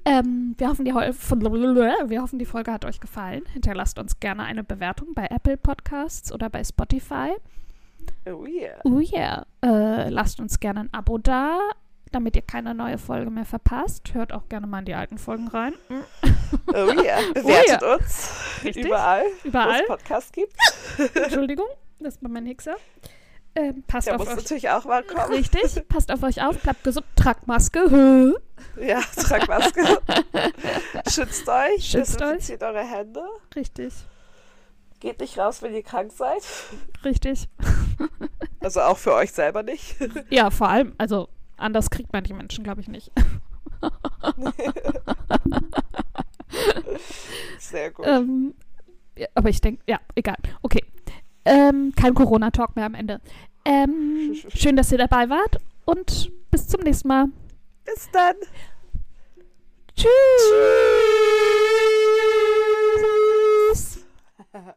Ähm, 0.06 0.56
wir, 0.58 0.68
hoffen, 0.68 0.84
die 0.86 0.94
wir 0.94 2.22
hoffen, 2.22 2.40
die 2.40 2.46
Folge 2.46 2.72
hat 2.74 2.86
euch 2.86 3.00
gefallen. 3.00 3.44
Hinterlasst 3.54 4.00
uns 4.00 4.20
gerne 4.20 4.44
eine 4.44 4.64
Bewertung 4.64 5.14
bei 5.14 5.28
Apple 5.28 5.58
Podcasts 5.58 6.32
oder 6.32 6.50
bei 6.50 6.64
Spotify. 6.64 7.36
Oh 8.26 8.46
yeah. 8.46 8.80
Oh 8.84 9.00
yeah. 9.00 9.46
Äh, 9.64 10.10
lasst 10.10 10.40
uns 10.40 10.60
gerne 10.60 10.82
ein 10.82 10.94
Abo 10.94 11.18
da, 11.18 11.60
damit 12.12 12.36
ihr 12.36 12.42
keine 12.42 12.74
neue 12.74 12.98
Folge 12.98 13.32
mehr 13.32 13.46
verpasst. 13.46 14.14
Hört 14.14 14.34
auch 14.34 14.50
gerne 14.50 14.68
mal 14.68 14.80
in 14.80 14.86
die 14.86 14.96
alten 14.96 15.18
Folgen 15.18 15.48
rein. 15.48 15.74
Oh 16.68 16.74
yeah. 16.74 17.20
Bewertet 17.34 17.84
uns 17.84 18.32
Richtig. 18.64 18.86
überall, 18.86 19.24
Überall. 19.44 19.80
wo 19.80 19.82
es 19.82 19.88
Podcasts 19.88 20.32
gibt. 20.32 20.54
Entschuldigung, 21.14 21.68
das 22.00 22.22
war 22.24 22.30
mein 22.30 22.46
Hixer. 22.46 22.78
Ähm, 23.58 23.84
passt 23.88 24.06
Der 24.08 24.14
auf 24.16 24.20
muss 24.20 24.30
euch. 24.30 24.36
natürlich 24.36 24.70
auch 24.70 24.86
mal 24.86 25.04
kommen. 25.04 25.34
Richtig, 25.34 25.88
passt 25.90 26.12
auf 26.12 26.22
euch 26.22 26.44
auf, 26.44 26.60
bleibt 26.60 26.84
gesund, 26.84 27.06
tragt 27.16 27.48
Maske. 27.48 28.36
Ja, 28.80 29.02
tragt 29.16 29.48
Maske. 29.48 29.82
Schützt 31.10 31.48
euch. 31.50 31.84
Schützt 31.86 32.22
euch. 32.22 32.62
eure 32.62 32.84
Hände. 32.84 33.22
Richtig, 33.56 33.94
Geht 35.00 35.20
nicht 35.20 35.38
raus, 35.38 35.62
wenn 35.62 35.74
ihr 35.74 35.84
krank 35.84 36.12
seid. 36.16 36.44
richtig. 37.04 37.48
Also 38.60 38.82
auch 38.82 38.98
für 38.98 39.14
euch 39.14 39.32
selber 39.32 39.62
nicht. 39.62 39.96
Ja, 40.30 40.50
vor 40.50 40.68
allem, 40.68 40.94
also 40.98 41.30
anders 41.58 41.90
kriegt 41.92 42.12
man 42.12 42.24
die 42.24 42.34
Menschen, 42.34 42.64
glaube 42.64 42.82
ich, 42.82 42.88
nicht. 42.88 43.12
Sehr 47.60 47.92
gut. 47.92 48.06
Ähm, 48.08 48.56
ja, 49.16 49.28
aber 49.36 49.50
ich 49.50 49.62
denke, 49.62 49.82
ja, 49.88 50.00
egal. 50.16 50.38
Okay. 50.64 50.84
Ähm, 51.48 51.94
kein 51.96 52.14
Corona-Talk 52.14 52.76
mehr 52.76 52.86
am 52.86 52.94
Ende. 52.94 53.22
Ähm, 53.64 54.36
schön, 54.54 54.76
dass 54.76 54.92
ihr 54.92 54.98
dabei 54.98 55.30
wart 55.30 55.58
und 55.86 56.30
bis 56.52 56.68
zum 56.68 56.82
nächsten 56.82 57.08
Mal. 57.08 57.28
Bis 57.86 58.10
dann. 58.12 58.36
Tschüss. 59.96 60.10
Tschüss. 63.72 64.06